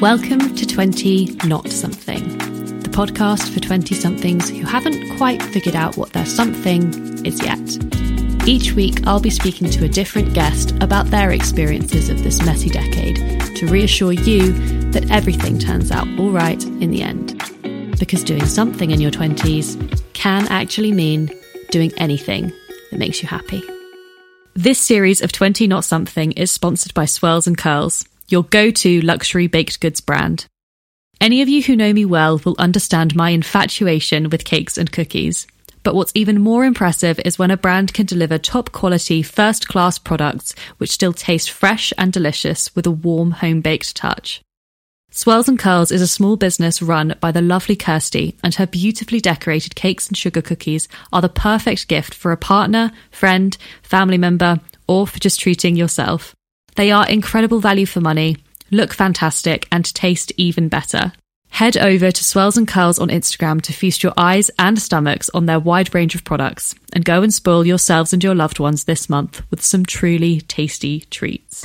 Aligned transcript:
Welcome 0.00 0.54
to 0.56 0.66
20 0.66 1.38
Not 1.46 1.70
Something, 1.70 2.36
the 2.80 2.90
podcast 2.90 3.50
for 3.54 3.60
20 3.60 3.94
somethings 3.94 4.50
who 4.50 4.66
haven't 4.66 5.16
quite 5.16 5.42
figured 5.42 5.74
out 5.74 5.96
what 5.96 6.12
their 6.12 6.26
something 6.26 7.24
is 7.24 7.42
yet. 7.42 8.46
Each 8.46 8.72
week, 8.72 9.06
I'll 9.06 9.20
be 9.20 9.30
speaking 9.30 9.70
to 9.70 9.86
a 9.86 9.88
different 9.88 10.34
guest 10.34 10.72
about 10.82 11.06
their 11.06 11.30
experiences 11.30 12.10
of 12.10 12.22
this 12.22 12.44
messy 12.44 12.68
decade 12.68 13.16
to 13.56 13.66
reassure 13.68 14.12
you 14.12 14.52
that 14.90 15.10
everything 15.10 15.58
turns 15.58 15.90
out 15.90 16.06
all 16.18 16.30
right 16.30 16.62
in 16.62 16.90
the 16.90 17.02
end. 17.02 17.38
Because 17.98 18.22
doing 18.22 18.44
something 18.44 18.90
in 18.90 19.00
your 19.00 19.10
20s 19.10 20.12
can 20.12 20.46
actually 20.48 20.92
mean 20.92 21.30
doing 21.70 21.90
anything 21.96 22.52
that 22.90 22.98
makes 22.98 23.22
you 23.22 23.28
happy. 23.30 23.62
This 24.52 24.78
series 24.78 25.22
of 25.22 25.32
20 25.32 25.66
Not 25.66 25.86
Something 25.86 26.32
is 26.32 26.50
sponsored 26.50 26.92
by 26.92 27.06
Swirls 27.06 27.46
and 27.46 27.56
Curls 27.56 28.04
your 28.28 28.44
go 28.44 28.70
to 28.70 29.00
luxury 29.02 29.46
baked 29.46 29.80
goods 29.80 30.00
brand. 30.00 30.46
Any 31.20 31.42
of 31.42 31.48
you 31.48 31.62
who 31.62 31.76
know 31.76 31.92
me 31.92 32.04
well 32.04 32.40
will 32.44 32.56
understand 32.58 33.16
my 33.16 33.30
infatuation 33.30 34.28
with 34.28 34.44
cakes 34.44 34.76
and 34.76 34.92
cookies. 34.92 35.46
But 35.82 35.94
what's 35.94 36.12
even 36.14 36.40
more 36.40 36.64
impressive 36.64 37.20
is 37.24 37.38
when 37.38 37.50
a 37.50 37.56
brand 37.56 37.94
can 37.94 38.06
deliver 38.06 38.38
top 38.38 38.72
quality, 38.72 39.22
first 39.22 39.68
class 39.68 39.98
products 39.98 40.54
which 40.78 40.90
still 40.90 41.12
taste 41.12 41.50
fresh 41.50 41.92
and 41.96 42.12
delicious 42.12 42.74
with 42.74 42.86
a 42.86 42.90
warm 42.90 43.30
home 43.30 43.60
baked 43.60 43.96
touch. 43.96 44.42
Swirls 45.16 45.48
and 45.48 45.58
Curls 45.58 45.90
is 45.90 46.02
a 46.02 46.06
small 46.06 46.36
business 46.36 46.82
run 46.82 47.14
by 47.20 47.32
the 47.32 47.40
lovely 47.40 47.74
Kirsty, 47.74 48.36
and 48.42 48.54
her 48.56 48.66
beautifully 48.66 49.18
decorated 49.18 49.74
cakes 49.74 50.08
and 50.08 50.16
sugar 50.16 50.42
cookies 50.42 50.88
are 51.10 51.22
the 51.22 51.30
perfect 51.30 51.88
gift 51.88 52.12
for 52.12 52.32
a 52.32 52.36
partner, 52.36 52.92
friend, 53.10 53.56
family 53.82 54.18
member, 54.18 54.60
or 54.86 55.06
for 55.06 55.18
just 55.18 55.40
treating 55.40 55.74
yourself. 55.74 56.35
They 56.76 56.90
are 56.90 57.08
incredible 57.08 57.58
value 57.58 57.86
for 57.86 58.02
money, 58.02 58.36
look 58.70 58.92
fantastic, 58.92 59.66
and 59.72 59.84
taste 59.94 60.30
even 60.36 60.68
better. 60.68 61.12
Head 61.48 61.78
over 61.78 62.10
to 62.10 62.24
Swirls 62.24 62.58
and 62.58 62.68
Curls 62.68 62.98
on 62.98 63.08
Instagram 63.08 63.62
to 63.62 63.72
feast 63.72 64.02
your 64.02 64.12
eyes 64.18 64.50
and 64.58 64.78
stomachs 64.78 65.30
on 65.32 65.46
their 65.46 65.58
wide 65.58 65.94
range 65.94 66.14
of 66.14 66.22
products 66.22 66.74
and 66.92 67.02
go 67.02 67.22
and 67.22 67.32
spoil 67.32 67.66
yourselves 67.66 68.12
and 68.12 68.22
your 68.22 68.34
loved 68.34 68.58
ones 68.58 68.84
this 68.84 69.08
month 69.08 69.42
with 69.50 69.62
some 69.62 69.86
truly 69.86 70.42
tasty 70.42 71.00
treats. 71.10 71.62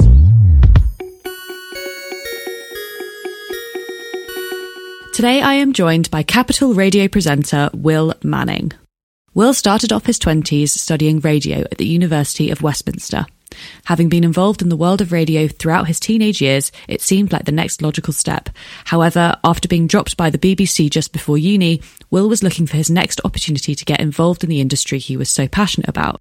Today 5.14 5.42
I 5.42 5.56
am 5.56 5.74
joined 5.74 6.10
by 6.10 6.24
Capital 6.24 6.74
Radio 6.74 7.10
presenter 7.10 7.70
Will 7.74 8.14
Manning. 8.24 8.72
Will 9.34 9.54
started 9.54 9.94
off 9.94 10.08
his 10.08 10.20
20s 10.20 10.72
studying 10.72 11.22
radio 11.22 11.62
at 11.62 11.78
the 11.78 11.86
University 11.86 12.52
of 12.52 12.62
Westminster. 12.62 13.26
Having 13.86 14.10
been 14.10 14.26
involved 14.26 14.62
in 14.62 14.68
the 14.68 14.76
world 14.76 15.00
of 15.00 15.14
radio 15.14 15.48
throughout 15.48 15.88
his 15.88 16.02
teenage 16.02 16.42
years, 16.42 16.70
it 16.90 17.02
seemed 17.02 17.32
like 17.32 17.46
the 17.46 17.52
next 17.54 17.82
logical 17.82 18.12
step. 18.12 18.50
However, 18.84 19.38
after 19.42 19.70
being 19.70 19.88
dropped 19.88 20.18
by 20.18 20.30
the 20.30 20.38
BBC 20.38 20.90
just 20.90 21.14
before 21.14 21.38
uni, 21.38 21.82
Will 22.10 22.28
was 22.28 22.44
looking 22.44 22.68
for 22.68 22.76
his 22.76 22.90
next 22.90 23.22
opportunity 23.24 23.74
to 23.74 23.86
get 23.86 24.02
involved 24.02 24.44
in 24.44 24.50
the 24.50 24.60
industry 24.60 25.00
he 25.00 25.16
was 25.16 25.30
so 25.30 25.48
passionate 25.48 25.88
about. 25.88 26.20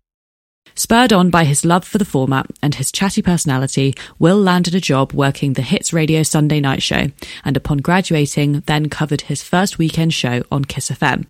Spurred 0.77 1.13
on 1.13 1.31
by 1.31 1.43
his 1.43 1.65
love 1.65 1.85
for 1.85 1.99
the 1.99 2.05
format 2.05 2.47
and 2.63 2.77
his 2.77 2.93
chatty 2.93 3.23
personality, 3.23 3.93
Will 4.21 4.39
landed 4.39 4.77
a 4.77 4.81
job 4.81 5.13
working 5.13 5.55
the 5.55 5.63
Hits 5.63 5.93
Radio 5.93 6.23
Sunday 6.23 6.61
night 6.61 6.81
show, 6.81 7.09
and 7.45 7.57
upon 7.57 7.79
graduating, 7.79 8.61
then 8.67 8.89
covered 8.89 9.23
his 9.23 9.43
first 9.43 9.79
weekend 9.79 10.15
show 10.15 10.45
on 10.53 10.65
Kiss 10.65 10.91
FM. 10.91 11.27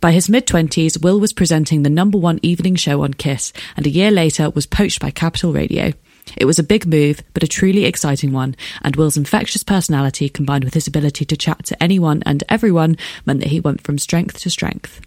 By 0.00 0.12
his 0.12 0.28
mid 0.28 0.46
20s, 0.46 1.02
Will 1.02 1.18
was 1.18 1.32
presenting 1.32 1.82
the 1.82 1.90
number 1.90 2.18
one 2.18 2.38
evening 2.42 2.76
show 2.76 3.02
on 3.02 3.14
Kiss, 3.14 3.52
and 3.76 3.86
a 3.86 3.90
year 3.90 4.10
later 4.10 4.50
was 4.50 4.66
poached 4.66 5.00
by 5.00 5.10
Capital 5.10 5.52
Radio. 5.52 5.92
It 6.36 6.44
was 6.44 6.58
a 6.58 6.64
big 6.64 6.86
move, 6.86 7.22
but 7.32 7.42
a 7.42 7.48
truly 7.48 7.84
exciting 7.84 8.32
one, 8.32 8.56
and 8.82 8.94
Will's 8.96 9.16
infectious 9.16 9.62
personality 9.62 10.28
combined 10.28 10.64
with 10.64 10.74
his 10.74 10.86
ability 10.86 11.24
to 11.24 11.36
chat 11.36 11.64
to 11.66 11.82
anyone 11.82 12.22
and 12.26 12.44
everyone 12.48 12.98
meant 13.24 13.40
that 13.40 13.50
he 13.50 13.60
went 13.60 13.80
from 13.82 13.98
strength 13.98 14.40
to 14.40 14.50
strength. 14.50 15.00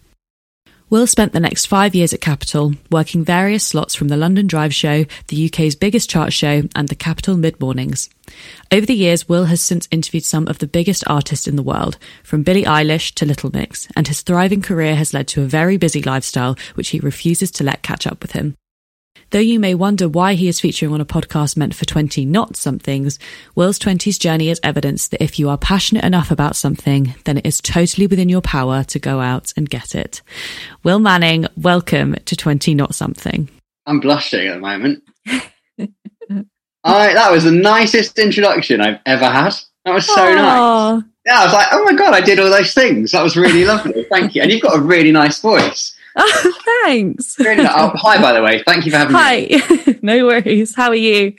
Will 0.89 1.05
spent 1.05 1.33
the 1.33 1.39
next 1.39 1.67
five 1.67 1.93
years 1.93 2.13
at 2.13 2.21
Capital, 2.21 2.73
working 2.89 3.23
various 3.23 3.63
slots 3.63 3.93
from 3.93 4.07
the 4.07 4.17
London 4.17 4.47
Drive 4.47 4.73
Show, 4.73 5.05
the 5.27 5.45
UK's 5.45 5.75
biggest 5.75 6.09
chart 6.09 6.33
show, 6.33 6.63
and 6.73 6.87
the 6.87 6.95
Capital 6.95 7.37
Mid 7.37 7.59
Mornings. 7.59 8.09
Over 8.71 8.87
the 8.87 8.95
years, 8.95 9.29
Will 9.29 9.45
has 9.45 9.61
since 9.61 9.87
interviewed 9.91 10.25
some 10.25 10.47
of 10.47 10.57
the 10.57 10.65
biggest 10.65 11.03
artists 11.05 11.47
in 11.47 11.57
the 11.57 11.63
world, 11.63 11.99
from 12.23 12.41
Billie 12.41 12.63
Eilish 12.63 13.13
to 13.15 13.25
Little 13.25 13.51
Mix, 13.51 13.87
and 13.95 14.07
his 14.07 14.23
thriving 14.23 14.63
career 14.63 14.95
has 14.95 15.13
led 15.13 15.27
to 15.27 15.43
a 15.43 15.45
very 15.45 15.77
busy 15.77 16.01
lifestyle 16.01 16.57
which 16.73 16.89
he 16.89 16.99
refuses 16.99 17.51
to 17.51 17.63
let 17.63 17.83
catch 17.83 18.07
up 18.07 18.23
with 18.23 18.31
him. 18.31 18.55
Though 19.31 19.37
you 19.37 19.59
may 19.59 19.75
wonder 19.75 20.09
why 20.09 20.33
he 20.33 20.47
is 20.47 20.59
featuring 20.59 20.91
on 20.91 21.01
a 21.01 21.05
podcast 21.05 21.55
meant 21.55 21.75
for 21.75 21.85
20 21.85 22.25
not 22.25 22.55
somethings, 22.55 23.19
Will's 23.53 23.77
20s 23.77 24.19
journey 24.19 24.49
is 24.49 24.59
evidence 24.63 25.07
that 25.09 25.21
if 25.23 25.37
you 25.37 25.49
are 25.49 25.57
passionate 25.57 26.03
enough 26.03 26.31
about 26.31 26.55
something, 26.55 27.13
then 27.25 27.37
it 27.37 27.45
is 27.45 27.61
totally 27.61 28.07
within 28.07 28.27
your 28.27 28.41
power 28.41 28.83
to 28.85 28.97
go 28.97 29.19
out 29.19 29.53
and 29.55 29.69
get 29.69 29.93
it. 29.93 30.23
Will 30.83 30.97
Manning, 30.97 31.45
welcome 31.55 32.15
to 32.25 32.35
20 32.35 32.73
not 32.73 32.95
something. 32.95 33.47
I'm 33.85 33.99
blushing 33.99 34.47
at 34.47 34.55
the 34.55 34.59
moment. 34.61 35.03
I, 36.83 37.13
that 37.13 37.31
was 37.31 37.43
the 37.43 37.51
nicest 37.51 38.17
introduction 38.17 38.81
I've 38.81 38.99
ever 39.05 39.25
had. 39.25 39.53
That 39.85 39.93
was 39.93 40.07
so 40.07 40.15
Aww. 40.15 40.95
nice. 40.95 41.03
Yeah, 41.27 41.39
I 41.39 41.43
was 41.43 41.53
like, 41.53 41.67
oh 41.71 41.83
my 41.83 41.93
God, 41.93 42.15
I 42.15 42.21
did 42.21 42.39
all 42.39 42.49
those 42.49 42.73
things. 42.73 43.11
That 43.11 43.21
was 43.21 43.37
really 43.37 43.63
lovely. 43.63 44.05
Thank 44.09 44.33
you. 44.33 44.41
And 44.41 44.51
you've 44.51 44.63
got 44.63 44.75
a 44.75 44.81
really 44.81 45.11
nice 45.11 45.39
voice. 45.39 45.95
Oh, 46.21 46.53
thanks. 46.85 47.35
oh, 47.39 47.91
hi, 47.95 48.21
by 48.21 48.33
the 48.33 48.43
way. 48.43 48.61
Thank 48.63 48.85
you 48.85 48.91
for 48.91 48.97
having 48.97 49.15
hi. 49.15 49.47
me. 49.49 49.57
Hi. 49.59 49.99
no 50.01 50.25
worries. 50.25 50.75
How 50.75 50.89
are 50.89 50.95
you? 50.95 51.33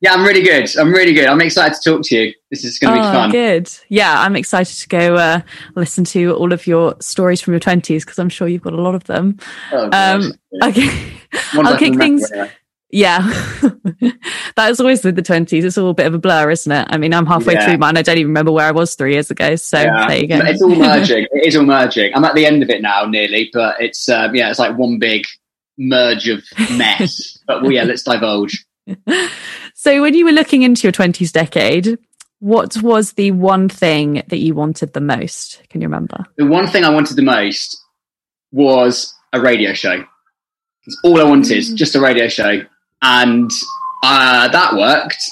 Yeah, 0.00 0.12
I'm 0.12 0.24
really 0.24 0.42
good. 0.42 0.76
I'm 0.76 0.92
really 0.92 1.14
good. 1.14 1.26
I'm 1.26 1.40
excited 1.40 1.80
to 1.80 1.90
talk 1.90 2.02
to 2.06 2.16
you. 2.16 2.34
This 2.50 2.64
is 2.64 2.78
going 2.78 2.94
to 2.94 3.00
oh, 3.00 3.10
be 3.10 3.16
fun. 3.16 3.30
Good. 3.30 3.70
Yeah, 3.88 4.20
I'm 4.20 4.36
excited 4.36 4.76
to 4.76 4.88
go 4.88 5.14
uh, 5.14 5.40
listen 5.76 6.04
to 6.04 6.34
all 6.34 6.52
of 6.52 6.66
your 6.66 6.96
stories 7.00 7.40
from 7.40 7.54
your 7.54 7.60
20s 7.60 8.00
because 8.00 8.18
I'm 8.18 8.28
sure 8.28 8.48
you've 8.48 8.62
got 8.62 8.74
a 8.74 8.82
lot 8.82 8.94
of 8.94 9.04
them. 9.04 9.38
Oh, 9.72 9.88
um, 9.92 10.32
okay. 10.62 11.14
I'll 11.54 11.78
kick 11.78 11.94
things. 11.94 12.30
Yeah, 12.94 13.18
that 14.54 14.70
is 14.70 14.78
always 14.78 15.02
with 15.02 15.16
the 15.16 15.22
twenties. 15.22 15.64
It's 15.64 15.76
all 15.76 15.90
a 15.90 15.94
bit 15.94 16.06
of 16.06 16.14
a 16.14 16.18
blur, 16.18 16.48
isn't 16.52 16.70
it? 16.70 16.86
I 16.88 16.96
mean, 16.96 17.12
I'm 17.12 17.26
halfway 17.26 17.54
yeah. 17.54 17.66
through 17.66 17.78
mine. 17.78 17.96
I 17.96 18.02
don't 18.02 18.18
even 18.18 18.28
remember 18.28 18.52
where 18.52 18.68
I 18.68 18.70
was 18.70 18.94
three 18.94 19.14
years 19.14 19.32
ago. 19.32 19.56
So 19.56 19.80
yeah. 19.80 20.06
there 20.06 20.18
you 20.18 20.28
go. 20.28 20.38
It's 20.38 20.62
all 20.62 20.68
merging. 20.76 21.26
it 21.32 21.44
is 21.44 21.56
all 21.56 21.64
merging. 21.64 22.14
I'm 22.14 22.24
at 22.24 22.36
the 22.36 22.46
end 22.46 22.62
of 22.62 22.70
it 22.70 22.82
now, 22.82 23.04
nearly, 23.04 23.50
but 23.52 23.80
it's 23.80 24.08
um, 24.08 24.36
yeah, 24.36 24.48
it's 24.48 24.60
like 24.60 24.78
one 24.78 25.00
big 25.00 25.24
merge 25.76 26.28
of 26.28 26.44
mess. 26.78 27.36
but 27.48 27.62
well, 27.62 27.72
yeah, 27.72 27.82
let's 27.82 28.04
divulge. 28.04 28.64
so, 29.74 30.00
when 30.00 30.14
you 30.14 30.24
were 30.24 30.30
looking 30.30 30.62
into 30.62 30.84
your 30.84 30.92
twenties 30.92 31.32
decade, 31.32 31.98
what 32.38 32.80
was 32.80 33.14
the 33.14 33.32
one 33.32 33.68
thing 33.68 34.22
that 34.28 34.38
you 34.38 34.54
wanted 34.54 34.92
the 34.92 35.00
most? 35.00 35.60
Can 35.68 35.80
you 35.80 35.88
remember? 35.88 36.24
The 36.36 36.46
one 36.46 36.68
thing 36.68 36.84
I 36.84 36.90
wanted 36.90 37.16
the 37.16 37.22
most 37.22 37.76
was 38.52 39.12
a 39.32 39.40
radio 39.40 39.72
show. 39.72 40.04
It's 40.86 41.00
all 41.02 41.20
I 41.20 41.24
wanted, 41.24 41.64
mm. 41.64 41.74
just 41.74 41.96
a 41.96 42.00
radio 42.00 42.28
show 42.28 42.62
and 43.04 43.50
uh, 44.02 44.48
that 44.48 44.74
worked. 44.74 45.30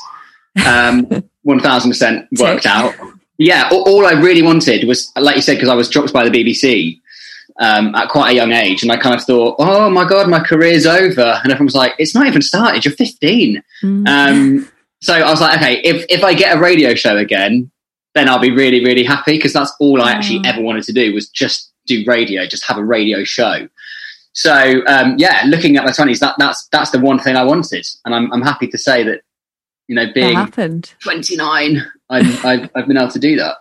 Um, 0.67 1.25
one 1.43 1.59
thousand 1.59 1.91
percent 1.91 2.29
worked 2.39 2.67
out. 2.67 2.95
Yeah, 3.39 3.69
all, 3.73 3.83
all, 3.89 4.07
I 4.07 4.13
really 4.13 4.43
wanted 4.43 4.87
was, 4.87 5.11
like 5.17 5.35
you 5.35 5.43
said, 5.43 5.55
because 5.55 5.69
I 5.69 5.75
was 5.75 5.89
dropped 5.89 6.13
by 6.13 6.29
the 6.29 6.31
BBC 6.31 7.01
um, 7.59 7.95
at 7.95 8.09
quite 8.09 8.31
a 8.31 8.35
young 8.35 8.53
age, 8.53 8.83
and 8.83 8.93
I 8.93 8.97
kind 8.97 9.15
of 9.15 9.25
thought, 9.25 9.57
"Oh 9.59 9.91
my 9.91 10.07
god, 10.07 10.29
my 10.29 10.41
career's 10.41 10.87
over," 10.87 11.41
and 11.43 11.51
everyone 11.51 11.67
was 11.67 11.75
like, 11.75 11.95
"It's 11.99 12.15
not 12.15 12.27
even 12.27 12.43
started. 12.43 12.85
You're 12.85 12.95
15." 12.95 13.63
Mm. 13.83 14.09
Um, 14.09 14.69
so 15.01 15.15
I 15.15 15.31
was 15.31 15.41
like, 15.41 15.59
"Okay, 15.59 15.81
if 15.83 16.05
if 16.09 16.23
I 16.23 16.35
get 16.35 16.57
a 16.57 16.61
radio 16.61 16.95
show 16.95 17.17
again, 17.17 17.71
then 18.15 18.29
I'll 18.29 18.39
be 18.39 18.53
really 18.53 18.85
really 18.85 19.05
happy 19.05 19.33
because 19.33 19.55
that's 19.55 19.73
all 19.81 20.03
I 20.03 20.13
actually 20.13 20.43
ever 20.45 20.61
wanted 20.61 20.85
to 20.85 20.93
do 20.93 21.15
was 21.15 21.29
just 21.29 21.73
do 21.87 22.05
radio, 22.07 22.47
just 22.47 22.67
have 22.67 22.79
a 22.79 22.85
radio 22.85 23.25
show." 23.25 23.69
So 24.33 24.83
um, 24.87 25.17
yeah, 25.19 25.45
looking 25.47 25.77
at 25.77 25.85
my 25.85 25.93
twenties, 25.93 26.21
that 26.21 26.37
that's 26.39 26.69
that's 26.73 26.91
the 26.91 27.01
one 27.01 27.19
thing 27.19 27.37
I 27.37 27.45
wanted, 27.45 27.87
and 28.05 28.15
I'm 28.15 28.33
I'm 28.33 28.43
happy 28.43 28.67
to 28.69 28.79
say 28.79 29.03
that 29.05 29.23
you 29.89 29.95
know 29.95 30.07
being 30.15 30.37
29, 31.01 31.83
I've, 32.09 32.45
I've 32.45 32.71
I've 32.75 32.87
been 32.87 32.97
able 32.97 33.11
to 33.11 33.19
do 33.19 33.37
that. 33.37 33.57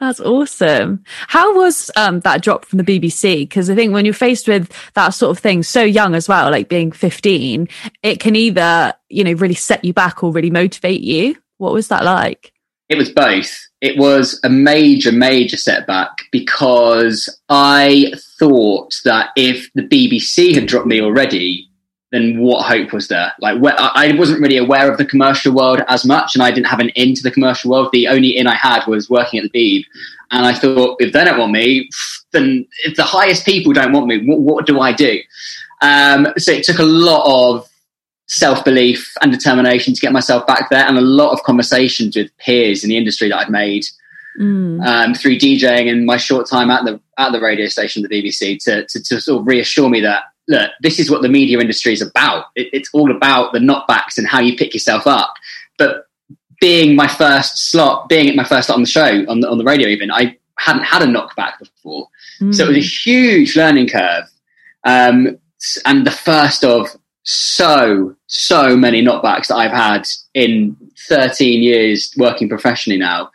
That's 0.00 0.20
awesome. 0.20 1.04
How 1.28 1.54
was 1.54 1.90
um, 1.96 2.20
that 2.20 2.42
drop 2.42 2.64
from 2.64 2.78
the 2.78 2.84
BBC? 2.84 3.40
Because 3.42 3.70
I 3.70 3.74
think 3.74 3.92
when 3.92 4.04
you're 4.04 4.14
faced 4.14 4.48
with 4.48 4.72
that 4.94 5.10
sort 5.10 5.36
of 5.36 5.38
thing 5.40 5.62
so 5.62 5.82
young 5.82 6.14
as 6.14 6.28
well, 6.28 6.50
like 6.50 6.68
being 6.68 6.90
15, 6.90 7.68
it 8.02 8.20
can 8.20 8.36
either, 8.36 8.94
you 9.08 9.22
know, 9.22 9.32
really 9.32 9.54
set 9.54 9.84
you 9.84 9.92
back 9.92 10.24
or 10.24 10.32
really 10.32 10.50
motivate 10.50 11.02
you. 11.02 11.36
What 11.58 11.72
was 11.72 11.88
that 11.88 12.04
like? 12.04 12.52
It 12.88 12.96
was 12.96 13.10
both. 13.10 13.69
It 13.80 13.96
was 13.96 14.38
a 14.44 14.50
major, 14.50 15.10
major 15.10 15.56
setback 15.56 16.10
because 16.32 17.34
I 17.48 18.12
thought 18.38 19.00
that 19.04 19.30
if 19.36 19.70
the 19.74 19.82
BBC 19.82 20.54
had 20.54 20.66
dropped 20.66 20.86
me 20.86 21.00
already, 21.00 21.70
then 22.12 22.40
what 22.40 22.66
hope 22.66 22.92
was 22.92 23.08
there? 23.08 23.32
Like, 23.40 23.58
I 23.62 24.12
wasn't 24.16 24.40
really 24.40 24.56
aware 24.56 24.90
of 24.90 24.98
the 24.98 25.04
commercial 25.04 25.54
world 25.54 25.82
as 25.88 26.04
much, 26.04 26.34
and 26.34 26.42
I 26.42 26.50
didn't 26.50 26.66
have 26.66 26.80
an 26.80 26.88
in 26.90 27.14
to 27.14 27.22
the 27.22 27.30
commercial 27.30 27.70
world. 27.70 27.90
The 27.92 28.08
only 28.08 28.36
in 28.36 28.46
I 28.46 28.56
had 28.56 28.84
was 28.86 29.08
working 29.08 29.38
at 29.38 29.50
the 29.50 29.58
Beeb, 29.58 29.84
and 30.32 30.44
I 30.44 30.52
thought 30.52 30.96
if 31.00 31.12
they 31.12 31.24
don't 31.24 31.38
want 31.38 31.52
me, 31.52 31.88
then 32.32 32.66
if 32.84 32.96
the 32.96 33.04
highest 33.04 33.44
people 33.44 33.72
don't 33.72 33.92
want 33.92 34.06
me, 34.06 34.26
what, 34.26 34.40
what 34.40 34.66
do 34.66 34.80
I 34.80 34.92
do? 34.92 35.20
Um, 35.82 36.28
so 36.36 36.52
it 36.52 36.64
took 36.64 36.78
a 36.78 36.84
lot 36.84 37.24
of 37.26 37.69
self 38.30 38.64
belief 38.64 39.12
and 39.20 39.32
determination 39.32 39.92
to 39.92 40.00
get 40.00 40.12
myself 40.12 40.46
back 40.46 40.70
there, 40.70 40.86
and 40.86 40.96
a 40.96 41.02
lot 41.02 41.32
of 41.32 41.42
conversations 41.42 42.16
with 42.16 42.36
peers 42.38 42.84
in 42.84 42.88
the 42.88 42.96
industry 42.96 43.28
that 43.28 43.38
I'd 43.38 43.50
made 43.50 43.84
mm. 44.38 44.86
um, 44.86 45.14
through 45.14 45.36
DJing 45.36 45.90
and 45.90 46.06
my 46.06 46.16
short 46.16 46.48
time 46.48 46.70
at 46.70 46.84
the 46.84 47.00
at 47.18 47.32
the 47.32 47.40
radio 47.40 47.66
station, 47.66 48.02
the 48.02 48.08
BBC, 48.08 48.62
to, 48.64 48.86
to, 48.86 49.02
to 49.02 49.20
sort 49.20 49.40
of 49.40 49.46
reassure 49.46 49.88
me 49.88 50.00
that 50.00 50.24
look, 50.46 50.70
this 50.80 50.98
is 50.98 51.10
what 51.10 51.22
the 51.22 51.28
media 51.28 51.58
industry 51.58 51.92
is 51.92 52.02
about. 52.02 52.46
It, 52.54 52.68
it's 52.72 52.90
all 52.92 53.10
about 53.14 53.52
the 53.52 53.58
knockbacks 53.58 54.16
and 54.16 54.26
how 54.26 54.40
you 54.40 54.56
pick 54.56 54.74
yourself 54.74 55.06
up. 55.06 55.34
But 55.76 56.06
being 56.60 56.94
my 56.94 57.08
first 57.08 57.70
slot, 57.70 58.08
being 58.08 58.28
at 58.28 58.36
my 58.36 58.44
first 58.44 58.66
slot 58.66 58.76
on 58.76 58.82
the 58.82 58.88
show 58.88 59.24
on 59.28 59.40
the, 59.40 59.48
on 59.48 59.58
the 59.58 59.64
radio, 59.64 59.88
even 59.88 60.10
I 60.12 60.38
hadn't 60.56 60.84
had 60.84 61.02
a 61.02 61.06
knockback 61.06 61.58
before, 61.58 62.06
mm. 62.40 62.54
so 62.54 62.64
it 62.64 62.68
was 62.68 62.76
a 62.76 62.80
huge 62.80 63.56
learning 63.56 63.88
curve, 63.88 64.24
um, 64.84 65.36
and 65.84 66.06
the 66.06 66.12
first 66.12 66.64
of 66.64 66.96
so 67.22 68.14
so 68.26 68.76
many 68.76 69.02
knockbacks 69.04 69.48
that 69.48 69.56
I've 69.56 69.72
had 69.72 70.06
in 70.34 70.76
13 71.08 71.62
years 71.62 72.14
working 72.16 72.48
professionally 72.48 72.98
now. 72.98 73.30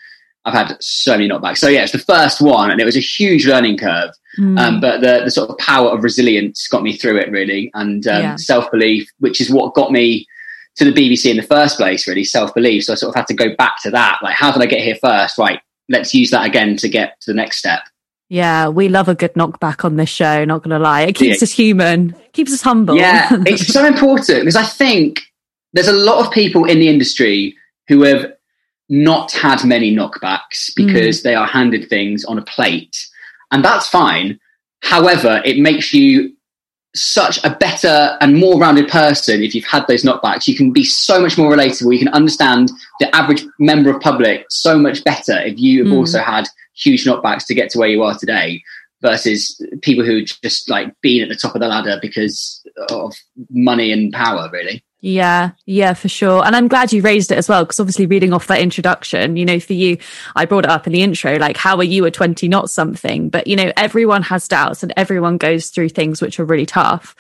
I've 0.45 0.53
had 0.53 0.77
so 0.79 1.13
many 1.13 1.27
knockbacks. 1.27 1.57
So 1.57 1.67
yeah, 1.67 1.81
it's 1.81 1.91
the 1.91 1.97
first 1.97 2.39
one, 2.39 2.69
and 2.69 2.79
it 2.79 2.85
was 2.85 2.95
a 2.95 3.01
huge 3.01 3.47
learning 3.47 3.77
curve. 3.77 4.11
Mm. 4.37 4.59
Um, 4.59 4.81
but 4.81 5.01
the, 5.01 5.21
the 5.23 5.31
sort 5.31 5.49
of 5.49 5.57
power 5.57 5.89
of 5.89 6.03
resilience 6.03 6.67
got 6.67 6.83
me 6.83 6.95
through 6.95 7.17
it 7.17 7.31
really, 7.31 7.71
and 7.73 8.05
um, 8.07 8.21
yeah. 8.21 8.35
self 8.35 8.69
belief, 8.71 9.09
which 9.19 9.41
is 9.41 9.49
what 9.49 9.73
got 9.73 9.91
me 9.91 10.27
to 10.75 10.85
the 10.85 10.91
BBC 10.91 11.31
in 11.31 11.37
the 11.37 11.43
first 11.43 11.77
place. 11.77 12.07
Really, 12.07 12.23
self 12.23 12.53
belief. 12.53 12.83
So 12.83 12.93
I 12.93 12.95
sort 12.95 13.09
of 13.09 13.15
had 13.15 13.27
to 13.27 13.33
go 13.33 13.55
back 13.55 13.81
to 13.83 13.91
that. 13.91 14.19
Like, 14.21 14.35
how 14.35 14.51
did 14.51 14.61
I 14.61 14.67
get 14.67 14.81
here 14.81 14.97
first? 15.01 15.37
Right, 15.37 15.59
let's 15.89 16.13
use 16.13 16.29
that 16.31 16.45
again 16.45 16.77
to 16.77 16.89
get 16.89 17.19
to 17.21 17.31
the 17.31 17.35
next 17.35 17.57
step. 17.57 17.81
Yeah, 18.27 18.69
we 18.69 18.89
love 18.89 19.07
a 19.07 19.15
good 19.15 19.33
knockback 19.33 19.85
on 19.85 19.97
this 19.97 20.09
show. 20.09 20.45
Not 20.45 20.63
going 20.63 20.71
to 20.71 20.79
lie, 20.79 21.01
it 21.01 21.15
keeps 21.15 21.41
yeah. 21.41 21.45
us 21.45 21.51
human, 21.51 22.15
keeps 22.33 22.53
us 22.53 22.61
humble. 22.61 22.95
Yeah, 22.95 23.29
it's 23.45 23.67
so 23.67 23.85
important 23.85 24.41
because 24.41 24.55
I 24.55 24.63
think 24.63 25.21
there's 25.73 25.87
a 25.87 25.93
lot 25.93 26.25
of 26.25 26.31
people 26.31 26.65
in 26.65 26.79
the 26.79 26.89
industry 26.89 27.55
who 27.87 28.03
have 28.03 28.33
not 28.89 29.31
had 29.31 29.63
many 29.63 29.95
knockbacks 29.95 30.73
because 30.75 31.19
mm. 31.19 31.23
they 31.23 31.35
are 31.35 31.47
handed 31.47 31.89
things 31.89 32.23
on 32.25 32.37
a 32.37 32.43
plate. 32.43 33.07
And 33.51 33.63
that's 33.63 33.87
fine. 33.87 34.39
However, 34.81 35.41
it 35.45 35.57
makes 35.57 35.93
you 35.93 36.35
such 36.95 37.43
a 37.43 37.49
better 37.49 38.17
and 38.21 38.37
more 38.37 38.57
rounded 38.57 38.87
person 38.87 39.43
if 39.43 39.53
you've 39.53 39.65
had 39.65 39.85
those 39.87 40.03
knockbacks. 40.03 40.47
You 40.47 40.55
can 40.55 40.71
be 40.71 40.83
so 40.83 41.19
much 41.19 41.37
more 41.37 41.51
relatable. 41.51 41.91
You 41.91 41.99
can 41.99 42.13
understand 42.13 42.71
the 42.99 43.13
average 43.13 43.43
member 43.59 43.89
of 43.89 44.01
public 44.01 44.45
so 44.49 44.77
much 44.77 45.03
better 45.03 45.39
if 45.41 45.59
you 45.59 45.83
have 45.83 45.93
mm. 45.93 45.97
also 45.97 46.19
had 46.19 46.47
huge 46.75 47.05
knockbacks 47.05 47.45
to 47.47 47.55
get 47.55 47.69
to 47.71 47.79
where 47.79 47.89
you 47.89 48.03
are 48.03 48.17
today 48.17 48.61
versus 49.01 49.61
people 49.81 50.05
who 50.05 50.23
just 50.23 50.69
like 50.69 50.93
been 51.01 51.21
at 51.21 51.29
the 51.29 51.35
top 51.35 51.55
of 51.55 51.61
the 51.61 51.67
ladder 51.67 51.99
because 52.01 52.65
of 52.89 53.13
money 53.49 53.91
and 53.91 54.13
power 54.13 54.49
really 54.51 54.83
yeah, 55.05 55.51
yeah, 55.67 55.93
for 55.93 56.09
sure. 56.09 56.43
And 56.43 56.55
I'm 56.55 56.67
glad 56.67 56.91
you 56.91 57.03
raised 57.03 57.31
it 57.31 57.37
as 57.37 57.47
well, 57.47 57.63
because 57.63 57.79
obviously, 57.79 58.07
reading 58.07 58.33
off 58.33 58.47
that 58.47 58.59
introduction, 58.59 59.37
you 59.37 59.45
know, 59.45 59.59
for 59.59 59.73
you, 59.73 59.99
I 60.35 60.45
brought 60.45 60.63
it 60.63 60.71
up 60.71 60.87
in 60.87 60.93
the 60.93 61.03
intro, 61.03 61.35
like, 61.35 61.57
how 61.57 61.77
are 61.77 61.83
you 61.83 62.07
at 62.07 62.15
20, 62.15 62.47
not 62.47 62.71
something? 62.71 63.29
But, 63.29 63.45
you 63.45 63.55
know, 63.55 63.71
everyone 63.77 64.23
has 64.23 64.47
doubts 64.47 64.81
and 64.81 64.91
everyone 64.97 65.37
goes 65.37 65.69
through 65.69 65.89
things 65.89 66.23
which 66.23 66.39
are 66.39 66.45
really 66.45 66.65
tough. 66.65 67.15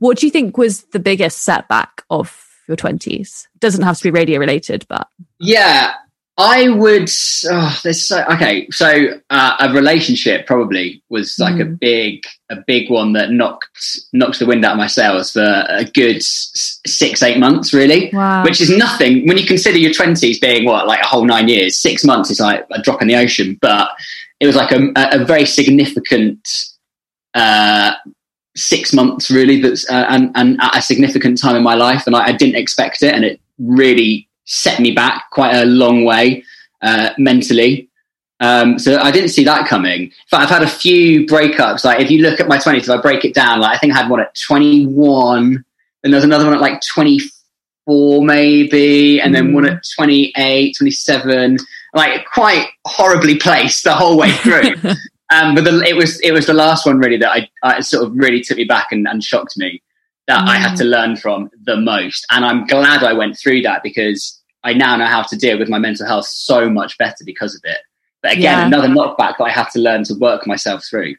What 0.00 0.18
do 0.18 0.26
you 0.26 0.32
think 0.32 0.58
was 0.58 0.82
the 0.86 0.98
biggest 0.98 1.42
setback 1.42 2.02
of 2.10 2.44
your 2.66 2.76
20s? 2.76 3.46
Doesn't 3.60 3.84
have 3.84 3.98
to 3.98 4.02
be 4.02 4.10
radio 4.10 4.40
related, 4.40 4.84
but. 4.88 5.08
Yeah, 5.38 5.92
I 6.40 6.68
would. 6.68 7.10
Oh, 7.50 7.80
there's 7.82 8.06
so 8.06 8.24
okay. 8.32 8.68
So 8.70 9.20
uh, 9.28 9.56
a 9.58 9.72
relationship 9.72 10.46
probably 10.46 11.02
was 11.08 11.36
like 11.40 11.56
mm. 11.56 11.62
a 11.62 11.64
big, 11.64 12.22
a 12.48 12.56
big 12.64 12.88
one 12.90 13.12
that 13.14 13.32
knocked 13.32 13.98
knocked 14.12 14.38
the 14.38 14.46
wind 14.46 14.64
out 14.64 14.72
of 14.72 14.78
my 14.78 14.86
sails 14.86 15.32
for 15.32 15.64
a 15.68 15.84
good 15.84 16.22
six, 16.22 17.24
eight 17.24 17.40
months, 17.40 17.74
really. 17.74 18.10
Wow. 18.12 18.44
Which 18.44 18.60
is 18.60 18.70
nothing 18.70 19.26
when 19.26 19.36
you 19.36 19.46
consider 19.46 19.78
your 19.78 19.92
twenties 19.92 20.38
being 20.38 20.64
what 20.64 20.86
like 20.86 21.00
a 21.00 21.06
whole 21.06 21.24
nine 21.24 21.48
years. 21.48 21.76
Six 21.76 22.04
months 22.04 22.30
is 22.30 22.38
like 22.38 22.64
a 22.70 22.80
drop 22.80 23.02
in 23.02 23.08
the 23.08 23.16
ocean, 23.16 23.58
but 23.60 23.90
it 24.38 24.46
was 24.46 24.54
like 24.54 24.70
a, 24.70 24.92
a 24.94 25.24
very 25.24 25.44
significant 25.44 26.48
uh, 27.34 27.94
six 28.56 28.92
months, 28.92 29.28
really. 29.28 29.60
That's 29.60 29.90
uh, 29.90 30.06
and 30.08 30.30
and 30.36 30.56
at 30.60 30.76
a 30.76 30.82
significant 30.82 31.40
time 31.40 31.56
in 31.56 31.64
my 31.64 31.74
life, 31.74 32.06
and 32.06 32.14
I, 32.14 32.26
I 32.26 32.32
didn't 32.32 32.54
expect 32.54 33.02
it, 33.02 33.12
and 33.12 33.24
it 33.24 33.40
really 33.58 34.27
set 34.48 34.80
me 34.80 34.90
back 34.90 35.30
quite 35.30 35.54
a 35.54 35.66
long 35.66 36.04
way 36.04 36.42
uh, 36.82 37.10
mentally. 37.18 37.88
Um, 38.40 38.78
so 38.78 38.98
I 38.98 39.10
didn't 39.10 39.30
see 39.30 39.44
that 39.44 39.68
coming. 39.68 40.02
In 40.02 40.10
fact, 40.30 40.44
I've 40.44 40.50
had 40.50 40.62
a 40.62 40.68
few 40.68 41.26
breakups. 41.26 41.84
Like 41.84 42.00
if 42.00 42.10
you 42.10 42.22
look 42.22 42.40
at 42.40 42.48
my 42.48 42.56
20s, 42.56 42.82
if 42.82 42.90
I 42.90 43.00
break 43.00 43.24
it 43.24 43.34
down, 43.34 43.60
like 43.60 43.76
I 43.76 43.78
think 43.78 43.92
I 43.92 43.96
had 43.96 44.10
one 44.10 44.20
at 44.20 44.34
21, 44.46 45.64
and 46.02 46.12
there's 46.12 46.24
another 46.24 46.44
one 46.44 46.54
at 46.54 46.60
like 46.60 46.80
24 46.80 48.24
maybe, 48.24 49.20
and 49.20 49.34
then 49.34 49.52
one 49.52 49.66
at 49.66 49.82
28, 49.96 50.76
27, 50.76 51.58
like 51.94 52.24
quite 52.26 52.68
horribly 52.86 53.36
placed 53.36 53.84
the 53.84 53.94
whole 53.94 54.16
way 54.16 54.30
through. 54.32 54.74
um, 55.32 55.54
but 55.54 55.64
the, 55.64 55.82
it 55.86 55.96
was 55.96 56.20
it 56.20 56.32
was 56.32 56.46
the 56.46 56.54
last 56.54 56.86
one 56.86 56.98
really 56.98 57.18
that 57.18 57.30
I, 57.30 57.50
I 57.62 57.80
sort 57.80 58.06
of 58.06 58.16
really 58.16 58.40
took 58.40 58.56
me 58.56 58.64
back 58.64 58.92
and, 58.92 59.06
and 59.08 59.22
shocked 59.22 59.58
me 59.58 59.82
that 60.28 60.44
mm. 60.44 60.48
I 60.48 60.56
had 60.56 60.76
to 60.76 60.84
mm. 60.84 60.90
learn 60.90 61.16
from 61.16 61.50
the 61.64 61.76
most. 61.76 62.24
And 62.30 62.44
I'm 62.44 62.66
glad 62.66 63.02
I 63.02 63.14
went 63.14 63.36
through 63.36 63.62
that 63.62 63.82
because 63.82 64.37
I 64.64 64.72
now 64.72 64.96
know 64.96 65.06
how 65.06 65.22
to 65.22 65.36
deal 65.36 65.58
with 65.58 65.68
my 65.68 65.78
mental 65.78 66.06
health 66.06 66.26
so 66.26 66.68
much 66.68 66.98
better 66.98 67.24
because 67.24 67.54
of 67.54 67.60
it. 67.64 67.78
But 68.22 68.32
again, 68.32 68.42
yeah. 68.42 68.66
another 68.66 68.88
knockback 68.88 69.38
that 69.38 69.44
I 69.44 69.50
had 69.50 69.68
to 69.70 69.78
learn 69.78 70.04
to 70.04 70.14
work 70.14 70.46
myself 70.46 70.84
through. 70.84 71.14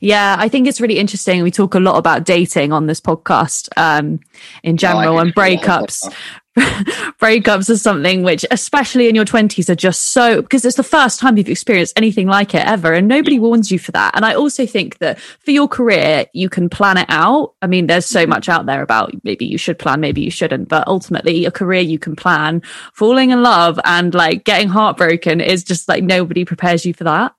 Yeah, 0.00 0.36
I 0.38 0.48
think 0.48 0.66
it's 0.66 0.80
really 0.80 0.98
interesting. 0.98 1.42
We 1.42 1.50
talk 1.50 1.74
a 1.74 1.80
lot 1.80 1.96
about 1.96 2.24
dating 2.24 2.72
on 2.72 2.86
this 2.86 3.00
podcast 3.00 3.68
um, 3.76 4.20
in 4.62 4.76
general 4.76 5.18
and 5.18 5.34
breakups. 5.34 6.12
breakups 6.56 7.70
are 7.70 7.76
something 7.76 8.22
which, 8.22 8.44
especially 8.50 9.08
in 9.08 9.14
your 9.14 9.24
20s, 9.24 9.68
are 9.68 9.74
just 9.74 10.08
so 10.08 10.42
because 10.42 10.64
it's 10.64 10.76
the 10.76 10.82
first 10.82 11.20
time 11.20 11.36
you've 11.36 11.48
experienced 11.48 11.96
anything 11.96 12.26
like 12.26 12.54
it 12.54 12.66
ever, 12.66 12.92
and 12.92 13.06
nobody 13.08 13.38
warns 13.38 13.70
you 13.70 13.78
for 13.78 13.92
that. 13.92 14.16
And 14.16 14.24
I 14.24 14.34
also 14.34 14.66
think 14.66 14.98
that 14.98 15.20
for 15.20 15.52
your 15.52 15.68
career, 15.68 16.26
you 16.34 16.48
can 16.48 16.68
plan 16.68 16.96
it 16.96 17.06
out. 17.08 17.54
I 17.62 17.66
mean, 17.66 17.86
there's 17.86 18.06
so 18.06 18.22
mm-hmm. 18.22 18.30
much 18.30 18.48
out 18.48 18.66
there 18.66 18.82
about 18.82 19.12
maybe 19.22 19.46
you 19.46 19.58
should 19.58 19.78
plan, 19.78 20.00
maybe 20.00 20.22
you 20.22 20.30
shouldn't, 20.30 20.68
but 20.68 20.86
ultimately, 20.88 21.44
a 21.44 21.50
career 21.50 21.82
you 21.82 21.98
can 21.98 22.16
plan. 22.16 22.62
Falling 22.94 23.30
in 23.30 23.42
love 23.42 23.78
and 23.84 24.12
like 24.12 24.44
getting 24.44 24.68
heartbroken 24.68 25.40
is 25.40 25.62
just 25.62 25.88
like 25.88 26.02
nobody 26.02 26.44
prepares 26.44 26.84
you 26.84 26.92
for 26.92 27.04
that. 27.04 27.34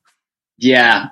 Yeah. 0.58 1.10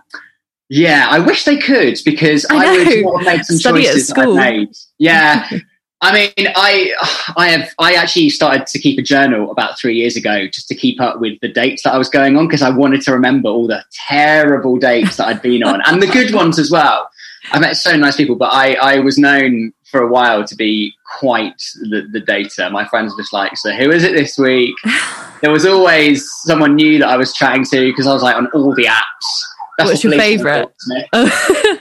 Yeah, 0.69 1.07
I 1.09 1.19
wish 1.19 1.45
they 1.45 1.57
could 1.57 1.97
because 2.05 2.45
I, 2.49 2.55
I 2.55 2.77
would 2.77 2.87
have 2.87 3.25
made 3.25 3.45
some 3.45 3.57
Study 3.57 3.83
choices 3.83 4.13
I 4.15 4.25
made. 4.25 4.69
Yeah, 4.99 5.49
I 6.01 6.13
mean, 6.13 6.47
I 6.55 6.93
I 7.35 7.49
have 7.49 7.73
I 7.79 7.93
actually 7.93 8.29
started 8.29 8.67
to 8.67 8.79
keep 8.79 8.97
a 8.97 9.01
journal 9.01 9.51
about 9.51 9.77
three 9.77 9.95
years 9.95 10.15
ago 10.15 10.47
just 10.47 10.67
to 10.69 10.75
keep 10.75 11.01
up 11.01 11.19
with 11.19 11.39
the 11.41 11.49
dates 11.49 11.83
that 11.83 11.93
I 11.93 11.97
was 11.97 12.07
going 12.07 12.37
on 12.37 12.47
because 12.47 12.61
I 12.61 12.69
wanted 12.69 13.01
to 13.01 13.11
remember 13.11 13.49
all 13.49 13.67
the 13.67 13.83
terrible 14.07 14.77
dates 14.77 15.17
that 15.17 15.27
I'd 15.27 15.41
been 15.41 15.63
on 15.63 15.81
and 15.85 16.01
the 16.01 16.07
good 16.07 16.33
ones 16.33 16.57
as 16.57 16.71
well. 16.71 17.09
I 17.51 17.59
met 17.59 17.75
so 17.75 17.97
nice 17.97 18.15
people, 18.15 18.35
but 18.35 18.53
I 18.53 18.75
I 18.75 18.99
was 18.99 19.17
known 19.17 19.73
for 19.89 20.01
a 20.01 20.07
while 20.07 20.45
to 20.45 20.55
be 20.55 20.93
quite 21.19 21.59
the, 21.81 22.07
the 22.11 22.19
data. 22.19 22.69
My 22.69 22.85
friends 22.85 23.11
were 23.11 23.21
just 23.21 23.33
like, 23.33 23.57
so 23.57 23.71
who 23.73 23.89
is 23.89 24.03
it 24.03 24.13
this 24.13 24.37
week? 24.37 24.75
There 25.41 25.51
was 25.51 25.65
always 25.65 26.29
someone 26.43 26.75
new 26.75 26.99
that 26.99 27.07
I 27.07 27.15
was 27.15 27.31
chatting 27.31 27.63
to 27.63 27.89
because 27.89 28.05
I 28.05 28.13
was 28.13 28.21
like 28.21 28.35
on 28.35 28.47
all 28.47 28.75
the 28.75 28.87
apps. 28.87 29.48
That's 29.79 29.91
What's 29.91 30.03
your 30.03 30.13
favourite? 30.13 30.67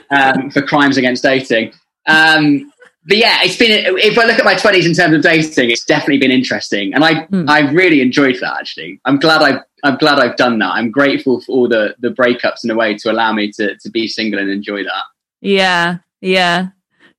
um, 0.09 0.49
for 0.51 0.61
crimes 0.61 0.95
against 0.95 1.21
dating. 1.21 1.73
Um, 2.07 2.71
but 3.05 3.17
yeah, 3.17 3.39
it's 3.43 3.57
been. 3.57 3.97
If 3.97 4.17
I 4.17 4.25
look 4.25 4.39
at 4.39 4.45
my 4.45 4.55
twenties 4.55 4.85
in 4.85 4.93
terms 4.93 5.13
of 5.15 5.21
dating, 5.21 5.69
it's 5.69 5.83
definitely 5.83 6.19
been 6.19 6.31
interesting, 6.31 6.93
and 6.93 7.03
I 7.03 7.25
mm. 7.25 7.49
I 7.49 7.69
really 7.71 8.01
enjoyed 8.01 8.37
that. 8.39 8.57
Actually, 8.57 9.01
I'm 9.03 9.17
glad 9.19 9.41
I 9.41 9.59
I'm 9.83 9.97
glad 9.97 10.19
I've 10.19 10.37
done 10.37 10.59
that. 10.59 10.71
I'm 10.71 10.91
grateful 10.91 11.41
for 11.41 11.51
all 11.51 11.67
the 11.67 11.95
the 11.99 12.09
breakups 12.09 12.63
in 12.63 12.69
a 12.69 12.75
way 12.75 12.95
to 12.99 13.11
allow 13.11 13.33
me 13.33 13.51
to 13.53 13.75
to 13.77 13.89
be 13.89 14.07
single 14.07 14.39
and 14.39 14.49
enjoy 14.49 14.83
that. 14.83 15.03
Yeah, 15.41 15.97
yeah, 16.21 16.69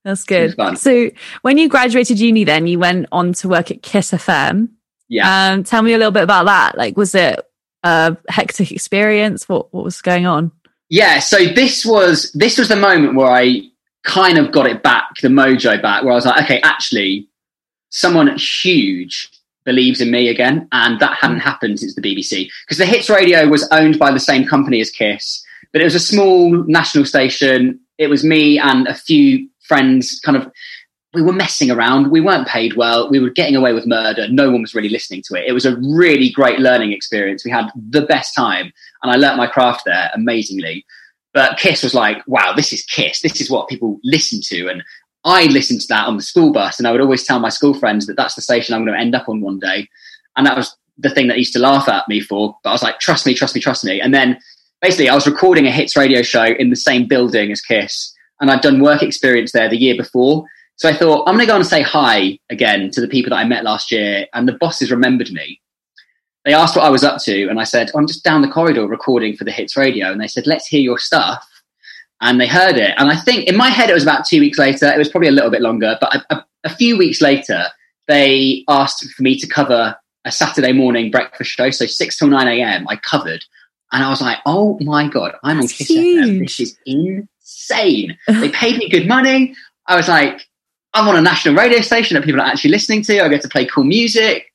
that's 0.02 0.24
good. 0.24 0.56
So 0.78 1.10
when 1.42 1.58
you 1.58 1.68
graduated 1.68 2.18
uni, 2.18 2.44
then 2.44 2.66
you 2.66 2.78
went 2.78 3.06
on 3.12 3.34
to 3.34 3.48
work 3.48 3.70
at 3.70 3.82
Kiss 3.82 4.12
FM. 4.12 4.70
Yeah. 5.08 5.50
Um, 5.52 5.64
tell 5.64 5.82
me 5.82 5.92
a 5.92 5.98
little 5.98 6.12
bit 6.12 6.22
about 6.22 6.46
that. 6.46 6.78
Like, 6.78 6.96
was 6.96 7.14
it 7.14 7.40
a 7.82 8.16
hectic 8.28 8.70
experience? 8.70 9.48
What 9.48 9.72
what 9.74 9.84
was 9.84 10.00
going 10.00 10.26
on? 10.26 10.52
Yeah, 10.90 11.20
so 11.20 11.46
this 11.46 11.86
was 11.86 12.32
this 12.32 12.58
was 12.58 12.68
the 12.68 12.76
moment 12.76 13.14
where 13.14 13.30
I 13.30 13.62
kind 14.02 14.38
of 14.38 14.50
got 14.50 14.66
it 14.66 14.82
back, 14.82 15.06
the 15.22 15.28
mojo 15.28 15.80
back, 15.80 16.02
where 16.02 16.12
I 16.12 16.16
was 16.16 16.26
like, 16.26 16.42
okay, 16.44 16.60
actually, 16.62 17.28
someone 17.90 18.36
huge 18.36 19.30
believes 19.64 20.00
in 20.00 20.10
me 20.10 20.28
again, 20.28 20.66
and 20.72 20.98
that 20.98 21.16
hadn't 21.16 21.40
happened 21.40 21.78
since 21.78 21.94
the 21.94 22.02
BBC 22.02 22.48
because 22.66 22.78
the 22.78 22.86
Hits 22.86 23.08
Radio 23.08 23.46
was 23.46 23.68
owned 23.70 24.00
by 24.00 24.10
the 24.10 24.18
same 24.18 24.44
company 24.46 24.80
as 24.80 24.90
Kiss, 24.90 25.44
but 25.72 25.80
it 25.80 25.84
was 25.84 25.94
a 25.94 26.00
small 26.00 26.50
national 26.64 27.04
station. 27.04 27.78
It 27.98 28.08
was 28.08 28.24
me 28.24 28.58
and 28.58 28.88
a 28.88 28.94
few 28.94 29.48
friends, 29.60 30.20
kind 30.24 30.36
of. 30.36 30.50
We 31.12 31.22
were 31.22 31.32
messing 31.32 31.72
around. 31.72 32.12
We 32.12 32.20
weren't 32.20 32.46
paid 32.46 32.76
well. 32.76 33.10
We 33.10 33.18
were 33.18 33.30
getting 33.30 33.56
away 33.56 33.72
with 33.72 33.84
murder. 33.84 34.28
No 34.28 34.48
one 34.48 34.62
was 34.62 34.76
really 34.76 34.88
listening 34.88 35.22
to 35.26 35.34
it. 35.34 35.44
It 35.44 35.52
was 35.52 35.66
a 35.66 35.76
really 35.76 36.30
great 36.30 36.60
learning 36.60 36.92
experience. 36.92 37.44
We 37.44 37.50
had 37.50 37.68
the 37.74 38.02
best 38.02 38.32
time, 38.32 38.72
and 39.02 39.12
I 39.12 39.16
learnt 39.16 39.36
my 39.36 39.46
craft 39.46 39.82
there 39.84 40.10
amazingly. 40.14 40.84
But 41.32 41.58
Kiss 41.58 41.82
was 41.82 41.94
like, 41.94 42.26
wow, 42.26 42.52
this 42.54 42.72
is 42.72 42.84
Kiss. 42.84 43.20
This 43.20 43.40
is 43.40 43.50
what 43.50 43.68
people 43.68 44.00
listen 44.02 44.40
to. 44.46 44.68
And 44.68 44.82
I 45.24 45.44
listened 45.46 45.80
to 45.82 45.88
that 45.88 46.08
on 46.08 46.16
the 46.16 46.22
school 46.22 46.52
bus, 46.52 46.78
and 46.78 46.88
I 46.88 46.92
would 46.92 47.00
always 47.00 47.24
tell 47.24 47.38
my 47.38 47.50
school 47.50 47.74
friends 47.74 48.06
that 48.06 48.16
that's 48.16 48.34
the 48.34 48.42
station 48.42 48.74
I'm 48.74 48.84
going 48.84 48.96
to 48.96 49.02
end 49.02 49.14
up 49.14 49.28
on 49.28 49.40
one 49.40 49.58
day. 49.58 49.88
And 50.36 50.46
that 50.46 50.56
was 50.56 50.76
the 50.98 51.10
thing 51.10 51.28
that 51.28 51.38
used 51.38 51.52
to 51.52 51.58
laugh 51.58 51.88
at 51.88 52.08
me 52.08 52.20
for. 52.20 52.56
But 52.62 52.70
I 52.70 52.72
was 52.72 52.82
like, 52.82 53.00
trust 53.00 53.26
me, 53.26 53.34
trust 53.34 53.54
me, 53.54 53.60
trust 53.60 53.84
me. 53.84 54.00
And 54.00 54.14
then 54.14 54.38
basically, 54.80 55.08
I 55.08 55.14
was 55.14 55.26
recording 55.26 55.66
a 55.66 55.70
hits 55.70 55.96
radio 55.96 56.22
show 56.22 56.44
in 56.44 56.70
the 56.70 56.76
same 56.76 57.06
building 57.06 57.52
as 57.52 57.60
Kiss, 57.60 58.14
and 58.40 58.50
I'd 58.50 58.62
done 58.62 58.80
work 58.80 59.02
experience 59.02 59.52
there 59.52 59.68
the 59.68 59.76
year 59.76 59.96
before. 59.96 60.44
So 60.76 60.88
I 60.88 60.94
thought, 60.94 61.28
I'm 61.28 61.34
going 61.34 61.46
to 61.46 61.52
go 61.52 61.56
and 61.56 61.66
say 61.66 61.82
hi 61.82 62.38
again 62.48 62.90
to 62.92 63.02
the 63.02 63.08
people 63.08 63.30
that 63.30 63.36
I 63.36 63.44
met 63.44 63.64
last 63.64 63.92
year. 63.92 64.26
And 64.32 64.48
the 64.48 64.54
bosses 64.54 64.90
remembered 64.90 65.30
me. 65.30 65.60
They 66.44 66.54
asked 66.54 66.74
what 66.74 66.86
I 66.86 66.90
was 66.90 67.04
up 67.04 67.22
to, 67.24 67.48
and 67.48 67.60
I 67.60 67.64
said, 67.64 67.90
I'm 67.94 68.06
just 68.06 68.24
down 68.24 68.42
the 68.42 68.48
corridor 68.48 68.86
recording 68.86 69.36
for 69.36 69.44
the 69.44 69.52
hits 69.52 69.76
radio. 69.76 70.10
And 70.10 70.20
they 70.20 70.26
said, 70.26 70.46
let's 70.46 70.66
hear 70.66 70.80
your 70.80 70.98
stuff 70.98 71.46
and 72.20 72.40
they 72.40 72.46
heard 72.46 72.76
it. 72.76 72.94
And 72.96 73.10
I 73.10 73.16
think 73.16 73.48
in 73.48 73.56
my 73.56 73.68
head 73.68 73.90
it 73.90 73.94
was 73.94 74.02
about 74.02 74.26
two 74.26 74.40
weeks 74.40 74.58
later. 74.58 74.86
It 74.86 74.98
was 74.98 75.08
probably 75.08 75.28
a 75.28 75.32
little 75.32 75.50
bit 75.50 75.62
longer, 75.62 75.96
but 76.00 76.14
a, 76.14 76.34
a, 76.34 76.46
a, 76.64 76.74
few 76.74 76.98
weeks 76.98 77.20
later, 77.20 77.64
they 78.08 78.64
asked 78.68 79.04
for 79.10 79.22
me 79.22 79.38
to 79.38 79.46
cover 79.46 79.96
a 80.24 80.32
Saturday 80.32 80.72
morning 80.72 81.10
breakfast 81.10 81.50
show. 81.50 81.70
So 81.70 81.86
six 81.86 82.18
till 82.18 82.28
nine 82.28 82.48
a.m. 82.48 82.86
I 82.88 82.96
covered, 82.96 83.44
and 83.92 84.04
I 84.04 84.10
was 84.10 84.20
like, 84.20 84.38
"Oh 84.44 84.78
my 84.80 85.08
god, 85.08 85.34
I'm 85.42 85.60
That's 85.60 85.72
on 85.72 85.86
Kiss 85.86 85.90
FM. 85.90 86.38
This 86.40 86.60
is 86.60 86.78
insane." 86.84 88.18
they 88.28 88.50
paid 88.50 88.76
me 88.76 88.88
good 88.88 89.08
money. 89.08 89.54
I 89.86 89.96
was 89.96 90.08
like, 90.08 90.46
"I'm 90.92 91.08
on 91.08 91.16
a 91.16 91.22
national 91.22 91.54
radio 91.54 91.80
station 91.80 92.16
that 92.16 92.24
people 92.24 92.40
are 92.40 92.46
actually 92.46 92.70
listening 92.70 93.02
to. 93.04 93.24
I 93.24 93.28
get 93.28 93.42
to 93.42 93.48
play 93.48 93.64
cool 93.64 93.84
music." 93.84 94.49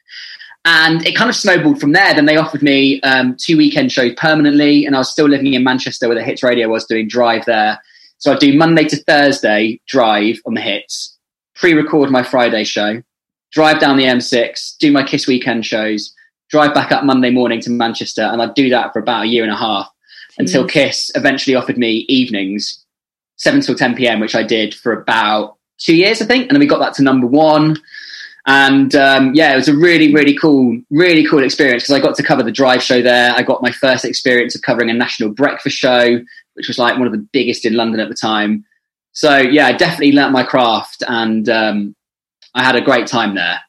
And 0.66 1.06
it 1.06 1.16
kind 1.16 1.30
of 1.30 1.36
snowballed 1.36 1.80
from 1.80 1.92
there. 1.92 2.16
Then 2.16 2.26
they 2.26 2.38
offered 2.38 2.64
me 2.64 3.00
um, 3.02 3.38
two 3.40 3.56
weekend 3.56 3.92
shows 3.92 4.14
permanently, 4.16 4.86
and 4.86 4.96
I 4.96 5.00
was 5.00 5.12
still 5.12 5.30
living 5.30 5.54
in 5.54 5.64
Manchester 5.64 6.08
where 6.08 6.18
the 6.18 6.24
Hits 6.24 6.42
Radio 6.42 6.68
was 6.68 6.86
doing 6.86 7.08
Drive 7.08 7.46
there. 7.46 7.80
So 8.18 8.34
I'd 8.34 8.40
do 8.40 8.58
Monday 8.58 8.86
to 8.86 8.98
Thursday 9.04 9.80
Drive 9.88 10.40
on 10.46 10.56
the 10.56 10.62
Hits, 10.62 11.18
pre-record 11.54 12.10
my 12.10 12.24
Friday 12.24 12.64
show, 12.64 13.04
drive 13.52 13.80
down 13.80 13.98
the 13.98 14.06
M6, 14.06 14.78
do 14.80 14.92
my 14.92 15.04
Kiss 15.04 15.28
weekend 15.28 15.68
shows, 15.68 16.16
drive 16.50 16.74
back 16.74 16.92
up 16.92 17.04
Monday 17.04 17.30
morning 17.30 17.62
to 17.62 17.70
Manchester, 17.70 18.24
and 18.24 18.42
I'd 18.42 18.56
do 18.56 18.70
that 18.70 18.92
for 18.92 19.00
about 19.00 19.26
a 19.26 19.28
year 19.28 19.44
and 19.44 19.54
a 19.54 19.58
half 19.58 19.92
until 20.40 20.68
Kiss 20.68 21.12
eventually 21.14 21.56
offered 21.56 21.78
me 21.78 22.06
evenings, 22.08 22.84
seven 23.38 23.62
till 23.62 23.76
ten 23.76 23.96
PM, 23.96 24.20
which 24.20 24.36
I 24.36 24.42
did 24.42 24.74
for 24.74 24.94
about 24.94 25.58
two 25.78 25.96
years, 25.96 26.22
I 26.22 26.26
think, 26.26 26.44
and 26.44 26.52
then 26.52 26.60
we 26.60 26.68
got 26.68 26.80
that 26.80 26.96
to 26.96 27.04
number 27.04 27.28
one. 27.28 27.78
And 28.48 28.94
um, 28.96 29.34
yeah, 29.34 29.54
it 29.54 29.56
was 29.56 29.68
a 29.68 29.76
really, 29.76 30.14
really 30.14 30.38
cool, 30.38 30.80
really 30.92 31.26
cool 31.26 31.44
experience 31.44 31.84
because 31.84 31.96
I 31.96 32.00
got 32.00 32.16
to 32.16 32.24
cover 32.24 32.44
the 32.44 32.52
drive 32.52 32.84
show 32.84 33.02
there. 33.02 33.34
I 33.36 33.42
got 33.42 33.64
my 33.64 33.72
first 33.72 34.06
experience 34.06 34.54
of 34.56 34.62
covering 34.62 34.90
a 34.90 34.94
national 34.94 35.30
breakfast 35.30 35.76
show, 35.78 36.20
which 36.54 36.68
was 36.68 36.78
like 36.78 36.98
one 36.98 37.08
of 37.08 37.14
the 37.14 37.28
biggest 37.34 37.66
in 37.66 37.74
London 37.74 38.00
at 38.00 38.08
the 38.08 38.16
time. 38.16 38.66
So 39.14 39.38
yeah, 39.38 39.66
I 39.66 39.74
definitely 39.74 40.12
learnt 40.12 40.32
my 40.32 40.44
craft 40.44 41.02
and 41.08 41.50
um, 41.50 41.96
I 42.54 42.64
had 42.64 42.76
a 42.76 42.82
great 42.82 43.08
time 43.08 43.34
there. 43.34 43.62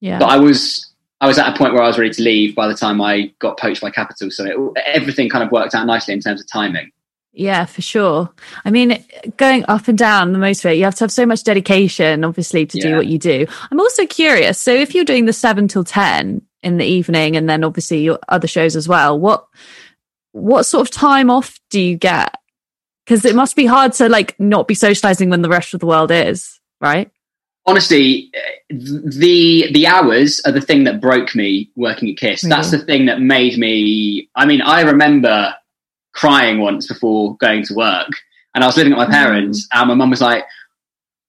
Yeah. 0.00 0.18
But 0.18 0.30
I 0.30 0.38
was 0.38 0.90
I 1.20 1.26
was 1.26 1.38
at 1.38 1.54
a 1.54 1.56
point 1.56 1.72
where 1.72 1.82
I 1.82 1.86
was 1.86 1.98
ready 1.98 2.12
to 2.12 2.22
leave 2.22 2.54
by 2.54 2.66
the 2.66 2.74
time 2.74 3.00
I 3.00 3.32
got 3.38 3.58
poached 3.58 3.80
by 3.80 3.90
Capital. 3.90 4.30
So 4.30 4.44
it, 4.44 4.82
everything 4.84 5.28
kind 5.28 5.44
of 5.44 5.52
worked 5.52 5.74
out 5.74 5.86
nicely 5.86 6.12
in 6.12 6.20
terms 6.20 6.40
of 6.40 6.48
timing. 6.48 6.90
Yeah, 7.36 7.64
for 7.64 7.82
sure. 7.82 8.30
I 8.64 8.70
mean, 8.70 9.04
going 9.36 9.64
up 9.66 9.88
and 9.88 9.98
down 9.98 10.32
the 10.32 10.38
motorway, 10.38 10.78
you 10.78 10.84
have 10.84 10.94
to 10.96 11.04
have 11.04 11.10
so 11.12 11.26
much 11.26 11.42
dedication, 11.42 12.22
obviously, 12.22 12.64
to 12.64 12.78
yeah. 12.78 12.84
do 12.84 12.96
what 12.96 13.08
you 13.08 13.18
do. 13.18 13.46
I'm 13.70 13.80
also 13.80 14.06
curious. 14.06 14.58
So, 14.60 14.72
if 14.72 14.94
you're 14.94 15.04
doing 15.04 15.24
the 15.24 15.32
seven 15.32 15.66
till 15.66 15.82
ten 15.82 16.42
in 16.62 16.76
the 16.76 16.84
evening, 16.84 17.36
and 17.36 17.48
then 17.48 17.64
obviously 17.64 18.02
your 18.02 18.20
other 18.28 18.46
shows 18.46 18.76
as 18.76 18.86
well, 18.86 19.18
what 19.18 19.46
what 20.30 20.62
sort 20.62 20.88
of 20.88 20.94
time 20.94 21.28
off 21.28 21.58
do 21.70 21.80
you 21.80 21.96
get? 21.96 22.36
Because 23.04 23.24
it 23.24 23.34
must 23.34 23.56
be 23.56 23.66
hard 23.66 23.92
to 23.94 24.08
like 24.08 24.38
not 24.38 24.68
be 24.68 24.74
socializing 24.74 25.28
when 25.28 25.42
the 25.42 25.48
rest 25.48 25.74
of 25.74 25.80
the 25.80 25.86
world 25.86 26.12
is, 26.12 26.60
right? 26.80 27.10
Honestly, 27.66 28.30
the 28.70 29.72
the 29.72 29.86
hours 29.88 30.40
are 30.46 30.52
the 30.52 30.60
thing 30.60 30.84
that 30.84 31.00
broke 31.00 31.34
me 31.34 31.72
working 31.74 32.10
at 32.10 32.16
Kiss. 32.16 32.44
Really? 32.44 32.54
That's 32.54 32.70
the 32.70 32.78
thing 32.78 33.06
that 33.06 33.20
made 33.20 33.58
me. 33.58 34.30
I 34.36 34.46
mean, 34.46 34.60
I 34.60 34.82
remember 34.82 35.54
crying 36.14 36.58
once 36.58 36.86
before 36.86 37.36
going 37.36 37.62
to 37.64 37.74
work. 37.74 38.08
And 38.54 38.64
I 38.64 38.66
was 38.66 38.76
living 38.76 38.92
at 38.92 38.98
my 38.98 39.06
parents, 39.06 39.66
mm. 39.66 39.78
and 39.78 39.88
my 39.88 39.94
mum 39.94 40.10
was 40.10 40.20
like, 40.20 40.44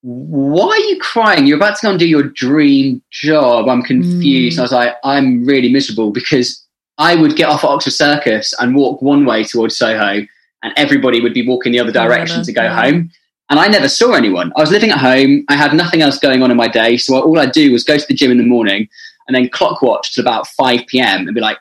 Why 0.01 0.67
are 0.67 0.79
you 0.79 0.99
crying? 0.99 1.45
You're 1.45 1.57
about 1.57 1.77
to 1.77 1.85
go 1.85 1.89
and 1.89 1.99
do 1.99 2.07
your 2.07 2.23
dream 2.23 3.01
job. 3.11 3.67
I'm 3.67 3.81
confused. 3.81 4.57
Mm. 4.57 4.59
I 4.59 4.61
was 4.61 4.71
like, 4.71 4.95
I'm 5.03 5.45
really 5.45 5.71
miserable 5.71 6.11
because 6.11 6.63
I 6.97 7.15
would 7.15 7.35
get 7.35 7.49
off 7.49 7.63
at 7.63 7.69
Oxford 7.69 7.91
Circus 7.91 8.53
and 8.59 8.75
walk 8.75 9.01
one 9.01 9.25
way 9.25 9.43
towards 9.43 9.75
Soho, 9.75 10.25
and 10.63 10.73
everybody 10.77 11.21
would 11.21 11.33
be 11.33 11.47
walking 11.47 11.71
the 11.71 11.79
other 11.79 11.91
direction 11.91 12.43
to 12.43 12.53
go 12.53 12.63
yeah. 12.63 12.81
home. 12.81 13.11
And 13.49 13.59
I 13.59 13.67
never 13.67 13.87
saw 13.87 14.13
anyone. 14.13 14.51
I 14.55 14.61
was 14.61 14.71
living 14.71 14.89
at 14.89 14.97
home. 14.97 15.45
I 15.49 15.55
had 15.55 15.73
nothing 15.73 16.01
else 16.01 16.17
going 16.17 16.41
on 16.41 16.49
in 16.49 16.57
my 16.57 16.67
day. 16.67 16.97
So 16.97 17.21
all 17.21 17.37
I'd 17.37 17.51
do 17.51 17.71
was 17.71 17.83
go 17.83 17.95
to 17.95 18.07
the 18.07 18.15
gym 18.15 18.31
in 18.31 18.37
the 18.37 18.43
morning 18.43 18.89
and 19.27 19.35
then 19.35 19.49
clock 19.49 19.83
watch 19.83 20.13
till 20.13 20.23
about 20.23 20.47
5 20.47 20.87
p.m. 20.87 21.27
and 21.27 21.35
be 21.35 21.41
like, 21.41 21.57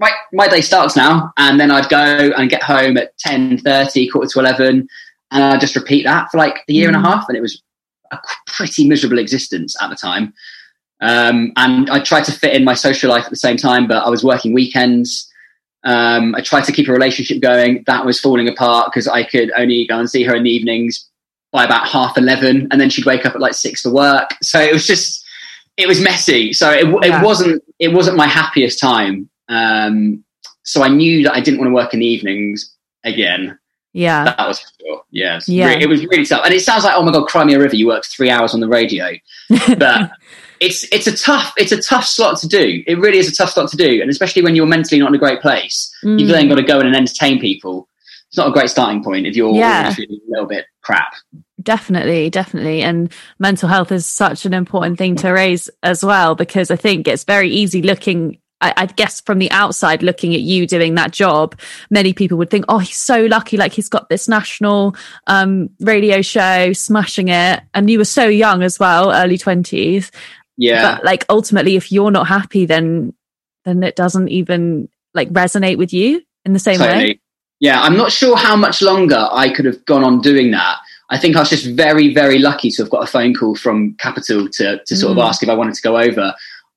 right, 0.00 0.14
my 0.32 0.48
day 0.48 0.60
starts 0.60 0.96
now. 0.96 1.32
And 1.36 1.60
then 1.60 1.70
I'd 1.70 1.88
go 1.88 1.96
and 2.36 2.50
get 2.50 2.62
home 2.62 2.96
at 2.96 3.16
10, 3.18 3.58
30, 3.58 4.08
quarter 4.08 4.28
to 4.28 4.40
11. 4.40 4.88
And 5.30 5.44
I'd 5.44 5.60
just 5.60 5.76
repeat 5.76 6.04
that 6.04 6.30
for 6.30 6.38
like 6.38 6.64
a 6.68 6.72
year 6.72 6.90
mm. 6.90 6.96
and 6.96 7.04
a 7.04 7.08
mm. 7.08 7.12
half. 7.12 7.28
And 7.28 7.36
it 7.36 7.40
was 7.40 7.62
a 8.10 8.18
pretty 8.46 8.88
miserable 8.88 9.18
existence 9.18 9.76
at 9.80 9.90
the 9.90 9.96
time. 9.96 10.32
Um, 11.00 11.52
and 11.56 11.88
I 11.90 12.00
tried 12.00 12.24
to 12.24 12.32
fit 12.32 12.54
in 12.54 12.64
my 12.64 12.74
social 12.74 13.10
life 13.10 13.24
at 13.24 13.30
the 13.30 13.36
same 13.36 13.56
time, 13.56 13.86
but 13.86 14.04
I 14.04 14.10
was 14.10 14.24
working 14.24 14.52
weekends. 14.52 15.30
Um, 15.84 16.34
I 16.34 16.42
tried 16.42 16.64
to 16.64 16.72
keep 16.72 16.88
a 16.88 16.92
relationship 16.92 17.40
going. 17.40 17.84
That 17.86 18.04
was 18.04 18.20
falling 18.20 18.48
apart 18.48 18.90
because 18.90 19.08
I 19.08 19.22
could 19.22 19.50
only 19.56 19.86
go 19.86 19.98
and 19.98 20.10
see 20.10 20.24
her 20.24 20.34
in 20.34 20.42
the 20.42 20.50
evenings 20.50 21.08
by 21.52 21.64
about 21.64 21.88
half 21.88 22.18
11. 22.18 22.68
And 22.70 22.80
then 22.80 22.90
she'd 22.90 23.06
wake 23.06 23.24
up 23.24 23.34
at 23.34 23.40
like 23.40 23.54
six 23.54 23.82
to 23.82 23.90
work. 23.90 24.30
So 24.42 24.60
it 24.60 24.72
was 24.72 24.86
just, 24.86 25.24
it 25.76 25.88
was 25.88 26.00
messy. 26.00 26.52
So 26.52 26.70
it, 26.70 26.86
yeah. 26.86 27.20
it 27.20 27.24
wasn't, 27.24 27.62
it 27.78 27.94
wasn't 27.94 28.16
my 28.16 28.26
happiest 28.26 28.78
time. 28.78 29.30
Um, 29.50 30.24
so 30.62 30.82
I 30.82 30.88
knew 30.88 31.24
that 31.24 31.34
I 31.34 31.40
didn't 31.40 31.58
want 31.58 31.68
to 31.68 31.74
work 31.74 31.92
in 31.92 32.00
the 32.00 32.06
evenings 32.06 32.74
again. 33.04 33.58
Yeah, 33.92 34.24
that 34.24 34.46
was 34.46 34.60
sure. 34.80 35.02
Yeah, 35.10 35.40
yeah. 35.46 35.66
Really, 35.66 35.82
it 35.82 35.88
was 35.88 36.06
really 36.06 36.24
tough. 36.24 36.42
And 36.44 36.54
it 36.54 36.60
sounds 36.60 36.84
like, 36.84 36.94
oh 36.96 37.02
my 37.02 37.10
god, 37.10 37.26
cry 37.26 37.44
me 37.44 37.54
a 37.54 37.58
river, 37.58 37.74
you 37.74 37.88
worked 37.88 38.06
three 38.06 38.30
hours 38.30 38.54
on 38.54 38.60
the 38.60 38.68
radio, 38.68 39.10
but 39.78 40.12
it's 40.60 40.84
it's 40.92 41.08
a 41.08 41.16
tough 41.16 41.52
it's 41.56 41.72
a 41.72 41.82
tough 41.82 42.06
slot 42.06 42.38
to 42.38 42.48
do. 42.48 42.84
It 42.86 42.98
really 42.98 43.18
is 43.18 43.28
a 43.28 43.34
tough 43.34 43.50
slot 43.50 43.68
to 43.70 43.76
do, 43.76 44.00
and 44.00 44.08
especially 44.08 44.42
when 44.42 44.54
you're 44.54 44.66
mentally 44.66 45.00
not 45.00 45.08
in 45.08 45.14
a 45.16 45.18
great 45.18 45.40
place, 45.40 45.92
mm. 46.04 46.20
you've 46.20 46.28
then 46.28 46.48
got 46.48 46.54
to 46.56 46.62
go 46.62 46.78
in 46.78 46.86
and 46.86 46.94
entertain 46.94 47.40
people. 47.40 47.88
It's 48.28 48.36
not 48.36 48.46
a 48.46 48.52
great 48.52 48.70
starting 48.70 49.02
point 49.02 49.26
if 49.26 49.34
you're 49.34 49.52
yeah. 49.52 49.92
feeling 49.92 50.20
a 50.28 50.30
little 50.30 50.46
bit 50.46 50.66
crap. 50.82 51.14
Definitely, 51.60 52.30
definitely. 52.30 52.82
And 52.82 53.12
mental 53.40 53.68
health 53.68 53.90
is 53.90 54.06
such 54.06 54.46
an 54.46 54.54
important 54.54 54.98
thing 54.98 55.16
to 55.16 55.32
raise 55.32 55.68
as 55.82 56.04
well, 56.04 56.36
because 56.36 56.70
I 56.70 56.76
think 56.76 57.08
it's 57.08 57.24
very 57.24 57.50
easy 57.50 57.82
looking 57.82 58.39
I, 58.60 58.74
I, 58.76 58.86
guess 58.86 59.20
from 59.20 59.38
the 59.38 59.50
outside 59.50 60.02
looking 60.02 60.34
at 60.34 60.40
you 60.40 60.66
doing 60.66 60.94
that 60.96 61.12
job, 61.12 61.58
many 61.90 62.12
people 62.12 62.36
would 62.38 62.50
think, 62.50 62.64
oh, 62.68 62.78
he's 62.78 62.98
so 62.98 63.24
lucky. 63.26 63.56
Like 63.56 63.72
he's 63.72 63.88
got 63.88 64.08
this 64.08 64.28
national 64.28 64.96
um, 65.26 65.70
radio 65.80 66.22
show, 66.22 66.72
smashing 66.72 67.28
it. 67.28 67.62
And 67.74 67.90
you 67.90 67.98
were 67.98 68.04
so 68.04 68.26
young 68.26 68.62
as 68.62 68.78
well, 68.78 69.12
early 69.12 69.38
20s. 69.38 70.10
Yeah. 70.56 70.96
But 70.96 71.04
like 71.04 71.24
ultimately, 71.28 71.76
if 71.76 71.90
you're 71.90 72.10
not 72.10 72.26
happy, 72.26 72.66
then 72.66 73.14
then 73.64 73.82
it 73.82 73.96
doesn't 73.96 74.28
even 74.28 74.88
like 75.14 75.30
resonate 75.30 75.78
with 75.78 75.92
you 75.92 76.22
in 76.44 76.52
the 76.52 76.58
same 76.58 76.78
totally. 76.78 77.04
way. 77.04 77.20
Yeah, 77.60 77.82
I'm 77.82 77.96
not 77.96 78.10
sure 78.10 78.36
how 78.36 78.56
much 78.56 78.80
longer 78.80 79.28
I 79.30 79.50
could 79.50 79.66
have 79.66 79.84
gone 79.84 80.02
on 80.02 80.20
doing 80.20 80.50
that. 80.52 80.78
I 81.10 81.18
think 81.18 81.36
I 81.36 81.40
was 81.40 81.50
just 81.50 81.66
very, 81.66 82.14
very 82.14 82.38
lucky 82.38 82.70
to 82.70 82.82
have 82.82 82.90
got 82.90 83.02
a 83.02 83.06
phone 83.06 83.34
call 83.34 83.54
from 83.54 83.94
Capital 83.94 84.48
to, 84.48 84.80
to 84.84 84.96
sort 84.96 85.16
mm. 85.16 85.20
of 85.20 85.28
ask 85.28 85.42
if 85.42 85.48
I 85.48 85.54
wanted 85.54 85.74
to 85.74 85.82
go 85.82 85.98
over. 85.98 86.32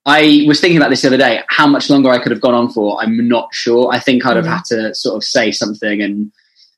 I 0.06 0.44
was 0.46 0.60
thinking 0.60 0.76
about 0.76 0.90
this 0.90 1.02
the 1.02 1.08
other 1.08 1.16
day. 1.16 1.42
How 1.48 1.66
much 1.66 1.88
longer 1.88 2.10
I 2.10 2.18
could 2.18 2.32
have 2.32 2.40
gone 2.40 2.54
on 2.54 2.70
for, 2.70 3.00
I'm 3.00 3.26
not 3.26 3.48
sure. 3.52 3.90
I 3.92 3.98
think 3.98 4.26
I'd 4.26 4.36
have 4.36 4.44
mm. 4.44 4.54
had 4.54 4.64
to 4.66 4.94
sort 4.94 5.16
of 5.16 5.24
say 5.24 5.50
something 5.50 6.02
and 6.02 6.30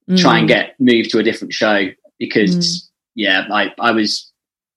mm. 0.09 0.18
try 0.18 0.38
and 0.38 0.47
get 0.47 0.78
moved 0.78 1.11
to 1.11 1.18
a 1.18 1.23
different 1.23 1.52
show 1.52 1.88
because, 2.18 2.56
mm. 2.56 2.88
yeah, 3.16 3.47
I, 3.52 3.73
I 3.80 3.90
was 3.90 4.30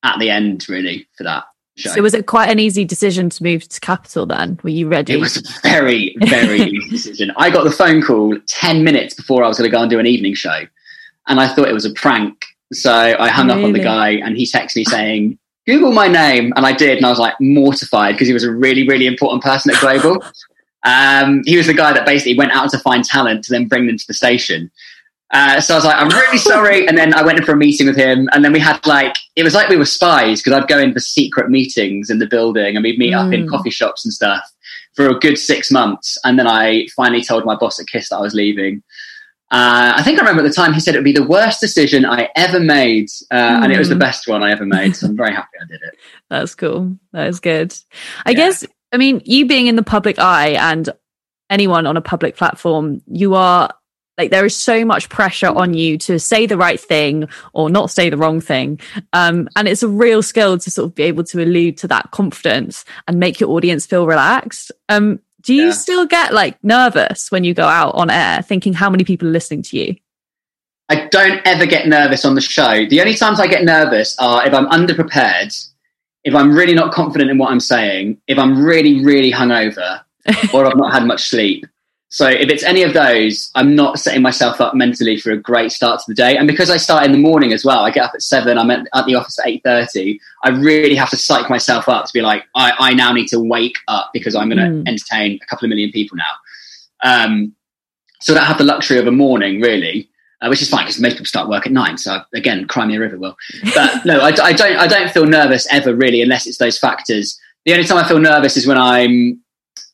at 0.03 0.17
the 0.19 0.31
end 0.31 0.67
really 0.67 1.07
for 1.15 1.25
that 1.25 1.43
show. 1.77 1.91
So 1.91 2.01
was 2.01 2.15
it 2.15 2.25
quite 2.25 2.49
an 2.49 2.57
easy 2.57 2.85
decision 2.85 3.29
to 3.29 3.43
move 3.43 3.67
to 3.69 3.79
Capital 3.79 4.25
then? 4.25 4.59
Were 4.63 4.69
you 4.71 4.87
ready? 4.87 5.13
It 5.13 5.19
was 5.19 5.37
a 5.37 5.61
very, 5.61 6.15
very 6.19 6.61
easy 6.61 6.89
decision. 6.89 7.31
I 7.37 7.51
got 7.51 7.65
the 7.65 7.71
phone 7.71 8.01
call 8.01 8.35
10 8.47 8.83
minutes 8.83 9.13
before 9.13 9.43
I 9.43 9.47
was 9.47 9.59
going 9.59 9.69
to 9.69 9.75
go 9.75 9.81
and 9.81 9.91
do 9.91 9.99
an 9.99 10.07
evening 10.07 10.33
show. 10.33 10.61
And 11.27 11.39
I 11.39 11.47
thought 11.47 11.67
it 11.67 11.73
was 11.73 11.85
a 11.85 11.93
prank. 11.93 12.45
So 12.73 12.91
I 12.91 13.29
hung 13.29 13.47
really? 13.47 13.59
up 13.59 13.65
on 13.65 13.73
the 13.73 13.83
guy 13.83 14.09
and 14.11 14.35
he 14.35 14.45
texted 14.45 14.77
me 14.77 14.85
saying, 14.85 15.39
Google 15.69 15.91
my 15.91 16.07
name. 16.07 16.51
And 16.55 16.65
I 16.65 16.73
did. 16.73 16.97
And 16.97 17.05
I 17.05 17.09
was 17.09 17.19
like 17.19 17.35
mortified 17.39 18.15
because 18.15 18.27
he 18.27 18.33
was 18.33 18.43
a 18.43 18.51
really, 18.51 18.87
really 18.87 19.05
important 19.05 19.43
person 19.43 19.71
at 19.71 19.79
Global. 19.79 20.23
um, 20.83 21.43
he 21.45 21.57
was 21.57 21.67
the 21.67 21.75
guy 21.75 21.93
that 21.93 22.07
basically 22.07 22.35
went 22.35 22.53
out 22.53 22.71
to 22.71 22.79
find 22.79 23.03
talent 23.03 23.43
to 23.45 23.53
then 23.53 23.67
bring 23.67 23.85
them 23.85 23.95
to 23.95 24.07
the 24.07 24.15
station. 24.15 24.71
Uh, 25.31 25.61
so 25.61 25.75
I 25.75 25.77
was 25.77 25.85
like, 25.85 25.95
I'm 25.95 26.09
really 26.09 26.37
sorry. 26.53 26.87
And 26.87 26.97
then 26.97 27.13
I 27.13 27.21
went 27.21 27.37
in 27.37 27.45
for 27.45 27.51
a 27.51 27.57
meeting 27.57 27.85
with 27.85 27.97
him. 27.97 28.27
And 28.31 28.43
then 28.43 28.51
we 28.51 28.59
had 28.59 28.83
like, 28.87 29.15
it 29.35 29.43
was 29.43 29.53
like 29.53 29.69
we 29.69 29.77
were 29.77 29.85
spies 29.85 30.41
because 30.41 30.59
I'd 30.59 30.67
go 30.67 30.79
in 30.79 30.91
for 30.91 30.99
secret 30.99 31.51
meetings 31.51 32.09
in 32.09 32.17
the 32.17 32.25
building 32.25 32.75
and 32.75 32.83
we'd 32.83 32.97
meet 32.97 33.13
mm. 33.13 33.27
up 33.27 33.31
in 33.31 33.45
mm. 33.45 33.49
coffee 33.49 33.69
shops 33.69 34.03
and 34.03 34.11
stuff 34.11 34.51
for 34.95 35.07
a 35.07 35.19
good 35.19 35.37
six 35.37 35.69
months. 35.69 36.17
And 36.23 36.39
then 36.39 36.47
I 36.47 36.87
finally 36.95 37.23
told 37.23 37.45
my 37.45 37.55
boss 37.55 37.79
at 37.79 37.85
KISS 37.85 38.09
that 38.09 38.17
I 38.17 38.21
was 38.21 38.33
leaving. 38.33 38.81
Uh, 39.51 39.93
I 39.95 40.03
think 40.03 40.19
I 40.19 40.21
remember 40.21 40.43
at 40.43 40.47
the 40.47 40.53
time 40.53 40.73
he 40.73 40.79
said 40.79 40.93
it 40.93 40.99
would 40.99 41.03
be 41.03 41.11
the 41.11 41.25
worst 41.25 41.59
decision 41.59 42.05
I 42.05 42.29
ever 42.35 42.59
made, 42.59 43.09
uh, 43.31 43.35
mm. 43.35 43.63
and 43.63 43.73
it 43.73 43.79
was 43.79 43.89
the 43.89 43.95
hmm. 43.95 43.99
best 43.99 44.27
one 44.27 44.43
I 44.43 44.51
ever 44.51 44.65
made. 44.65 44.95
So 44.95 45.07
I'm 45.07 45.17
very 45.17 45.33
happy 45.33 45.57
I 45.59 45.65
did 45.65 45.81
it. 45.81 45.97
That's 46.29 46.53
cool. 46.53 46.97
That 47.13 47.27
is 47.27 47.39
good. 47.39 47.73
I 48.25 48.31
yeah. 48.31 48.35
guess, 48.35 48.65
I 48.91 48.97
mean, 48.97 49.21
you 49.25 49.47
being 49.47 49.65
in 49.65 49.75
the 49.75 49.83
public 49.83 50.19
eye 50.19 50.49
and 50.49 50.87
anyone 51.49 51.87
on 51.87 51.97
a 51.97 52.01
public 52.01 52.35
platform, 52.35 53.01
you 53.07 53.33
are 53.33 53.73
like 54.19 54.31
there 54.31 54.45
is 54.45 54.55
so 54.55 54.83
much 54.83 55.09
pressure 55.09 55.47
on 55.47 55.73
you 55.73 55.97
to 55.97 56.19
say 56.19 56.45
the 56.45 56.57
right 56.57 56.79
thing 56.79 57.27
or 57.53 57.69
not 57.69 57.89
say 57.89 58.09
the 58.09 58.17
wrong 58.17 58.41
thing. 58.41 58.79
Um, 59.13 59.49
and 59.55 59.67
it's 59.67 59.81
a 59.81 59.87
real 59.87 60.21
skill 60.21 60.57
to 60.59 60.69
sort 60.69 60.87
of 60.87 60.93
be 60.93 61.03
able 61.03 61.23
to 61.23 61.41
allude 61.41 61.77
to 61.77 61.87
that 61.87 62.11
confidence 62.11 62.83
and 63.07 63.17
make 63.17 63.39
your 63.39 63.49
audience 63.51 63.85
feel 63.85 64.05
relaxed. 64.05 64.73
Um, 64.89 65.21
do 65.49 65.55
you 65.55 65.65
yeah. 65.65 65.71
still 65.71 66.05
get 66.05 66.31
like 66.31 66.63
nervous 66.63 67.31
when 67.31 67.43
you 67.43 67.55
go 67.55 67.65
out 67.65 67.95
on 67.95 68.11
air 68.11 68.43
thinking 68.43 68.71
how 68.71 68.87
many 68.87 69.03
people 69.03 69.27
are 69.27 69.31
listening 69.31 69.63
to 69.63 69.79
you? 69.79 69.95
I 70.89 71.07
don't 71.07 71.41
ever 71.43 71.65
get 71.65 71.87
nervous 71.87 72.23
on 72.23 72.35
the 72.35 72.41
show. 72.41 72.85
The 72.85 73.01
only 73.01 73.15
times 73.15 73.39
I 73.39 73.47
get 73.47 73.63
nervous 73.63 74.15
are 74.19 74.45
if 74.45 74.53
I'm 74.53 74.67
underprepared, 74.67 75.51
if 76.23 76.35
I'm 76.35 76.53
really 76.53 76.75
not 76.75 76.93
confident 76.93 77.31
in 77.31 77.39
what 77.39 77.49
I'm 77.49 77.59
saying, 77.59 78.21
if 78.27 78.37
I'm 78.37 78.63
really, 78.63 79.03
really 79.03 79.31
hungover, 79.31 80.01
or 80.53 80.67
I've 80.67 80.77
not 80.77 80.93
had 80.93 81.07
much 81.07 81.29
sleep. 81.29 81.65
So 82.11 82.27
if 82.27 82.49
it's 82.49 82.63
any 82.63 82.81
of 82.81 82.93
those, 82.93 83.51
I'm 83.53 83.75
not 83.75 83.99
setting 83.99 84.23
myself 84.23 84.59
up 84.59 84.73
mentally 84.73 85.17
for 85.17 85.31
a 85.31 85.37
great 85.37 85.71
start 85.71 85.99
to 85.99 86.05
the 86.07 86.15
day. 86.15 86.37
And 86.37 86.47
because 86.47 86.71
I 86.71 86.77
start 86.77 87.05
in 87.05 87.11
the 87.11 87.19
morning 87.19 87.53
as 87.53 87.63
well, 87.63 87.81
I 87.81 87.91
get 87.91 88.03
up 88.03 88.15
at 88.15 88.23
seven. 88.23 88.57
I'm 88.57 88.71
at, 88.71 88.87
at 88.95 89.05
the 89.05 89.13
office 89.13 89.37
at 89.37 89.47
eight 89.47 89.63
thirty. 89.63 90.19
I 90.43 90.49
really 90.49 90.95
have 90.95 91.11
to 91.11 91.17
psych 91.17 91.51
myself 91.51 91.87
up 91.87 92.05
to 92.05 92.13
be 92.13 92.21
like, 92.21 92.45
I, 92.55 92.73
I 92.79 92.93
now 92.93 93.13
need 93.13 93.27
to 93.27 93.39
wake 93.39 93.77
up 93.87 94.09
because 94.11 94.35
I'm 94.35 94.49
going 94.49 94.57
to 94.57 94.81
mm. 94.81 94.87
entertain 94.87 95.39
a 95.39 95.45
couple 95.45 95.67
of 95.67 95.69
million 95.69 95.91
people 95.91 96.17
now. 96.17 96.33
Um, 97.03 97.55
so 98.21 98.33
that 98.33 98.41
I 98.41 98.45
have 98.45 98.57
the 98.57 98.63
luxury 98.63 98.97
of 98.97 99.05
a 99.05 99.11
morning, 99.11 99.61
really, 99.61 100.09
uh, 100.41 100.47
which 100.47 100.63
is 100.63 100.69
fine 100.69 100.85
because 100.85 100.99
most 100.99 101.13
people 101.13 101.27
start 101.27 101.47
work 101.47 101.67
at 101.67 101.71
nine. 101.71 101.99
So 101.99 102.21
again, 102.33 102.65
cry 102.65 102.87
me 102.87 102.95
a 102.95 102.99
river, 102.99 103.19
will. 103.19 103.37
But 103.75 104.03
no, 104.05 104.19
I, 104.19 104.29
I 104.29 104.53
don't. 104.53 104.77
I 104.77 104.87
don't 104.87 105.11
feel 105.11 105.27
nervous 105.27 105.67
ever, 105.71 105.93
really, 105.93 106.23
unless 106.23 106.47
it's 106.47 106.57
those 106.57 106.79
factors. 106.79 107.39
The 107.65 107.73
only 107.73 107.85
time 107.85 107.99
I 107.99 108.07
feel 108.07 108.19
nervous 108.19 108.57
is 108.57 108.65
when 108.65 108.79
I'm 108.79 109.39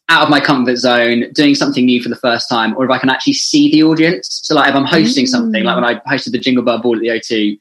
out 0.10 0.24
of 0.24 0.30
my 0.30 0.40
comfort 0.40 0.76
zone, 0.76 1.32
doing 1.34 1.56
something 1.56 1.86
new 1.86 2.02
for 2.02 2.10
the 2.10 2.16
first 2.16 2.48
time, 2.48 2.76
or 2.78 2.86
if 2.86 2.92
I 2.92 3.00
can 3.00 3.10
actually 3.10 3.34
see 3.34 3.72
the 3.72 3.84
audience. 3.84 4.42
So, 4.44 4.56
like 4.56 4.70
if 4.70 4.76
I'm 4.76 4.86
hosting 4.86 5.26
mm. 5.26 5.30
something, 5.30 5.64
like 5.64 5.76
when 5.76 5.84
I 5.84 5.96
hosted 6.02 6.32
the 6.32 6.40
Jingle 6.40 6.64
Bell 6.64 6.80
Ball 6.80 6.96
at 6.96 7.02
the 7.02 7.08
O2 7.08 7.60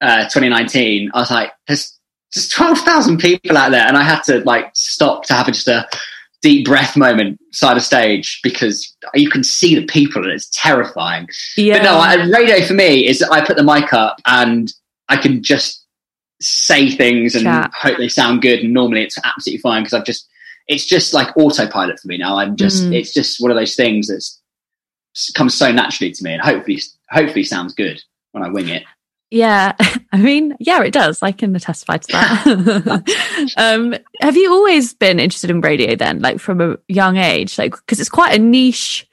uh, 0.00 0.24
2019, 0.24 1.10
I 1.14 1.18
was 1.18 1.30
like, 1.30 1.52
there's 1.68 1.96
just 2.32 2.52
12,000 2.52 3.18
people 3.18 3.56
out 3.56 3.70
there. 3.70 3.86
And 3.86 3.96
I 3.96 4.02
had 4.02 4.22
to 4.24 4.40
like 4.40 4.70
stop 4.74 5.24
to 5.24 5.34
have 5.34 5.46
just 5.46 5.68
a 5.68 5.86
deep 6.40 6.66
breath 6.66 6.96
moment 6.96 7.40
side 7.52 7.76
of 7.76 7.82
stage 7.82 8.40
because 8.42 8.94
you 9.14 9.30
can 9.30 9.44
see 9.44 9.78
the 9.78 9.86
people 9.86 10.22
and 10.22 10.32
it's 10.32 10.48
terrifying. 10.50 11.28
Yeah. 11.56 11.78
But 11.78 11.84
no, 11.84 11.98
I, 11.98 12.14
radio 12.26 12.66
for 12.66 12.74
me 12.74 13.06
is 13.06 13.20
that 13.20 13.30
I 13.30 13.44
put 13.44 13.56
the 13.56 13.62
mic 13.62 13.92
up 13.92 14.20
and 14.26 14.72
I 15.08 15.16
can 15.16 15.42
just 15.42 15.84
say 16.40 16.90
things 16.90 17.36
and 17.36 17.44
Chat. 17.44 17.70
hope 17.74 17.98
they 17.98 18.08
sound 18.08 18.42
good. 18.42 18.60
And 18.60 18.74
normally 18.74 19.02
it's 19.02 19.18
absolutely 19.24 19.60
fine 19.60 19.82
because 19.82 19.94
I've 19.94 20.04
just 20.04 20.28
it's 20.68 20.86
just 20.86 21.14
like 21.14 21.36
autopilot 21.36 21.98
for 22.00 22.08
me 22.08 22.18
now. 22.18 22.36
I'm 22.36 22.56
just 22.56 22.84
mm. 22.84 22.94
it's 22.94 23.12
just 23.12 23.40
one 23.40 23.50
of 23.50 23.56
those 23.56 23.74
things 23.74 24.08
that's 24.08 24.40
comes 25.34 25.54
so 25.54 25.70
naturally 25.70 26.12
to 26.12 26.24
me, 26.24 26.32
and 26.32 26.42
hopefully 26.42 26.80
hopefully 27.10 27.44
sounds 27.44 27.74
good 27.74 28.02
when 28.32 28.42
I 28.42 28.48
wing 28.48 28.68
it. 28.68 28.84
Yeah, 29.30 29.74
I 30.12 30.18
mean, 30.18 30.54
yeah, 30.60 30.82
it 30.82 30.92
does. 30.92 31.22
I 31.22 31.32
can 31.32 31.58
testify 31.58 31.96
to 31.96 32.12
that. 32.12 33.54
um, 33.56 33.94
have 34.20 34.36
you 34.36 34.52
always 34.52 34.92
been 34.92 35.18
interested 35.18 35.50
in 35.50 35.62
radio 35.62 35.96
then, 35.96 36.20
like 36.20 36.38
from 36.38 36.60
a 36.60 36.76
young 36.88 37.16
age? 37.16 37.56
Like, 37.58 37.74
because 37.74 37.98
it's 37.98 38.10
quite 38.10 38.38
a 38.38 38.42
niche. 38.42 39.08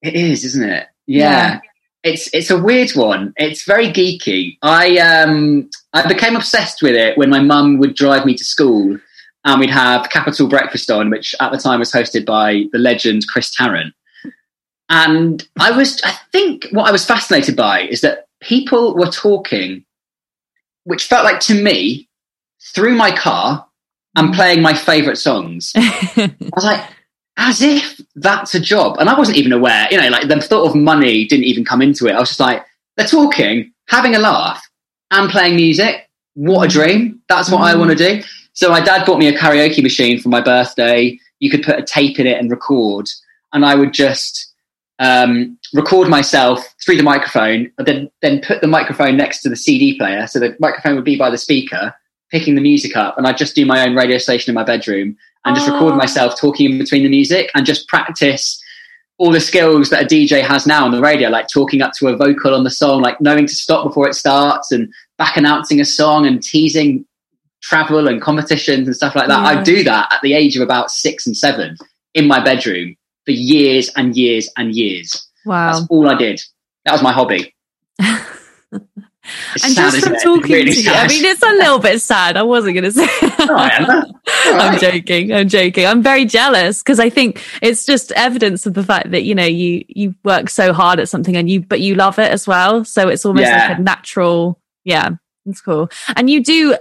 It 0.00 0.14
is, 0.14 0.44
isn't 0.44 0.68
it? 0.68 0.86
Yeah. 1.06 1.30
yeah. 1.30 1.60
It's 2.04 2.32
it's 2.32 2.50
a 2.50 2.58
weird 2.58 2.92
one. 2.92 3.34
It's 3.36 3.64
very 3.64 3.88
geeky. 3.88 4.56
I 4.62 4.98
um 4.98 5.68
I 5.92 6.06
became 6.08 6.36
obsessed 6.36 6.80
with 6.80 6.94
it 6.94 7.18
when 7.18 7.28
my 7.28 7.40
mum 7.40 7.78
would 7.78 7.94
drive 7.94 8.24
me 8.24 8.36
to 8.36 8.44
school 8.44 8.98
and 9.44 9.60
we'd 9.60 9.70
have 9.70 10.10
Capital 10.10 10.48
Breakfast 10.48 10.90
on, 10.90 11.10
which 11.10 11.34
at 11.40 11.52
the 11.52 11.58
time 11.58 11.78
was 11.78 11.92
hosted 11.92 12.24
by 12.24 12.64
the 12.72 12.78
legend 12.78 13.26
Chris 13.28 13.54
Tarrant. 13.54 13.94
And 14.88 15.46
I 15.58 15.70
was, 15.70 16.00
I 16.02 16.12
think 16.32 16.68
what 16.72 16.88
I 16.88 16.92
was 16.92 17.04
fascinated 17.04 17.56
by 17.56 17.82
is 17.82 18.00
that 18.00 18.26
people 18.40 18.94
were 18.94 19.10
talking, 19.10 19.84
which 20.84 21.06
felt 21.06 21.24
like 21.24 21.40
to 21.40 21.62
me, 21.62 22.08
through 22.74 22.94
my 22.94 23.10
car 23.10 23.66
and 24.16 24.30
mm. 24.30 24.34
playing 24.34 24.62
my 24.62 24.74
favourite 24.74 25.18
songs. 25.18 25.72
I 25.76 26.34
was 26.54 26.64
like, 26.64 26.84
as 27.36 27.62
if 27.62 28.00
that's 28.16 28.54
a 28.54 28.60
job. 28.60 28.96
And 28.98 29.08
I 29.08 29.16
wasn't 29.16 29.36
even 29.36 29.52
aware, 29.52 29.86
you 29.90 30.00
know, 30.00 30.08
like 30.08 30.26
the 30.26 30.40
thought 30.40 30.68
of 30.68 30.74
money 30.74 31.26
didn't 31.26 31.44
even 31.44 31.64
come 31.64 31.82
into 31.82 32.06
it. 32.06 32.12
I 32.12 32.20
was 32.20 32.30
just 32.30 32.40
like, 32.40 32.64
they're 32.96 33.06
talking, 33.06 33.72
having 33.88 34.14
a 34.14 34.18
laugh, 34.18 34.62
and 35.10 35.30
playing 35.30 35.56
music. 35.56 36.08
What 36.34 36.64
a 36.64 36.68
dream. 36.68 37.22
That's 37.28 37.50
what 37.50 37.60
mm. 37.60 37.64
I 37.64 37.76
want 37.76 37.90
to 37.90 37.96
do. 37.96 38.22
So 38.58 38.68
my 38.70 38.80
dad 38.80 39.06
bought 39.06 39.20
me 39.20 39.28
a 39.28 39.38
karaoke 39.38 39.84
machine 39.84 40.18
for 40.18 40.30
my 40.30 40.40
birthday. 40.40 41.16
You 41.38 41.48
could 41.48 41.62
put 41.62 41.78
a 41.78 41.82
tape 41.82 42.18
in 42.18 42.26
it 42.26 42.38
and 42.38 42.50
record, 42.50 43.06
and 43.52 43.64
I 43.64 43.76
would 43.76 43.94
just 43.94 44.52
um, 44.98 45.56
record 45.72 46.08
myself 46.08 46.66
through 46.84 46.96
the 46.96 47.04
microphone, 47.04 47.70
then 47.78 48.10
then 48.20 48.40
put 48.40 48.60
the 48.60 48.66
microphone 48.66 49.16
next 49.16 49.42
to 49.42 49.48
the 49.48 49.54
CD 49.54 49.96
player, 49.96 50.26
so 50.26 50.40
the 50.40 50.56
microphone 50.58 50.96
would 50.96 51.04
be 51.04 51.16
by 51.16 51.30
the 51.30 51.38
speaker, 51.38 51.94
picking 52.32 52.56
the 52.56 52.60
music 52.60 52.96
up, 52.96 53.16
and 53.16 53.28
I'd 53.28 53.38
just 53.38 53.54
do 53.54 53.64
my 53.64 53.86
own 53.86 53.94
radio 53.94 54.18
station 54.18 54.50
in 54.50 54.56
my 54.56 54.64
bedroom 54.64 55.16
and 55.44 55.54
just 55.54 55.68
record 55.68 55.92
oh. 55.92 55.96
myself 55.96 56.36
talking 56.36 56.72
in 56.72 56.78
between 56.78 57.04
the 57.04 57.08
music 57.08 57.52
and 57.54 57.64
just 57.64 57.86
practice 57.86 58.60
all 59.18 59.30
the 59.30 59.38
skills 59.38 59.90
that 59.90 60.02
a 60.02 60.04
DJ 60.04 60.42
has 60.42 60.66
now 60.66 60.84
on 60.84 60.90
the 60.90 61.00
radio, 61.00 61.28
like 61.28 61.46
talking 61.46 61.80
up 61.80 61.92
to 62.00 62.08
a 62.08 62.16
vocal 62.16 62.56
on 62.56 62.64
the 62.64 62.70
song, 62.70 63.02
like 63.02 63.20
knowing 63.20 63.46
to 63.46 63.54
stop 63.54 63.84
before 63.84 64.08
it 64.08 64.14
starts 64.14 64.72
and 64.72 64.92
back 65.16 65.36
announcing 65.36 65.80
a 65.80 65.84
song 65.84 66.26
and 66.26 66.42
teasing 66.42 67.04
travel 67.62 68.08
and 68.08 68.20
competitions 68.20 68.86
and 68.86 68.96
stuff 68.96 69.14
like 69.14 69.28
that. 69.28 69.42
Yeah. 69.42 69.60
I 69.60 69.62
do 69.62 69.84
that 69.84 70.12
at 70.12 70.20
the 70.22 70.34
age 70.34 70.56
of 70.56 70.62
about 70.62 70.90
six 70.90 71.26
and 71.26 71.36
seven 71.36 71.76
in 72.14 72.26
my 72.26 72.42
bedroom 72.42 72.96
for 73.24 73.32
years 73.32 73.90
and 73.96 74.16
years 74.16 74.50
and 74.56 74.74
years. 74.74 75.28
Wow. 75.44 75.72
That's 75.72 75.86
all 75.90 76.08
I 76.08 76.14
did. 76.14 76.40
That 76.84 76.92
was 76.92 77.02
my 77.02 77.12
hobby. 77.12 77.54
and 77.98 79.72
sad, 79.72 79.92
just 79.92 80.06
from 80.06 80.16
talking 80.16 80.52
really 80.52 80.72
to 80.72 80.82
you, 80.82 80.90
I 80.90 81.08
mean, 81.08 81.24
it's 81.24 81.42
a 81.42 81.46
little 81.46 81.78
bit 81.78 82.00
sad. 82.00 82.36
I 82.36 82.42
wasn't 82.42 82.74
going 82.74 82.84
to 82.84 82.92
say. 82.92 83.06
oh, 83.22 84.12
I'm 84.46 84.78
joking. 84.78 85.32
I'm 85.32 85.48
joking. 85.48 85.86
I'm 85.86 86.02
very 86.02 86.24
jealous 86.24 86.82
because 86.82 87.00
I 87.00 87.10
think 87.10 87.42
it's 87.60 87.84
just 87.84 88.12
evidence 88.12 88.66
of 88.66 88.74
the 88.74 88.82
fact 88.82 89.10
that 89.10 89.24
you 89.24 89.34
know 89.34 89.44
you 89.44 89.84
you 89.88 90.14
work 90.24 90.48
so 90.48 90.72
hard 90.72 91.00
at 91.00 91.08
something 91.08 91.36
and 91.36 91.50
you 91.50 91.60
but 91.60 91.80
you 91.80 91.94
love 91.94 92.18
it 92.18 92.30
as 92.30 92.46
well. 92.46 92.84
So 92.84 93.08
it's 93.08 93.26
almost 93.26 93.46
yeah. 93.46 93.68
like 93.68 93.78
a 93.78 93.82
natural. 93.82 94.60
Yeah, 94.84 95.10
it's 95.44 95.60
cool. 95.60 95.90
And 96.16 96.30
you 96.30 96.42
do 96.42 96.76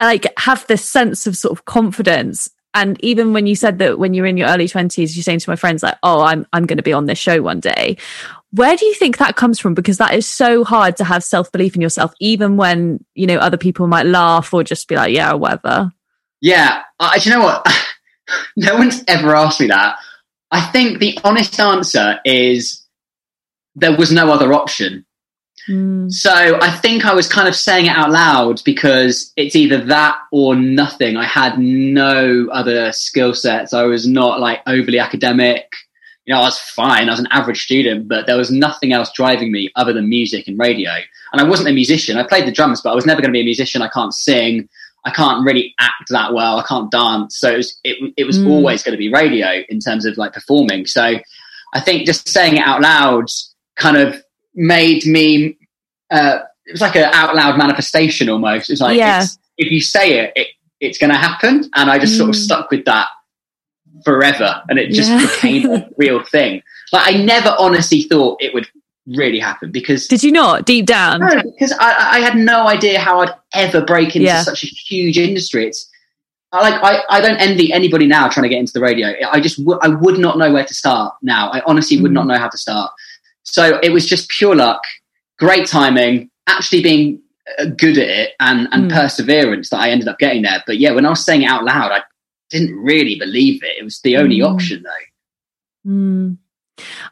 like 0.00 0.26
have 0.38 0.66
this 0.66 0.84
sense 0.84 1.26
of 1.26 1.36
sort 1.36 1.52
of 1.52 1.64
confidence. 1.64 2.48
And 2.74 3.02
even 3.04 3.32
when 3.32 3.46
you 3.46 3.54
said 3.54 3.78
that 3.78 3.98
when 3.98 4.14
you're 4.14 4.26
in 4.26 4.36
your 4.36 4.48
early 4.48 4.66
20s 4.66 5.14
you're 5.14 5.22
saying 5.22 5.38
to 5.38 5.50
my 5.50 5.54
friends 5.54 5.84
like 5.84 5.96
oh 6.02 6.22
i'm 6.22 6.44
i'm 6.52 6.66
going 6.66 6.76
to 6.76 6.82
be 6.82 6.92
on 6.92 7.06
this 7.06 7.18
show 7.18 7.40
one 7.40 7.60
day. 7.60 7.96
Where 8.50 8.76
do 8.76 8.84
you 8.86 8.94
think 8.94 9.18
that 9.18 9.36
comes 9.36 9.58
from? 9.58 9.74
Because 9.74 9.98
that 9.98 10.14
is 10.14 10.26
so 10.26 10.64
hard 10.64 10.96
to 10.96 11.04
have 11.04 11.24
self-belief 11.24 11.74
in 11.74 11.80
yourself 11.80 12.12
even 12.20 12.56
when 12.56 13.04
you 13.14 13.26
know 13.26 13.36
other 13.36 13.56
people 13.56 13.86
might 13.86 14.06
laugh 14.06 14.52
or 14.52 14.64
just 14.64 14.88
be 14.88 14.96
like 14.96 15.14
yeah 15.14 15.32
whatever. 15.34 15.92
Yeah 16.40 16.82
uh, 17.00 17.18
you 17.22 17.30
know 17.30 17.42
what? 17.42 17.66
No 18.56 18.76
one's 18.76 19.04
ever 19.06 19.36
asked 19.36 19.60
me 19.60 19.66
that. 19.66 19.98
I 20.50 20.62
think 20.70 20.98
the 20.98 21.18
honest 21.24 21.60
answer 21.60 22.20
is 22.24 22.82
there 23.74 23.94
was 23.94 24.10
no 24.10 24.30
other 24.30 24.54
option 24.54 25.04
Mm. 25.68 26.12
So 26.12 26.58
I 26.60 26.70
think 26.70 27.04
I 27.04 27.14
was 27.14 27.28
kind 27.28 27.48
of 27.48 27.56
saying 27.56 27.86
it 27.86 27.96
out 27.96 28.10
loud 28.10 28.62
because 28.64 29.32
it's 29.36 29.56
either 29.56 29.78
that 29.86 30.18
or 30.30 30.54
nothing. 30.54 31.16
I 31.16 31.24
had 31.24 31.58
no 31.58 32.48
other 32.52 32.92
skill 32.92 33.34
sets. 33.34 33.72
I 33.72 33.84
was 33.84 34.06
not 34.06 34.40
like 34.40 34.60
overly 34.66 34.98
academic. 34.98 35.70
You 36.26 36.34
know, 36.34 36.40
I 36.40 36.44
was 36.44 36.58
fine. 36.58 37.08
I 37.08 37.12
was 37.12 37.20
an 37.20 37.28
average 37.30 37.62
student, 37.64 38.08
but 38.08 38.26
there 38.26 38.36
was 38.36 38.50
nothing 38.50 38.92
else 38.92 39.12
driving 39.12 39.52
me 39.52 39.70
other 39.76 39.92
than 39.92 40.08
music 40.08 40.48
and 40.48 40.58
radio. 40.58 40.90
And 41.32 41.40
I 41.40 41.44
wasn't 41.44 41.68
a 41.68 41.72
musician. 41.72 42.16
I 42.16 42.26
played 42.26 42.46
the 42.46 42.52
drums, 42.52 42.80
but 42.80 42.92
I 42.92 42.94
was 42.94 43.04
never 43.04 43.20
going 43.20 43.30
to 43.30 43.36
be 43.36 43.42
a 43.42 43.44
musician. 43.44 43.82
I 43.82 43.88
can't 43.88 44.14
sing. 44.14 44.68
I 45.04 45.10
can't 45.10 45.44
really 45.44 45.74
act 45.78 46.08
that 46.08 46.32
well. 46.32 46.58
I 46.58 46.62
can't 46.62 46.90
dance. 46.90 47.36
So 47.36 47.52
it 47.52 47.56
was, 47.58 47.78
it, 47.84 48.14
it 48.16 48.24
was 48.24 48.38
mm. 48.38 48.48
always 48.48 48.82
going 48.82 48.94
to 48.94 48.98
be 48.98 49.12
radio 49.12 49.62
in 49.68 49.80
terms 49.80 50.06
of 50.06 50.16
like 50.16 50.32
performing. 50.32 50.86
So 50.86 51.18
I 51.74 51.80
think 51.80 52.06
just 52.06 52.26
saying 52.26 52.56
it 52.56 52.66
out 52.66 52.80
loud 52.80 53.26
kind 53.76 53.98
of 53.98 54.23
made 54.54 55.04
me 55.06 55.56
uh, 56.10 56.40
it 56.66 56.72
was 56.72 56.80
like 56.80 56.96
an 56.96 57.10
out 57.12 57.34
loud 57.34 57.58
manifestation 57.58 58.28
almost. 58.28 58.70
It's 58.70 58.80
like 58.80 58.96
yeah. 58.96 59.22
it's, 59.22 59.38
if 59.58 59.70
you 59.70 59.80
say 59.80 60.20
it, 60.20 60.32
it 60.36 60.48
it's 60.80 60.98
going 60.98 61.10
to 61.10 61.18
happen, 61.18 61.70
and 61.74 61.90
I 61.90 61.98
just 61.98 62.14
mm. 62.14 62.18
sort 62.18 62.30
of 62.30 62.36
mm. 62.36 62.44
stuck 62.44 62.70
with 62.70 62.84
that 62.86 63.08
forever, 64.04 64.62
and 64.68 64.78
it 64.78 64.90
just 64.90 65.10
yeah. 65.10 65.20
became 65.20 65.70
a 65.70 65.88
real 65.96 66.22
thing. 66.24 66.62
Like 66.92 67.14
I 67.14 67.18
never 67.18 67.54
honestly 67.58 68.02
thought 68.02 68.42
it 68.42 68.54
would 68.54 68.68
really 69.06 69.38
happen 69.38 69.70
because 69.70 70.08
did 70.08 70.22
you 70.22 70.32
not 70.32 70.64
deep 70.64 70.86
down? 70.86 71.20
No, 71.20 71.42
because 71.42 71.72
I, 71.72 72.16
I 72.16 72.20
had 72.20 72.36
no 72.36 72.66
idea 72.66 72.98
how 72.98 73.20
I'd 73.20 73.34
ever 73.52 73.84
break 73.84 74.16
into 74.16 74.26
yeah. 74.26 74.42
such 74.42 74.64
a 74.64 74.66
huge 74.66 75.18
industry. 75.18 75.66
It's 75.66 75.90
like 76.52 76.74
I, 76.82 77.02
I 77.10 77.20
don't 77.20 77.36
envy 77.36 77.72
anybody 77.72 78.06
now 78.06 78.28
trying 78.28 78.44
to 78.44 78.48
get 78.48 78.60
into 78.60 78.72
the 78.72 78.80
radio. 78.80 79.14
I 79.30 79.40
just 79.40 79.58
w- 79.58 79.78
I 79.82 79.88
would 79.88 80.18
not 80.18 80.38
know 80.38 80.52
where 80.52 80.64
to 80.64 80.74
start 80.74 81.14
now. 81.20 81.50
I 81.50 81.62
honestly 81.66 82.00
would 82.00 82.12
mm. 82.12 82.14
not 82.14 82.26
know 82.26 82.38
how 82.38 82.48
to 82.48 82.58
start. 82.58 82.90
So 83.44 83.78
it 83.82 83.90
was 83.90 84.06
just 84.06 84.28
pure 84.28 84.56
luck, 84.56 84.82
great 85.38 85.66
timing, 85.66 86.30
actually 86.46 86.82
being 86.82 87.20
uh, 87.58 87.66
good 87.66 87.98
at 87.98 88.08
it 88.08 88.30
and, 88.40 88.68
and 88.72 88.90
mm. 88.90 88.94
perseverance 88.94 89.70
that 89.70 89.80
I 89.80 89.90
ended 89.90 90.08
up 90.08 90.18
getting 90.18 90.42
there. 90.42 90.62
But 90.66 90.78
yeah, 90.78 90.92
when 90.92 91.06
I 91.06 91.10
was 91.10 91.24
saying 91.24 91.42
it 91.42 91.50
out 91.50 91.64
loud, 91.64 91.92
I 91.92 92.02
didn't 92.50 92.74
really 92.74 93.18
believe 93.18 93.62
it. 93.62 93.78
It 93.78 93.84
was 93.84 94.00
the 94.00 94.16
only 94.16 94.38
mm. 94.38 94.52
option 94.52 94.82
though. 94.82 95.90
Mm. 95.90 96.38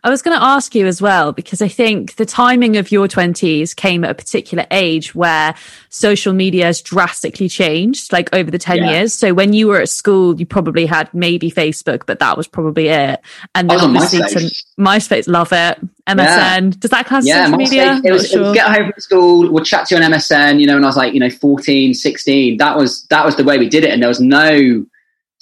I 0.03 0.11
was 0.11 0.23
going 0.23 0.37
to 0.37 0.43
ask 0.45 0.75
you 0.75 0.87
as 0.87 1.01
well, 1.01 1.33
because 1.33 1.63
I 1.63 1.69
think 1.69 2.17
the 2.17 2.27
timing 2.27 2.77
of 2.77 2.91
your 2.91 3.07
20s 3.07 3.75
came 3.77 4.05
at 4.05 4.11
a 4.11 4.15
particular 4.15 4.67
age 4.71 5.15
where 5.15 5.55
social 5.89 6.33
media 6.33 6.67
has 6.67 6.83
drastically 6.83 7.49
changed, 7.49 8.13
like 8.13 8.35
over 8.35 8.51
the 8.51 8.59
10 8.59 8.79
yeah. 8.79 8.91
years. 8.91 9.15
So 9.15 9.35
when 9.35 9.53
you 9.53 9.69
were 9.69 9.81
at 9.81 9.89
school, 9.89 10.39
you 10.39 10.47
probably 10.47 10.87
had 10.87 11.13
maybe 11.15 11.51
Facebook, 11.51 12.07
but 12.07 12.19
that 12.19 12.37
was 12.37 12.49
probably 12.49 12.89
it. 12.89 13.21
And 13.55 13.71
then 13.71 13.79
oh, 13.81 13.85
obviously 13.85 14.21
MySpace. 14.21 14.65
MySpace, 14.79 15.29
love 15.29 15.53
it. 15.53 15.79
MSN, 16.09 16.19
yeah. 16.19 16.61
does 16.81 16.91
that 16.91 17.07
class 17.07 17.25
yeah, 17.25 17.45
social 17.45 17.59
media? 17.59 18.01
It 18.05 18.11
was, 18.13 18.29
sure. 18.29 18.41
it 18.41 18.45
was, 18.47 18.55
get 18.55 18.77
home 18.77 18.91
from 18.91 19.01
school, 19.01 19.53
we'll 19.53 19.65
chat 19.65 19.87
to 19.87 19.95
you 19.95 20.03
on 20.03 20.11
MSN, 20.11 20.61
you 20.61 20.67
know, 20.67 20.75
when 20.75 20.83
I 20.83 20.89
was 20.89 20.97
like, 20.97 21.15
you 21.15 21.21
know, 21.21 21.31
14, 21.31 21.95
16, 21.95 22.57
that 22.57 22.77
was, 22.77 23.05
that 23.05 23.25
was 23.25 23.37
the 23.37 23.45
way 23.45 23.59
we 23.59 23.69
did 23.69 23.85
it. 23.85 23.91
And 23.91 24.03
there 24.03 24.09
was 24.09 24.21
no, 24.21 24.85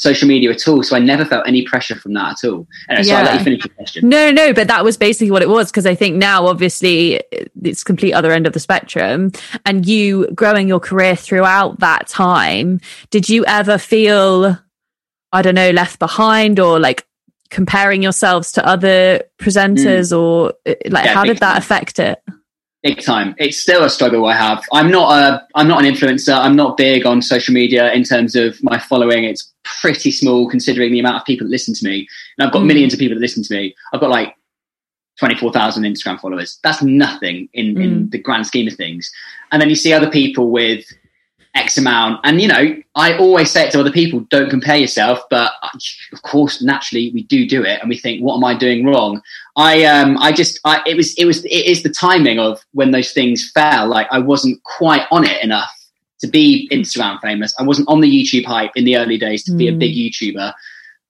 social 0.00 0.26
media 0.26 0.50
at 0.50 0.66
all. 0.66 0.82
So 0.82 0.96
I 0.96 0.98
never 0.98 1.26
felt 1.26 1.46
any 1.46 1.62
pressure 1.62 1.94
from 1.94 2.14
that 2.14 2.42
at 2.42 2.48
all. 2.48 2.66
Anyway, 2.88 3.06
yeah. 3.06 3.12
so 3.12 3.14
I'll 3.16 3.24
let 3.24 3.34
you 3.34 3.44
finish 3.44 3.64
your 3.66 3.74
question. 3.74 4.08
No, 4.08 4.30
no, 4.30 4.54
but 4.54 4.66
that 4.68 4.82
was 4.82 4.96
basically 4.96 5.30
what 5.30 5.42
it 5.42 5.48
was. 5.48 5.70
Cause 5.70 5.84
I 5.84 5.94
think 5.94 6.16
now 6.16 6.46
obviously 6.46 7.22
it's 7.62 7.84
complete 7.84 8.14
other 8.14 8.32
end 8.32 8.46
of 8.46 8.54
the 8.54 8.60
spectrum 8.60 9.30
and 9.66 9.84
you 9.86 10.28
growing 10.34 10.68
your 10.68 10.80
career 10.80 11.14
throughout 11.14 11.80
that 11.80 12.08
time, 12.08 12.80
did 13.10 13.28
you 13.28 13.44
ever 13.44 13.76
feel, 13.76 14.58
I 15.32 15.42
don't 15.42 15.54
know, 15.54 15.70
left 15.70 15.98
behind 15.98 16.58
or 16.58 16.80
like 16.80 17.06
comparing 17.50 18.02
yourselves 18.02 18.52
to 18.52 18.66
other 18.66 19.22
presenters 19.38 20.12
mm. 20.12 20.18
or 20.18 20.54
like 20.86 21.04
yeah, 21.04 21.12
how 21.12 21.24
did 21.24 21.38
that 21.38 21.58
affect 21.58 21.98
it? 21.98 22.22
big 22.82 23.02
time. 23.02 23.34
It's 23.38 23.58
still 23.58 23.84
a 23.84 23.90
struggle 23.90 24.24
I 24.26 24.34
have. 24.34 24.64
I'm 24.72 24.90
not 24.90 25.12
a 25.12 25.46
I'm 25.54 25.68
not 25.68 25.84
an 25.84 25.92
influencer. 25.92 26.34
I'm 26.34 26.56
not 26.56 26.76
big 26.76 27.06
on 27.06 27.22
social 27.22 27.54
media 27.54 27.92
in 27.92 28.04
terms 28.04 28.34
of 28.34 28.62
my 28.62 28.78
following. 28.78 29.24
It's 29.24 29.49
pretty 29.80 30.10
small 30.10 30.48
considering 30.48 30.92
the 30.92 31.00
amount 31.00 31.16
of 31.16 31.24
people 31.24 31.46
that 31.46 31.50
listen 31.50 31.74
to 31.74 31.84
me. 31.84 32.08
And 32.38 32.46
I've 32.46 32.52
got 32.52 32.62
mm. 32.62 32.66
millions 32.66 32.92
of 32.92 32.98
people 32.98 33.16
that 33.16 33.20
listen 33.20 33.42
to 33.42 33.54
me. 33.54 33.74
I've 33.92 34.00
got 34.00 34.10
like 34.10 34.36
24,000 35.18 35.84
Instagram 35.84 36.20
followers. 36.20 36.58
That's 36.62 36.82
nothing 36.82 37.48
in, 37.52 37.74
mm. 37.74 37.84
in 37.84 38.10
the 38.10 38.18
grand 38.18 38.46
scheme 38.46 38.68
of 38.68 38.74
things. 38.74 39.10
And 39.52 39.60
then 39.60 39.68
you 39.68 39.74
see 39.74 39.92
other 39.92 40.10
people 40.10 40.50
with 40.50 40.84
X 41.54 41.76
amount. 41.78 42.20
And, 42.24 42.40
you 42.40 42.48
know, 42.48 42.76
I 42.94 43.16
always 43.18 43.50
say 43.50 43.66
it 43.66 43.72
to 43.72 43.80
other 43.80 43.90
people, 43.90 44.20
don't 44.30 44.50
compare 44.50 44.76
yourself. 44.76 45.20
But 45.30 45.52
of 46.12 46.22
course, 46.22 46.62
naturally, 46.62 47.10
we 47.12 47.24
do 47.24 47.46
do 47.46 47.64
it 47.64 47.80
and 47.80 47.88
we 47.88 47.98
think, 47.98 48.22
what 48.22 48.36
am 48.36 48.44
I 48.44 48.56
doing 48.56 48.86
wrong? 48.86 49.20
I, 49.56 49.84
um, 49.84 50.16
I 50.18 50.32
just, 50.32 50.60
I, 50.64 50.80
it 50.86 50.96
was, 50.96 51.14
it 51.14 51.24
was, 51.24 51.44
it 51.44 51.48
is 51.48 51.82
the 51.82 51.90
timing 51.90 52.38
of 52.38 52.64
when 52.72 52.92
those 52.92 53.12
things 53.12 53.50
fell. 53.50 53.88
Like 53.88 54.06
I 54.10 54.20
wasn't 54.20 54.62
quite 54.62 55.06
on 55.10 55.24
it 55.24 55.42
enough 55.42 55.79
to 56.20 56.28
be 56.28 56.68
Instagram 56.70 57.20
famous. 57.20 57.54
I 57.58 57.62
wasn't 57.62 57.88
on 57.88 58.00
the 58.00 58.08
YouTube 58.08 58.44
hype 58.44 58.72
in 58.74 58.84
the 58.84 58.96
early 58.96 59.18
days 59.18 59.42
to 59.44 59.52
mm. 59.52 59.58
be 59.58 59.68
a 59.68 59.72
big 59.72 59.94
mm. 59.94 60.10
YouTuber. 60.10 60.52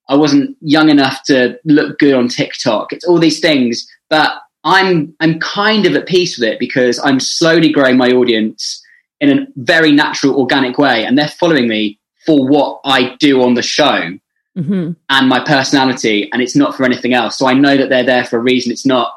I 0.09 0.17
wasn't 0.17 0.57
young 0.61 0.89
enough 0.89 1.23
to 1.25 1.59
look 1.65 1.99
good 1.99 2.15
on 2.15 2.29
TikTok. 2.29 2.93
It's 2.93 3.05
all 3.05 3.19
these 3.19 3.41
things, 3.41 3.89
but 4.09 4.33
I'm, 4.65 5.15
I'm 5.21 5.39
kind 5.39 5.87
of 5.87 5.95
at 5.95 6.07
peace 6.07 6.39
with 6.39 6.49
it 6.49 6.59
because 6.59 6.99
I'm 7.03 7.21
slowly 7.21 7.71
growing 7.71 7.97
my 7.97 8.11
audience 8.11 8.85
in 9.21 9.39
a 9.39 9.47
very 9.57 9.93
natural, 9.93 10.37
organic 10.37 10.79
way. 10.79 11.05
And 11.05 11.17
they're 11.17 11.29
following 11.29 11.69
me 11.69 11.99
for 12.27 12.47
what 12.47 12.81
I 12.85 13.15
do 13.17 13.43
on 13.43 13.55
the 13.55 13.63
show 13.63 14.19
mm-hmm. 14.57 14.93
and 15.09 15.29
my 15.29 15.45
personality. 15.45 16.31
And 16.33 16.43
it's 16.43 16.57
not 16.57 16.75
for 16.77 16.85
anything 16.85 17.15
else. 17.15 17.39
So 17.39 17.47
I 17.47 17.55
know 17.55 17.77
that 17.77 17.89
they're 17.89 18.05
there 18.05 18.25
for 18.25 18.37
a 18.37 18.43
reason. 18.43 18.73
It's 18.73 18.87
not, 18.87 19.13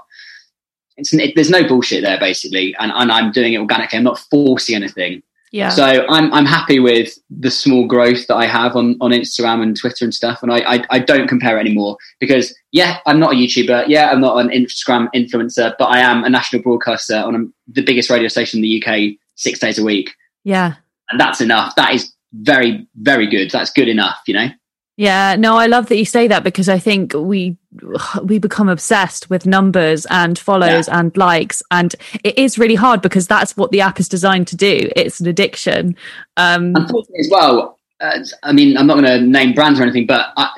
it's, 0.95 1.13
it, 1.13 1.33
there's 1.35 1.49
no 1.49 1.67
bullshit 1.67 2.03
there 2.03 2.19
basically. 2.19 2.75
And, 2.79 2.91
and 2.93 3.11
I'm 3.11 3.31
doing 3.31 3.53
it 3.53 3.59
organically. 3.59 3.97
I'm 3.97 4.03
not 4.03 4.19
forcing 4.19 4.75
anything. 4.75 5.23
Yeah. 5.53 5.69
So 5.69 6.03
I'm 6.09 6.33
I'm 6.33 6.47
happy 6.47 6.79
with 6.79 7.13
the 7.29 7.51
small 7.51 7.85
growth 7.85 8.25
that 8.25 8.35
I 8.35 8.47
have 8.47 8.75
on, 8.75 8.97
on 8.99 9.11
Instagram 9.11 9.61
and 9.61 9.79
Twitter 9.79 10.03
and 10.03 10.13
stuff, 10.13 10.41
and 10.41 10.51
I, 10.51 10.57
I, 10.75 10.85
I 10.89 10.99
don't 10.99 11.27
compare 11.27 11.57
it 11.57 11.61
anymore 11.61 11.95
because 12.19 12.53
yeah, 12.71 12.97
I'm 13.05 13.19
not 13.19 13.33
a 13.33 13.35
YouTuber, 13.35 13.85
yeah, 13.87 14.09
I'm 14.09 14.19
not 14.19 14.43
an 14.43 14.49
Instagram 14.49 15.09
influencer, 15.15 15.75
but 15.77 15.85
I 15.85 15.99
am 15.99 16.23
a 16.23 16.29
national 16.29 16.63
broadcaster 16.63 17.17
on 17.17 17.35
a, 17.35 17.71
the 17.71 17.83
biggest 17.83 18.09
radio 18.09 18.27
station 18.29 18.57
in 18.57 18.61
the 18.63 18.83
UK 18.83 19.15
six 19.35 19.59
days 19.59 19.77
a 19.77 19.83
week. 19.83 20.15
Yeah. 20.43 20.73
And 21.11 21.19
that's 21.19 21.39
enough. 21.39 21.75
That 21.75 21.93
is 21.93 22.11
very, 22.33 22.87
very 22.95 23.27
good. 23.27 23.51
That's 23.51 23.71
good 23.71 23.87
enough, 23.87 24.17
you 24.25 24.33
know? 24.33 24.47
Yeah, 24.95 25.35
no, 25.37 25.57
I 25.57 25.65
love 25.65 25.87
that 25.87 25.97
you 25.97 26.05
say 26.05 26.27
that 26.27 26.43
because 26.43 26.69
I 26.69 26.77
think 26.77 27.13
we 27.13 27.57
we 28.23 28.37
become 28.37 28.69
obsessed 28.69 29.29
with 29.29 29.47
numbers 29.47 30.05
and 30.07 30.37
follows 30.37 30.87
yeah. 30.87 30.99
and 30.99 31.17
likes, 31.17 31.63
and 31.71 31.95
it 32.23 32.37
is 32.37 32.59
really 32.59 32.75
hard 32.75 33.01
because 33.01 33.27
that's 33.27 33.57
what 33.57 33.71
the 33.71 33.81
app 33.81 33.99
is 33.99 34.07
designed 34.07 34.47
to 34.49 34.55
do. 34.55 34.91
It's 34.95 35.19
an 35.19 35.27
addiction. 35.27 35.95
Um, 36.37 36.73
Unfortunately, 36.75 37.19
as 37.21 37.29
well. 37.31 37.79
Uh, 37.99 38.19
I 38.43 38.51
mean, 38.51 38.77
I'm 38.77 38.85
not 38.85 38.95
going 38.95 39.05
to 39.05 39.21
name 39.21 39.53
brands 39.53 39.79
or 39.79 39.83
anything, 39.83 40.05
but 40.05 40.27
I, 40.37 40.49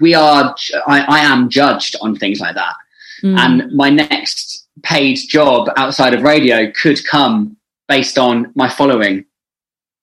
we 0.00 0.14
are. 0.14 0.56
I, 0.86 1.00
I, 1.02 1.18
am 1.20 1.48
judged 1.48 1.94
on 2.00 2.16
things 2.16 2.40
like 2.40 2.56
that, 2.56 2.74
mm. 3.22 3.38
and 3.38 3.72
my 3.72 3.90
next 3.90 4.66
paid 4.82 5.16
job 5.28 5.70
outside 5.76 6.14
of 6.14 6.22
radio 6.22 6.70
could 6.72 7.06
come 7.06 7.56
based 7.86 8.18
on 8.18 8.50
my 8.56 8.68
following. 8.68 9.24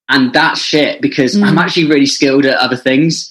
And 0.08 0.34
that's 0.34 0.62
shit 0.62 1.02
because 1.02 1.36
mm. 1.36 1.44
I'm 1.44 1.58
actually 1.58 1.88
really 1.88 2.06
skilled 2.06 2.46
at 2.46 2.58
other 2.58 2.76
things 2.76 3.31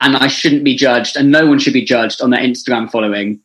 and 0.00 0.16
I 0.16 0.28
shouldn't 0.28 0.64
be 0.64 0.76
judged 0.76 1.16
and 1.16 1.30
no 1.30 1.46
one 1.46 1.58
should 1.58 1.72
be 1.72 1.84
judged 1.84 2.20
on 2.20 2.30
their 2.30 2.40
Instagram 2.40 2.90
following. 2.90 3.40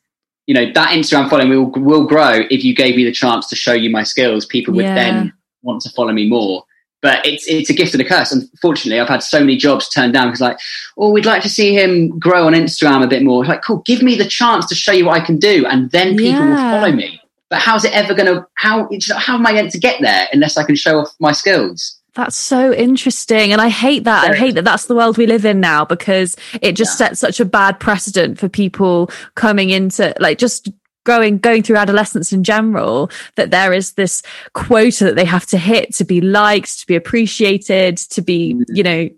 You 0.48 0.56
know, 0.56 0.72
that 0.74 0.90
Instagram 0.90 1.30
following 1.30 1.50
will, 1.50 1.72
will 1.72 2.06
grow 2.06 2.42
if 2.50 2.64
you 2.64 2.76
gave 2.76 2.96
me 2.96 3.04
the 3.04 3.12
chance 3.12 3.48
to 3.48 3.56
show 3.56 3.74
you 3.74 3.90
my 3.90 4.04
skills. 4.04 4.46
People 4.46 4.74
would 4.74 4.86
yeah. 4.86 4.96
then 4.96 5.34
want 5.62 5.82
to 5.82 5.90
follow 5.92 6.12
me 6.12 6.28
more. 6.28 6.64
But 7.02 7.26
it's 7.26 7.48
it's 7.48 7.70
a 7.70 7.74
gift 7.74 7.94
and 7.94 8.02
a 8.02 8.06
curse. 8.06 8.34
Unfortunately, 8.34 9.00
I've 9.00 9.08
had 9.08 9.24
so 9.24 9.40
many 9.40 9.56
jobs 9.56 9.88
turned 9.88 10.12
down 10.12 10.28
because, 10.28 10.42
like, 10.42 10.60
oh, 10.98 11.12
we'd 11.12 11.26
like 11.26 11.42
to 11.44 11.50
see 11.50 11.74
him 11.74 12.20
grow 12.20 12.46
on 12.46 12.54
Instagram 12.54 13.04
a 13.04 13.08
bit 13.08 13.24
more. 13.24 13.46
Like, 13.46 13.64
cool, 13.64 13.82
give 13.86 14.02
me 14.02 14.18
the 14.18 14.26
chance 14.26 14.66
to 14.66 14.76
show 14.76 14.92
you 14.92 15.06
what 15.06 15.22
I 15.22 15.26
can 15.26 15.38
do, 15.38 15.66
and 15.66 15.90
then 15.92 16.18
people 16.18 16.42
yeah. 16.42 16.74
will 16.74 16.82
follow 16.82 16.92
me. 16.92 17.22
But 17.50 17.60
how's 17.60 17.86
it 17.86 17.94
ever 17.94 18.14
going 18.14 18.26
to? 18.26 18.46
How 18.56 18.90
how 19.16 19.36
am 19.36 19.48
I 19.48 19.54
going 19.54 19.70
to 19.70 19.80
get 19.80 20.02
there 20.02 20.28
unless 20.34 20.58
I 20.58 20.66
can 20.66 20.76
show 20.76 21.00
off 21.00 21.16
my 21.22 21.32
skills? 21.32 21.99
That's 22.16 22.36
so 22.36 22.74
interesting. 22.74 23.52
And 23.52 23.62
I 23.62 23.70
hate 23.70 24.04
that. 24.06 24.32
I 24.32 24.36
hate 24.36 24.56
that 24.56 24.66
that's 24.66 24.88
the 24.88 24.96
world 24.96 25.18
we 25.18 25.28
live 25.28 25.46
in 25.46 25.60
now 25.60 25.86
because 25.86 26.36
it 26.62 26.74
just 26.74 27.00
yeah. 27.00 27.08
sets 27.08 27.20
such 27.20 27.40
a 27.40 27.46
bad 27.46 27.80
precedent 27.80 28.40
for 28.40 28.50
people 28.50 29.12
coming 29.36 29.70
into 29.70 30.14
like 30.20 30.38
just 30.38 30.70
going 31.06 31.38
going 31.38 31.64
through 31.64 31.78
adolescence 31.78 32.34
in 32.34 32.44
general 32.44 33.10
that 33.36 33.52
there 33.52 33.74
is 33.74 33.94
this 33.94 34.22
quota 34.54 35.06
that 35.06 35.16
they 35.16 35.26
have 35.26 35.46
to 35.48 35.58
hit 35.58 35.94
to 35.96 36.04
be 36.04 36.20
liked, 36.20 36.80
to 36.80 36.88
be 36.88 36.96
appreciated, 36.96 37.98
to 37.98 38.22
be, 38.22 38.56
mm. 38.56 38.64
you 38.70 38.84
know, 38.84 39.10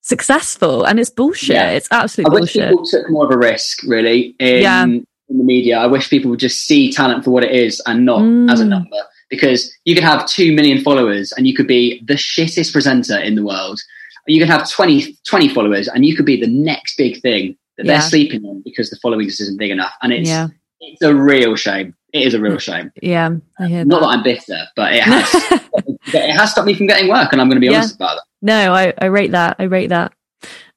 successful. 0.00 0.84
And 0.84 1.00
it's 1.00 1.10
bullshit. 1.10 1.56
Yeah. 1.56 1.70
It's 1.70 1.88
absolute 1.90 2.28
I 2.28 2.30
bullshit. 2.30 2.62
Wish 2.62 2.70
people 2.70 2.86
took 2.86 3.10
more 3.10 3.26
of 3.26 3.32
a 3.32 3.38
risk, 3.38 3.82
really. 3.82 4.36
In, 4.38 4.62
yeah 4.62 4.86
in 5.32 5.38
the 5.38 5.44
media. 5.44 5.78
I 5.78 5.86
wish 5.86 6.10
people 6.10 6.30
would 6.30 6.40
just 6.40 6.66
see 6.66 6.92
talent 6.92 7.24
for 7.24 7.30
what 7.30 7.42
it 7.42 7.52
is 7.52 7.82
and 7.86 8.04
not 8.04 8.20
mm. 8.20 8.50
as 8.50 8.60
a 8.60 8.64
number. 8.64 8.96
Because 9.32 9.72
you 9.86 9.94
could 9.94 10.04
have 10.04 10.26
two 10.26 10.54
million 10.54 10.82
followers 10.82 11.32
and 11.32 11.46
you 11.46 11.54
could 11.54 11.66
be 11.66 12.02
the 12.04 12.14
shittest 12.14 12.70
presenter 12.72 13.18
in 13.18 13.34
the 13.34 13.42
world. 13.42 13.80
You 14.26 14.38
could 14.38 14.50
have 14.50 14.70
20, 14.70 15.16
20 15.26 15.48
followers 15.48 15.88
and 15.88 16.04
you 16.04 16.14
could 16.14 16.26
be 16.26 16.38
the 16.38 16.46
next 16.46 16.96
big 16.96 17.20
thing 17.22 17.56
that 17.76 17.86
yeah. 17.86 17.92
they're 17.92 18.08
sleeping 18.08 18.44
on 18.44 18.62
because 18.62 18.90
the 18.90 18.96
following 19.02 19.26
just 19.26 19.40
isn't 19.40 19.58
big 19.58 19.70
enough. 19.70 19.92
And 20.02 20.12
it's 20.12 20.28
yeah. 20.28 20.48
it's 20.80 21.02
a 21.02 21.14
real 21.14 21.56
shame. 21.56 21.96
It 22.12 22.26
is 22.26 22.34
a 22.34 22.40
real 22.40 22.58
shame. 22.58 22.92
Yeah, 23.02 23.30
I 23.58 23.68
hear 23.68 23.84
Not 23.86 24.00
that. 24.00 24.06
that 24.06 24.12
I'm 24.12 24.22
bitter, 24.22 24.64
but 24.76 24.92
it 24.92 25.02
has 25.02 25.28
it 26.14 26.32
has 26.32 26.52
stopped 26.52 26.66
me 26.66 26.74
from 26.74 26.86
getting 26.86 27.08
work, 27.08 27.32
and 27.32 27.40
I'm 27.40 27.48
going 27.48 27.56
to 27.56 27.60
be 27.60 27.72
yeah. 27.72 27.78
honest 27.78 27.96
about 27.96 28.16
that. 28.16 28.24
No, 28.42 28.74
I, 28.74 28.92
I 28.98 29.06
rate 29.06 29.30
that. 29.30 29.56
I 29.58 29.64
rate 29.64 29.88
that. 29.88 30.12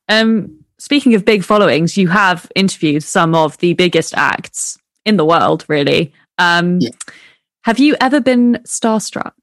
Um, 0.08 0.64
speaking 0.78 1.14
of 1.14 1.26
big 1.26 1.44
followings, 1.44 1.98
you 1.98 2.08
have 2.08 2.50
interviewed 2.56 3.04
some 3.04 3.36
of 3.36 3.58
the 3.58 3.74
biggest 3.74 4.14
acts 4.16 4.78
in 5.04 5.18
the 5.18 5.26
world, 5.26 5.66
really. 5.68 6.14
Um, 6.38 6.80
yeah. 6.80 6.90
Have 7.66 7.80
you 7.80 7.96
ever 8.00 8.22
been 8.22 8.60
starstruck? 8.68 9.34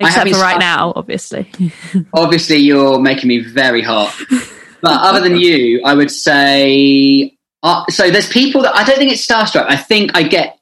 Except 0.00 0.30
for 0.30 0.38
right 0.38 0.58
now, 0.58 0.94
obviously. 0.96 1.50
obviously, 2.14 2.56
you're 2.56 2.98
making 2.98 3.28
me 3.28 3.40
very 3.40 3.82
hot. 3.82 4.14
But 4.80 5.00
other 5.02 5.20
than 5.20 5.40
you, 5.40 5.82
I 5.84 5.92
would 5.92 6.08
say. 6.08 7.36
Uh, 7.64 7.84
so 7.88 8.12
there's 8.12 8.28
people 8.28 8.62
that 8.62 8.76
I 8.76 8.84
don't 8.84 8.96
think 8.96 9.10
it's 9.10 9.26
starstruck. 9.26 9.66
I 9.68 9.74
think 9.74 10.16
I 10.16 10.22
get 10.22 10.56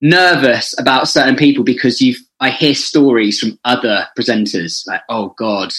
nervous 0.00 0.76
about 0.76 1.06
certain 1.06 1.36
people 1.36 1.62
because 1.62 2.00
you 2.00 2.16
I 2.40 2.50
hear 2.50 2.74
stories 2.74 3.38
from 3.38 3.56
other 3.64 4.08
presenters 4.18 4.84
like, 4.88 5.02
oh 5.08 5.36
God, 5.38 5.72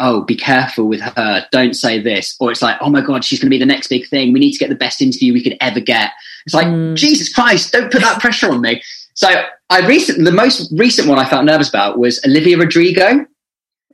oh, 0.00 0.22
be 0.24 0.36
careful 0.36 0.84
with 0.86 1.00
her. 1.00 1.46
Don't 1.50 1.74
say 1.74 1.98
this. 1.98 2.36
Or 2.40 2.50
it's 2.50 2.60
like, 2.60 2.76
oh 2.82 2.90
my 2.90 3.00
God, 3.00 3.24
she's 3.24 3.38
going 3.38 3.48
to 3.48 3.54
be 3.54 3.58
the 3.58 3.64
next 3.64 3.88
big 3.88 4.06
thing. 4.06 4.34
We 4.34 4.40
need 4.40 4.52
to 4.52 4.58
get 4.58 4.68
the 4.68 4.74
best 4.74 5.00
interview 5.00 5.32
we 5.32 5.42
could 5.42 5.56
ever 5.62 5.80
get. 5.80 6.10
It's 6.46 6.54
like, 6.54 6.68
mm. 6.68 6.94
Jesus 6.96 7.32
Christ, 7.32 7.72
don't 7.72 7.92
put 7.92 8.00
that 8.02 8.20
pressure 8.20 8.50
on 8.50 8.60
me. 8.60 8.82
So 9.14 9.28
I 9.70 9.86
recent, 9.86 10.24
the 10.24 10.32
most 10.32 10.72
recent 10.76 11.08
one 11.08 11.18
I 11.18 11.28
felt 11.28 11.44
nervous 11.44 11.68
about 11.68 11.98
was 11.98 12.20
Olivia 12.24 12.56
Rodrigo. 12.56 13.26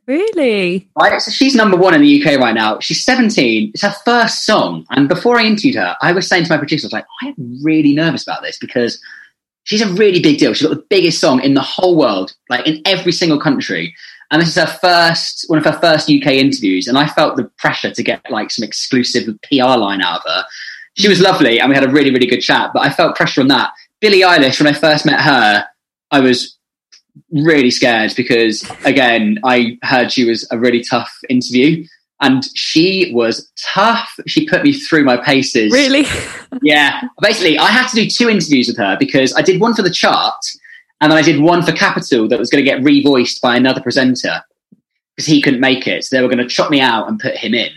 Really? 0.06 0.88
Right, 0.98 1.20
so 1.20 1.30
she's 1.30 1.54
number 1.54 1.76
one 1.76 1.94
in 1.94 2.02
the 2.02 2.22
UK 2.22 2.38
right 2.38 2.54
now. 2.54 2.80
She's 2.80 3.04
17. 3.04 3.70
It's 3.72 3.82
her 3.82 3.94
first 4.04 4.44
song. 4.44 4.84
And 4.90 5.08
before 5.08 5.38
I 5.38 5.44
interviewed 5.44 5.76
her, 5.76 5.96
I 6.02 6.12
was 6.12 6.26
saying 6.26 6.44
to 6.44 6.50
my 6.52 6.58
producer, 6.58 6.86
I 6.86 6.88
was 6.88 6.92
like, 6.92 7.06
I 7.22 7.28
am 7.28 7.58
really 7.62 7.94
nervous 7.94 8.24
about 8.24 8.42
this 8.42 8.58
because 8.58 9.00
she's 9.62 9.80
a 9.80 9.92
really 9.92 10.20
big 10.20 10.38
deal. 10.38 10.52
She's 10.52 10.66
got 10.66 10.74
the 10.74 10.84
biggest 10.90 11.20
song 11.20 11.40
in 11.40 11.54
the 11.54 11.62
whole 11.62 11.96
world, 11.96 12.34
like 12.50 12.66
in 12.66 12.82
every 12.84 13.12
single 13.12 13.38
country. 13.38 13.94
And 14.32 14.42
this 14.42 14.48
is 14.48 14.56
her 14.56 14.66
first, 14.66 15.44
one 15.48 15.58
of 15.58 15.64
her 15.64 15.78
first 15.78 16.10
UK 16.10 16.32
interviews. 16.32 16.88
And 16.88 16.98
I 16.98 17.06
felt 17.06 17.36
the 17.36 17.50
pressure 17.58 17.92
to 17.92 18.02
get 18.02 18.28
like 18.28 18.50
some 18.50 18.64
exclusive 18.64 19.24
PR 19.42 19.76
line 19.76 20.02
out 20.02 20.16
of 20.16 20.22
her. 20.26 20.44
She 20.94 21.08
was 21.08 21.20
lovely 21.20 21.58
and 21.58 21.68
we 21.68 21.74
had 21.74 21.84
a 21.84 21.90
really, 21.90 22.10
really 22.10 22.26
good 22.26 22.40
chat, 22.40 22.70
but 22.74 22.82
I 22.82 22.90
felt 22.90 23.16
pressure 23.16 23.40
on 23.40 23.48
that. 23.48 23.72
Billie 24.00 24.20
Eilish, 24.20 24.60
when 24.60 24.72
I 24.72 24.78
first 24.78 25.06
met 25.06 25.20
her, 25.20 25.66
I 26.10 26.20
was 26.20 26.58
really 27.30 27.70
scared 27.70 28.12
because 28.16 28.68
again, 28.84 29.38
I 29.44 29.78
heard 29.82 30.12
she 30.12 30.24
was 30.24 30.46
a 30.50 30.58
really 30.58 30.82
tough 30.82 31.12
interview 31.28 31.86
and 32.20 32.44
she 32.54 33.12
was 33.14 33.50
tough. 33.58 34.14
She 34.26 34.46
put 34.46 34.62
me 34.62 34.72
through 34.72 35.04
my 35.04 35.16
paces. 35.16 35.72
Really? 35.72 36.04
yeah. 36.62 37.02
Basically, 37.20 37.58
I 37.58 37.68
had 37.68 37.88
to 37.88 37.96
do 37.96 38.08
two 38.08 38.28
interviews 38.28 38.68
with 38.68 38.76
her 38.76 38.96
because 38.98 39.34
I 39.34 39.42
did 39.42 39.60
one 39.60 39.74
for 39.74 39.82
the 39.82 39.90
chart 39.90 40.40
and 41.00 41.10
then 41.10 41.18
I 41.18 41.22
did 41.22 41.40
one 41.40 41.62
for 41.62 41.72
Capital 41.72 42.28
that 42.28 42.38
was 42.38 42.48
going 42.48 42.64
to 42.64 42.70
get 42.70 42.80
revoiced 42.82 43.40
by 43.40 43.56
another 43.56 43.80
presenter 43.80 44.42
because 45.16 45.26
he 45.26 45.42
couldn't 45.42 45.60
make 45.60 45.86
it. 45.86 46.04
So 46.04 46.16
they 46.16 46.22
were 46.22 46.28
going 46.28 46.38
to 46.38 46.48
chop 46.48 46.70
me 46.70 46.80
out 46.80 47.08
and 47.08 47.18
put 47.18 47.34
him 47.34 47.54
in. 47.54 47.70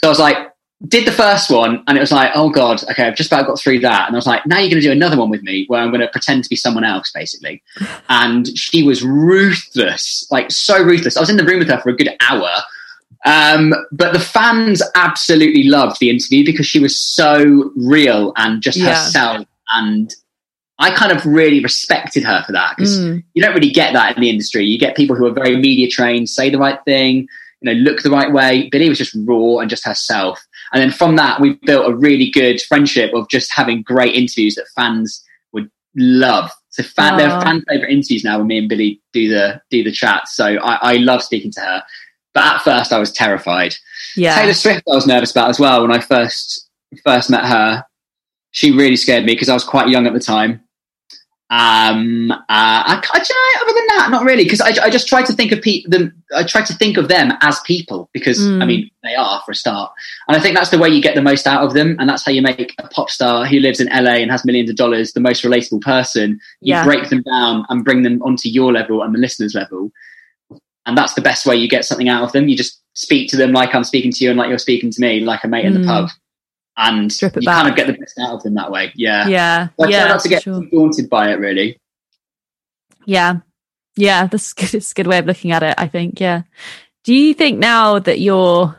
So 0.00 0.06
I 0.06 0.08
was 0.08 0.18
like, 0.18 0.49
did 0.88 1.06
the 1.06 1.12
first 1.12 1.50
one 1.50 1.82
and 1.86 1.98
it 1.98 2.00
was 2.00 2.10
like, 2.12 2.30
oh 2.34 2.48
God, 2.48 2.82
okay, 2.90 3.06
I've 3.06 3.14
just 3.16 3.30
about 3.30 3.46
got 3.46 3.60
through 3.60 3.80
that. 3.80 4.06
And 4.06 4.16
I 4.16 4.18
was 4.18 4.26
like, 4.26 4.46
now 4.46 4.58
you're 4.58 4.70
going 4.70 4.80
to 4.80 4.88
do 4.88 4.92
another 4.92 5.18
one 5.18 5.28
with 5.28 5.42
me 5.42 5.66
where 5.68 5.80
I'm 5.82 5.90
going 5.90 6.00
to 6.00 6.08
pretend 6.08 6.42
to 6.44 6.50
be 6.50 6.56
someone 6.56 6.84
else, 6.84 7.10
basically. 7.12 7.62
And 8.08 8.46
she 8.58 8.82
was 8.82 9.04
ruthless, 9.04 10.26
like 10.30 10.50
so 10.50 10.82
ruthless. 10.82 11.16
I 11.16 11.20
was 11.20 11.30
in 11.30 11.36
the 11.36 11.44
room 11.44 11.58
with 11.58 11.68
her 11.68 11.78
for 11.80 11.90
a 11.90 11.96
good 11.96 12.10
hour. 12.20 12.50
Um, 13.26 13.74
but 13.92 14.12
the 14.14 14.18
fans 14.20 14.82
absolutely 14.94 15.64
loved 15.64 16.00
the 16.00 16.08
interview 16.10 16.44
because 16.44 16.66
she 16.66 16.80
was 16.80 16.98
so 16.98 17.70
real 17.76 18.32
and 18.36 18.62
just 18.62 18.78
Yeah. 18.78 18.94
herself. 18.94 19.46
And 19.74 20.12
I 20.78 20.90
kind 20.92 21.12
of 21.12 21.26
really 21.26 21.60
respected 21.60 22.24
her 22.24 22.42
for 22.46 22.52
that 22.52 22.76
because 22.76 22.98
Mm. 22.98 23.22
you 23.34 23.42
don't 23.42 23.54
really 23.54 23.70
get 23.70 23.92
that 23.92 24.16
in 24.16 24.22
the 24.22 24.30
industry. 24.30 24.64
You 24.64 24.78
get 24.78 24.96
people 24.96 25.14
who 25.14 25.26
are 25.26 25.32
very 25.32 25.56
media 25.56 25.88
trained, 25.90 26.30
say 26.30 26.48
the 26.48 26.58
right 26.58 26.78
thing, 26.86 27.28
you 27.60 27.66
know, 27.66 27.72
look 27.72 28.02
the 28.02 28.10
right 28.10 28.32
way. 28.32 28.68
Billie 28.72 28.88
was 28.88 28.96
just 28.98 29.14
raw 29.26 29.58
and 29.58 29.68
just 29.68 29.84
herself. 29.84 30.40
And 30.72 30.82
then 30.82 30.90
from 30.90 31.16
that, 31.16 31.40
we 31.40 31.58
built 31.64 31.90
a 31.90 31.96
really 31.96 32.30
good 32.30 32.60
friendship 32.62 33.12
of 33.14 33.28
just 33.28 33.52
having 33.52 33.82
great 33.82 34.14
interviews 34.14 34.54
that 34.54 34.66
fans 34.74 35.22
would 35.52 35.70
love. 35.96 36.50
So 36.70 36.82
fan, 36.84 37.16
they're 37.16 37.40
fan 37.40 37.64
favorite 37.68 37.90
interviews 37.90 38.22
now 38.22 38.38
when 38.38 38.46
me 38.46 38.58
and 38.58 38.68
Billie 38.68 39.02
do 39.12 39.28
the 39.28 39.60
do 39.70 39.82
the 39.82 39.90
chat. 39.90 40.28
So 40.28 40.44
I, 40.58 40.92
I 40.92 40.96
love 40.98 41.22
speaking 41.22 41.50
to 41.52 41.60
her. 41.60 41.82
But 42.32 42.44
at 42.44 42.62
first, 42.62 42.92
I 42.92 42.98
was 42.98 43.10
terrified. 43.10 43.74
Yeah. 44.16 44.36
Taylor 44.36 44.54
Swift, 44.54 44.84
I 44.90 44.94
was 44.94 45.06
nervous 45.06 45.32
about 45.32 45.50
as 45.50 45.58
well 45.58 45.82
when 45.82 45.90
I 45.90 45.98
first 45.98 46.70
first 47.04 47.30
met 47.30 47.44
her. 47.44 47.84
She 48.52 48.70
really 48.72 48.96
scared 48.96 49.24
me 49.24 49.34
because 49.34 49.48
I 49.48 49.54
was 49.54 49.64
quite 49.64 49.88
young 49.88 50.06
at 50.06 50.12
the 50.12 50.20
time. 50.20 50.62
Um, 51.52 52.30
uh, 52.30 52.36
I, 52.48 53.02
I, 53.12 53.18
you 53.28 53.34
know, 53.34 53.64
other 53.64 53.74
than 53.74 53.86
that, 53.88 54.08
not 54.12 54.24
really, 54.24 54.44
because 54.44 54.60
I, 54.60 54.68
I 54.84 54.88
just 54.90 55.08
try 55.08 55.22
to 55.24 55.32
think 55.32 55.50
of 55.50 55.60
pe- 55.60 55.82
them. 55.86 56.22
I 56.34 56.44
try 56.44 56.62
to 56.62 56.72
think 56.74 56.96
of 56.96 57.08
them 57.08 57.32
as 57.42 57.58
people 57.66 58.08
because 58.12 58.38
Mm. 58.40 58.62
I 58.62 58.66
mean 58.66 58.90
they 59.02 59.16
are 59.16 59.42
for 59.44 59.50
a 59.50 59.54
start, 59.56 59.90
and 60.28 60.36
I 60.36 60.40
think 60.40 60.54
that's 60.56 60.70
the 60.70 60.78
way 60.78 60.88
you 60.88 61.02
get 61.02 61.16
the 61.16 61.22
most 61.22 61.48
out 61.48 61.64
of 61.64 61.74
them, 61.74 61.96
and 61.98 62.08
that's 62.08 62.24
how 62.24 62.30
you 62.30 62.40
make 62.40 62.74
a 62.78 62.86
pop 62.88 63.10
star 63.10 63.46
who 63.46 63.58
lives 63.58 63.80
in 63.80 63.88
LA 63.88 64.18
and 64.22 64.30
has 64.30 64.44
millions 64.44 64.70
of 64.70 64.76
dollars 64.76 65.12
the 65.12 65.18
most 65.20 65.42
relatable 65.42 65.80
person. 65.82 66.38
You 66.60 66.74
Yeah. 66.74 66.84
break 66.84 67.08
them 67.10 67.22
down 67.22 67.66
and 67.68 67.84
bring 67.84 68.04
them 68.04 68.22
onto 68.22 68.48
your 68.48 68.72
level 68.72 69.02
and 69.02 69.12
the 69.12 69.18
listener's 69.18 69.54
level, 69.56 69.90
and 70.86 70.96
that's 70.96 71.14
the 71.14 71.20
best 71.20 71.46
way 71.46 71.56
you 71.56 71.68
get 71.68 71.84
something 71.84 72.08
out 72.08 72.22
of 72.22 72.30
them. 72.32 72.48
You 72.48 72.56
just 72.56 72.80
speak 72.94 73.28
to 73.30 73.36
them 73.36 73.50
like 73.52 73.74
I'm 73.74 73.84
speaking 73.84 74.12
to 74.12 74.24
you 74.24 74.30
and 74.30 74.38
like 74.38 74.48
you're 74.50 74.58
speaking 74.58 74.90
to 74.92 75.00
me, 75.00 75.18
like 75.20 75.42
a 75.42 75.48
mate 75.48 75.64
in 75.64 75.74
the 75.74 75.80
Mm. 75.80 75.86
pub, 75.86 76.10
and 76.80 77.12
Strip 77.12 77.36
it 77.36 77.42
you 77.42 77.48
kind 77.48 77.68
of 77.68 77.76
get 77.76 77.86
the 77.86 77.92
best 77.92 78.18
out 78.18 78.34
of 78.34 78.42
them 78.42 78.54
that 78.54 78.70
way. 78.70 78.92
Yeah, 78.94 79.28
Yeah. 79.28 79.68
So 79.78 79.86
I 79.86 79.88
yeah. 79.88 80.00
try 80.04 80.08
not 80.08 80.20
to 80.22 80.28
get 80.28 80.42
sure. 80.42 80.64
daunted 80.70 81.08
by 81.10 81.30
it, 81.30 81.38
really. 81.38 81.78
Yeah. 83.06 83.36
Yeah. 83.96 84.26
That's 84.26 84.52
good. 84.54 84.74
It's 84.74 84.92
a 84.92 84.94
good 84.94 85.06
way 85.06 85.18
of 85.18 85.26
looking 85.26 85.52
at 85.52 85.62
it, 85.62 85.74
I 85.78 85.86
think. 85.88 86.20
Yeah. 86.20 86.42
Do 87.04 87.14
you 87.14 87.34
think 87.34 87.58
now 87.58 87.98
that 87.98 88.20
you're 88.20 88.76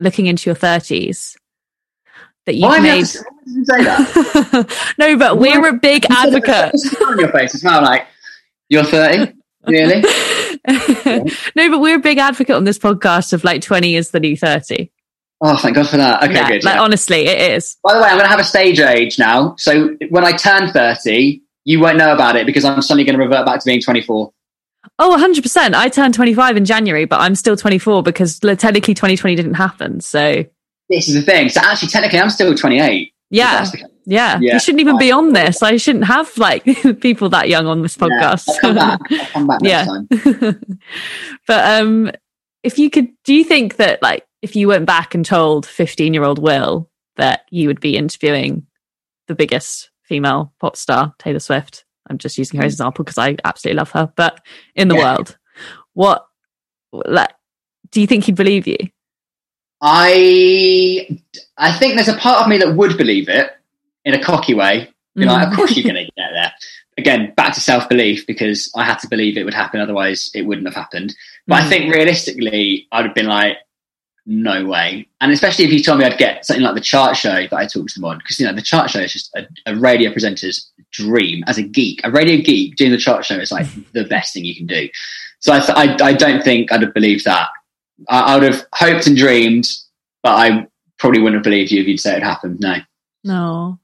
looking 0.00 0.26
into 0.26 0.48
your 0.48 0.56
30s 0.56 1.36
that 2.46 2.54
you've 2.54 2.62
Why 2.68 2.78
made. 2.78 2.98
you 3.46 3.64
say 3.64 3.84
that? 3.84 4.94
no, 4.98 5.16
but 5.16 5.38
we're 5.38 5.68
a 5.68 5.72
big 5.72 6.06
You 6.08 6.16
said 6.16 6.28
it 6.28 6.34
with 6.34 6.48
advocate. 6.48 7.02
on 7.02 7.18
your 7.18 7.32
face 7.32 7.54
as 7.54 7.64
well, 7.64 7.82
like 7.82 8.06
you're 8.68 8.84
30, 8.84 9.32
really? 9.66 10.02
no, 11.56 11.70
but 11.70 11.80
we're 11.80 11.96
a 11.96 12.00
big 12.00 12.18
advocate 12.18 12.54
on 12.54 12.64
this 12.64 12.78
podcast 12.78 13.32
of 13.32 13.42
like 13.44 13.60
20 13.60 13.96
is 13.96 14.10
the 14.12 14.20
new 14.20 14.36
30. 14.36 14.90
Oh, 15.40 15.56
thank 15.56 15.76
God 15.76 15.88
for 15.88 15.96
that. 15.98 16.22
Okay, 16.24 16.34
yeah, 16.34 16.48
good. 16.48 16.64
like 16.64 16.74
yeah. 16.74 16.80
honestly, 16.82 17.26
it 17.26 17.52
is. 17.52 17.76
By 17.84 17.94
the 17.94 18.00
way, 18.00 18.08
I'm 18.08 18.14
going 18.16 18.24
to 18.24 18.30
have 18.30 18.40
a 18.40 18.44
stage 18.44 18.80
age 18.80 19.18
now. 19.18 19.54
So 19.56 19.96
when 20.10 20.24
I 20.24 20.32
turn 20.32 20.72
30, 20.72 21.40
you 21.64 21.78
won't 21.80 21.96
know 21.96 22.12
about 22.12 22.34
it 22.36 22.44
because 22.46 22.64
I'm 22.64 22.82
suddenly 22.82 23.04
going 23.04 23.16
to 23.18 23.22
revert 23.24 23.46
back 23.46 23.60
to 23.60 23.64
being 23.64 23.80
24. 23.80 24.32
Oh, 24.98 25.16
100%. 25.16 25.74
I 25.74 25.88
turned 25.88 26.14
25 26.14 26.56
in 26.56 26.64
January, 26.64 27.04
but 27.04 27.20
I'm 27.20 27.34
still 27.36 27.56
24 27.56 28.02
because 28.02 28.38
technically 28.40 28.94
2020 28.94 29.36
didn't 29.36 29.54
happen. 29.54 30.00
So, 30.00 30.44
This 30.88 31.08
is 31.08 31.14
the 31.14 31.22
thing. 31.22 31.48
So 31.50 31.60
actually, 31.62 31.88
technically, 31.90 32.18
I'm 32.20 32.30
still 32.30 32.54
28. 32.54 33.12
yeah. 33.30 33.66
Yeah. 34.06 34.38
Yeah. 34.40 34.54
You 34.54 34.58
shouldn't 34.58 34.80
even 34.80 34.96
be 34.96 35.12
on 35.12 35.34
this. 35.34 35.62
I 35.62 35.76
shouldn't 35.76 36.06
have 36.06 36.36
like 36.38 36.64
people 37.00 37.28
that 37.28 37.50
young 37.50 37.66
on 37.66 37.82
this 37.82 37.96
Yeah, 38.00 38.08
podcast. 38.08 38.48
I'll 38.48 38.60
come 38.60 38.74
back. 38.74 39.00
I'll 39.12 39.26
come 39.26 39.46
back 39.46 39.60
next 39.62 39.70
Yeah. 39.70 39.84
time. 39.84 40.60
but 41.46 41.80
um 41.82 42.10
if 42.62 42.78
you 42.78 42.88
could 42.88 43.08
do 43.24 43.34
you 43.34 43.44
think 43.44 43.76
that 43.76 44.02
like 44.02 44.24
if 44.42 44.54
you 44.56 44.68
went 44.68 44.86
back 44.86 45.14
and 45.14 45.24
told 45.24 45.66
15 45.66 46.14
year 46.14 46.24
old 46.24 46.38
will 46.38 46.90
that 47.16 47.42
you 47.50 47.66
would 47.68 47.80
be 47.80 47.96
interviewing 47.96 48.66
the 49.26 49.34
biggest 49.34 49.90
female 50.02 50.52
pop 50.60 50.76
star 50.76 51.14
taylor 51.18 51.38
swift 51.40 51.84
i'm 52.08 52.18
just 52.18 52.38
using 52.38 52.58
her 52.58 52.64
as 52.66 52.72
an 52.72 52.76
example 52.76 53.04
because 53.04 53.18
i 53.18 53.36
absolutely 53.44 53.76
love 53.78 53.90
her 53.90 54.10
but 54.16 54.40
in 54.74 54.88
the 54.88 54.94
Yeah. 54.96 55.02
world 55.16 55.36
what 55.94 56.26
like 56.92 57.30
do 57.90 58.00
you 58.00 58.06
think 58.06 58.24
he'd 58.24 58.36
believe 58.36 58.66
you 58.66 58.76
I 59.80 61.20
I 61.56 61.72
think 61.72 61.94
there's 61.94 62.08
a 62.08 62.16
part 62.16 62.42
of 62.42 62.48
me 62.48 62.58
that 62.58 62.74
would 62.74 62.96
believe 62.98 63.28
it 63.28 63.50
in 64.04 64.14
a 64.14 64.22
cocky 64.22 64.54
way. 64.54 64.88
Be 65.14 65.24
like, 65.24 65.46
Mm. 65.46 65.50
of 65.50 65.56
course 65.56 65.76
you're 65.76 65.84
going 65.92 66.04
to 66.06 66.12
get 66.16 66.30
there. 66.32 66.52
Again, 66.96 67.32
back 67.36 67.54
to 67.54 67.60
self 67.60 67.88
belief 67.88 68.26
because 68.26 68.70
I 68.74 68.84
had 68.84 68.98
to 69.00 69.08
believe 69.08 69.36
it 69.36 69.44
would 69.44 69.54
happen, 69.54 69.80
otherwise 69.80 70.30
it 70.34 70.42
wouldn't 70.42 70.66
have 70.66 70.74
happened. 70.74 71.14
But 71.46 71.62
I 71.62 71.66
Mm. 71.66 71.68
think 71.68 71.94
realistically, 71.94 72.88
I'd 72.90 73.04
have 73.06 73.14
been 73.14 73.26
like, 73.26 73.56
no 74.28 74.66
way. 74.66 75.08
And 75.22 75.32
especially 75.32 75.64
if 75.64 75.72
you 75.72 75.82
told 75.82 75.98
me 75.98 76.04
I'd 76.04 76.18
get 76.18 76.44
something 76.44 76.62
like 76.62 76.74
the 76.74 76.80
chart 76.80 77.16
show 77.16 77.46
that 77.46 77.52
I 77.52 77.66
talked 77.66 77.94
to 77.94 78.00
them 78.00 78.04
on, 78.04 78.18
because 78.18 78.38
you 78.38 78.46
know 78.46 78.52
the 78.52 78.62
chart 78.62 78.90
show 78.90 79.00
is 79.00 79.12
just 79.12 79.34
a, 79.34 79.46
a 79.66 79.74
radio 79.74 80.12
presenter's 80.12 80.70
dream. 80.92 81.42
As 81.46 81.56
a 81.56 81.62
geek, 81.62 82.00
a 82.04 82.10
radio 82.10 82.40
geek 82.42 82.76
doing 82.76 82.92
the 82.92 82.98
chart 82.98 83.24
show 83.24 83.36
is 83.36 83.50
like 83.50 83.66
the 83.92 84.04
best 84.04 84.34
thing 84.34 84.44
you 84.44 84.54
can 84.54 84.66
do. 84.66 84.88
So 85.40 85.52
I, 85.52 85.60
th- 85.60 85.78
I, 85.78 86.08
I 86.08 86.12
don't 86.12 86.42
think 86.42 86.70
I'd 86.70 86.82
have 86.82 86.94
believed 86.94 87.24
that. 87.24 87.48
I, 88.08 88.20
I 88.20 88.38
would 88.38 88.52
have 88.52 88.66
hoped 88.74 89.06
and 89.06 89.16
dreamed, 89.16 89.66
but 90.22 90.36
I 90.36 90.66
probably 90.98 91.20
wouldn't 91.20 91.38
have 91.38 91.44
believed 91.44 91.70
you 91.70 91.80
if 91.80 91.88
you'd 91.88 92.00
say 92.00 92.16
it 92.16 92.22
happened. 92.22 92.60
No. 92.60 92.76
No. 93.24 93.78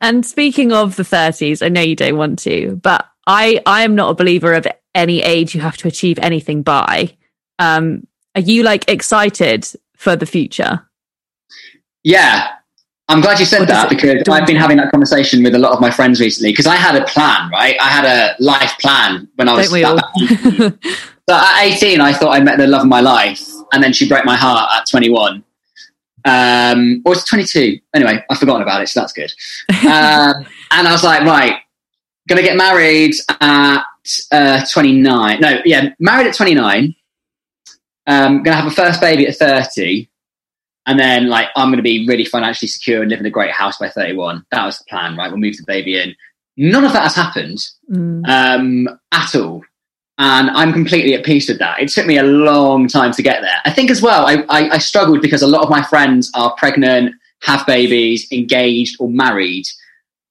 And 0.00 0.24
speaking 0.24 0.72
of 0.72 0.94
the 0.94 1.02
30s, 1.02 1.64
I 1.64 1.68
know 1.68 1.80
you 1.80 1.96
don't 1.96 2.16
want 2.16 2.38
to, 2.40 2.76
but 2.82 3.06
I 3.26 3.60
I 3.66 3.82
am 3.82 3.94
not 3.96 4.10
a 4.10 4.14
believer 4.14 4.54
of 4.54 4.66
any 4.94 5.22
age 5.22 5.54
you 5.54 5.60
have 5.60 5.76
to 5.78 5.88
achieve 5.88 6.18
anything 6.20 6.62
by. 6.62 7.16
Um 7.58 8.06
are 8.34 8.40
you 8.40 8.62
like 8.62 8.88
excited 8.88 9.66
for 9.96 10.16
the 10.16 10.26
future? 10.26 10.88
Yeah. 12.02 12.48
I'm 13.08 13.20
glad 13.20 13.40
you 13.40 13.44
said 13.44 13.66
that 13.66 13.88
because 13.88 14.22
I've 14.28 14.46
been 14.46 14.56
having 14.56 14.76
that 14.76 14.92
conversation 14.92 15.42
with 15.42 15.54
a 15.56 15.58
lot 15.58 15.72
of 15.72 15.80
my 15.80 15.90
friends 15.90 16.20
recently 16.20 16.52
because 16.52 16.68
I 16.68 16.76
had 16.76 16.94
a 16.94 17.04
plan, 17.06 17.50
right? 17.50 17.76
I 17.80 17.88
had 17.88 18.04
a 18.04 18.36
life 18.40 18.78
plan 18.78 19.28
when 19.34 19.48
I 19.48 19.54
was 19.54 19.68
Don't 19.68 19.74
we 19.74 19.84
all? 19.84 19.98
So 21.30 21.36
at 21.36 21.62
18, 21.62 22.00
I 22.00 22.12
thought 22.12 22.34
I 22.34 22.40
met 22.40 22.58
the 22.58 22.66
love 22.66 22.82
of 22.82 22.88
my 22.88 23.00
life, 23.00 23.48
and 23.72 23.80
then 23.80 23.92
she 23.92 24.08
broke 24.08 24.24
my 24.24 24.34
heart 24.34 24.68
at 24.74 24.90
21. 24.90 25.44
Um, 26.24 27.02
or 27.04 27.12
it's 27.12 27.22
22. 27.22 27.78
Anyway, 27.94 28.24
I've 28.28 28.38
forgotten 28.38 28.62
about 28.62 28.82
it, 28.82 28.88
so 28.88 28.98
that's 28.98 29.12
good. 29.12 29.32
Um, 29.86 30.44
and 30.72 30.88
I 30.88 30.90
was 30.90 31.04
like, 31.04 31.22
right, 31.22 31.60
gonna 32.28 32.42
get 32.42 32.56
married 32.56 33.14
at 33.40 33.84
uh, 34.32 34.66
29. 34.72 35.40
No, 35.40 35.60
yeah, 35.64 35.90
married 36.00 36.26
at 36.26 36.34
29. 36.34 36.96
I'm 38.10 38.36
um, 38.36 38.42
gonna 38.42 38.56
have 38.56 38.66
a 38.66 38.74
first 38.74 39.00
baby 39.00 39.26
at 39.26 39.36
30. 39.36 40.08
And 40.86 40.98
then, 40.98 41.28
like, 41.28 41.48
I'm 41.56 41.70
gonna 41.70 41.82
be 41.82 42.06
really 42.08 42.24
financially 42.24 42.68
secure 42.68 43.02
and 43.02 43.10
live 43.10 43.20
in 43.20 43.26
a 43.26 43.30
great 43.30 43.52
house 43.52 43.78
by 43.78 43.88
31. 43.88 44.44
That 44.50 44.66
was 44.66 44.78
the 44.78 44.84
plan, 44.88 45.16
right? 45.16 45.30
We'll 45.30 45.38
move 45.40 45.56
the 45.56 45.64
baby 45.66 45.96
in. 46.00 46.16
None 46.56 46.84
of 46.84 46.92
that 46.92 47.04
has 47.04 47.14
happened 47.14 47.58
Mm. 47.90 48.28
um, 48.28 48.98
at 49.12 49.34
all. 49.34 49.62
And 50.18 50.50
I'm 50.50 50.72
completely 50.72 51.14
at 51.14 51.24
peace 51.24 51.48
with 51.48 51.58
that. 51.60 51.80
It 51.80 51.88
took 51.88 52.06
me 52.06 52.18
a 52.18 52.22
long 52.22 52.88
time 52.88 53.12
to 53.12 53.22
get 53.22 53.40
there. 53.40 53.56
I 53.64 53.70
think 53.72 53.90
as 53.90 54.02
well, 54.02 54.26
I, 54.26 54.44
I, 54.50 54.70
I 54.74 54.78
struggled 54.78 55.22
because 55.22 55.40
a 55.40 55.46
lot 55.46 55.62
of 55.62 55.70
my 55.70 55.82
friends 55.82 56.30
are 56.34 56.54
pregnant, 56.58 57.14
have 57.42 57.66
babies, 57.66 58.30
engaged, 58.30 58.96
or 59.00 59.08
married. 59.08 59.64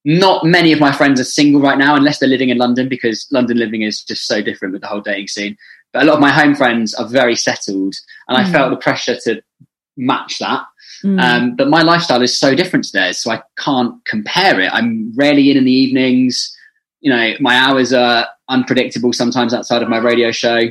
Not 0.06 0.46
many 0.46 0.72
of 0.74 0.80
my 0.80 0.92
friends 0.92 1.20
are 1.20 1.24
single 1.24 1.60
right 1.62 1.78
now, 1.78 1.96
unless 1.96 2.20
they're 2.20 2.30
living 2.30 2.50
in 2.50 2.58
London, 2.60 2.88
because 2.88 3.28
London 3.32 3.58
living 3.58 3.82
is 3.82 4.04
just 4.04 4.28
so 4.28 4.42
different 4.44 4.74
with 4.74 4.82
the 4.82 4.88
whole 4.88 5.02
dating 5.02 5.28
scene. 5.28 5.58
But 5.94 6.04
a 6.04 6.06
lot 6.06 6.16
of 6.16 6.20
my 6.22 6.30
home 6.32 6.56
friends 6.56 6.94
are 6.94 7.08
very 7.08 7.36
settled, 7.36 7.96
and 8.28 8.38
I 8.38 8.44
Mm. 8.44 8.52
felt 8.52 8.70
the 8.72 8.78
pressure 8.78 9.18
to 9.26 9.42
match 9.98 10.38
that. 10.40 10.64
Mm. 11.04 11.20
Um, 11.22 11.56
but 11.56 11.70
my 11.70 11.82
lifestyle 11.82 12.22
is 12.22 12.38
so 12.38 12.54
different 12.56 12.86
to 12.86 12.92
theirs, 12.94 13.20
so 13.20 13.32
I 13.32 13.42
can't 13.58 13.96
compare 14.06 14.60
it. 14.60 14.72
I'm 14.74 15.12
rarely 15.16 15.50
in 15.52 15.58
in 15.58 15.66
the 15.66 15.72
evenings. 15.72 16.56
You 17.02 17.12
know, 17.12 17.34
my 17.40 17.56
hours 17.56 17.94
are 17.94 18.28
unpredictable 18.50 19.14
sometimes 19.14 19.54
outside 19.54 19.82
of 19.82 19.90
my 19.90 19.98
radio 19.98 20.32
show. 20.32 20.70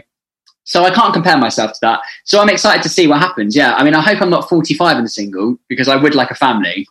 So 0.65 0.85
I 0.85 0.91
can't 0.91 1.15
compare 1.15 1.39
myself 1.39 1.73
to 1.73 1.79
that. 1.81 2.01
So 2.25 2.41
I'm 2.43 2.51
excited 2.51 2.83
to 2.83 2.91
see 2.91 3.07
what 3.07 3.21
happens. 3.21 3.57
Yeah. 3.57 3.75
I 3.75 3.83
mean, 3.85 3.95
I 3.95 4.03
hope 4.03 4.21
I'm 4.21 4.29
not 4.29 4.49
45 4.51 4.99
and 4.99 5.11
single 5.11 5.57
because 5.69 5.89
I 5.89 5.97
would 5.97 6.15
like 6.15 6.31
a 6.31 6.35
family. 6.35 6.87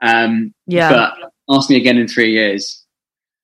Um, 0.00 0.54
yeah. 0.66 0.88
But 0.90 1.32
ask 1.54 1.68
me 1.68 1.76
again 1.76 1.98
in 1.98 2.08
three 2.08 2.32
years. 2.32 2.82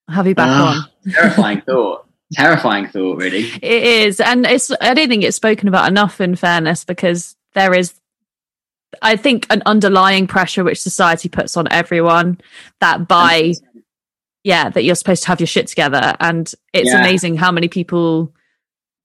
Have 0.09 0.27
you 0.27 0.35
back 0.35 0.49
Ah, 0.51 0.89
on? 1.07 1.13
Terrifying 1.13 1.61
thought. 1.61 2.04
Terrifying 2.35 2.89
thought, 2.89 3.19
really. 3.19 3.45
It 3.63 3.65
is, 4.07 4.21
and 4.21 4.47
it's. 4.47 4.71
I 4.81 4.95
don't 4.95 5.09
think 5.09 5.25
it's 5.25 5.37
spoken 5.37 5.69
about 5.69 5.89
enough. 5.89 6.21
In 6.21 6.37
fairness, 6.37 6.85
because 6.85 7.37
there 7.55 7.75
is, 7.75 7.95
I 9.03 9.17
think, 9.17 9.47
an 9.51 9.63
underlying 9.67 10.27
pressure 10.27 10.65
which 10.65 10.81
society 10.81 11.29
puts 11.29 11.57
on 11.57 11.69
everyone 11.71 12.41
that 12.81 13.07
by, 13.09 13.53
yeah, 14.43 14.69
that 14.71 14.83
you're 14.85 14.95
supposed 14.95 15.23
to 15.23 15.29
have 15.29 15.41
your 15.41 15.47
shit 15.47 15.67
together, 15.69 16.15
and 16.21 16.53
it's 16.73 16.91
Yeah. 16.91 17.01
amazing 17.01 17.37
how 17.37 17.51
many 17.53 17.69
people 17.69 18.33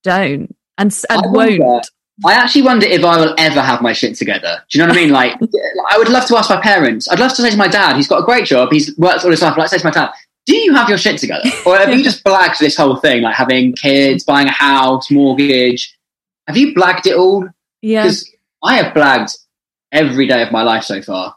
don't 0.03 0.55
and 0.77 0.97
and 1.09 1.21
I 1.23 1.27
wonder- 1.27 1.63
won't. 1.63 1.87
I 2.25 2.33
actually 2.33 2.63
wonder 2.63 2.85
if 2.85 3.01
I 3.05 3.17
will 3.17 3.33
ever 3.37 3.61
have 3.61 3.81
my 3.81 3.93
shit 3.93 4.17
together. 4.17 4.61
Do 4.69 4.77
you 4.77 4.83
know 4.83 4.89
what 4.91 4.97
I 4.97 5.01
mean? 5.01 5.09
Like, 5.11 5.35
I 5.89 5.97
would 5.97 6.09
love 6.09 6.25
to 6.27 6.37
ask 6.37 6.49
my 6.49 6.59
parents. 6.59 7.09
I'd 7.09 7.17
love 7.17 7.33
to 7.33 7.41
say 7.41 7.49
to 7.49 7.55
my 7.55 7.69
dad, 7.69 7.95
he's 7.95 8.09
got 8.09 8.19
a 8.19 8.25
great 8.25 8.43
job, 8.45 8.73
he's 8.73 8.93
worked 8.97 9.23
all 9.23 9.31
his 9.31 9.41
life. 9.41 9.53
I'd 9.53 9.57
like 9.59 9.69
to 9.69 9.79
say 9.79 9.81
to 9.81 9.85
my 9.85 9.91
dad, 9.91 10.11
do 10.49 10.55
you 10.57 10.73
have 10.73 10.89
your 10.89 10.97
shit 10.97 11.19
together? 11.19 11.43
Or 11.65 11.77
have 11.77 11.93
you 11.93 12.03
just 12.03 12.23
blagged 12.23 12.57
this 12.59 12.75
whole 12.75 12.95
thing, 12.97 13.21
like 13.21 13.35
having 13.35 13.73
kids, 13.73 14.23
buying 14.23 14.47
a 14.47 14.51
house, 14.51 15.09
mortgage? 15.11 15.95
Have 16.47 16.57
you 16.57 16.73
blagged 16.73 17.05
it 17.05 17.15
all? 17.15 17.47
Yeah, 17.81 18.03
Because 18.03 18.29
I 18.63 18.77
have 18.77 18.93
blagged 18.93 19.37
every 19.91 20.27
day 20.27 20.41
of 20.41 20.51
my 20.51 20.63
life 20.63 20.83
so 20.83 21.01
far. 21.01 21.35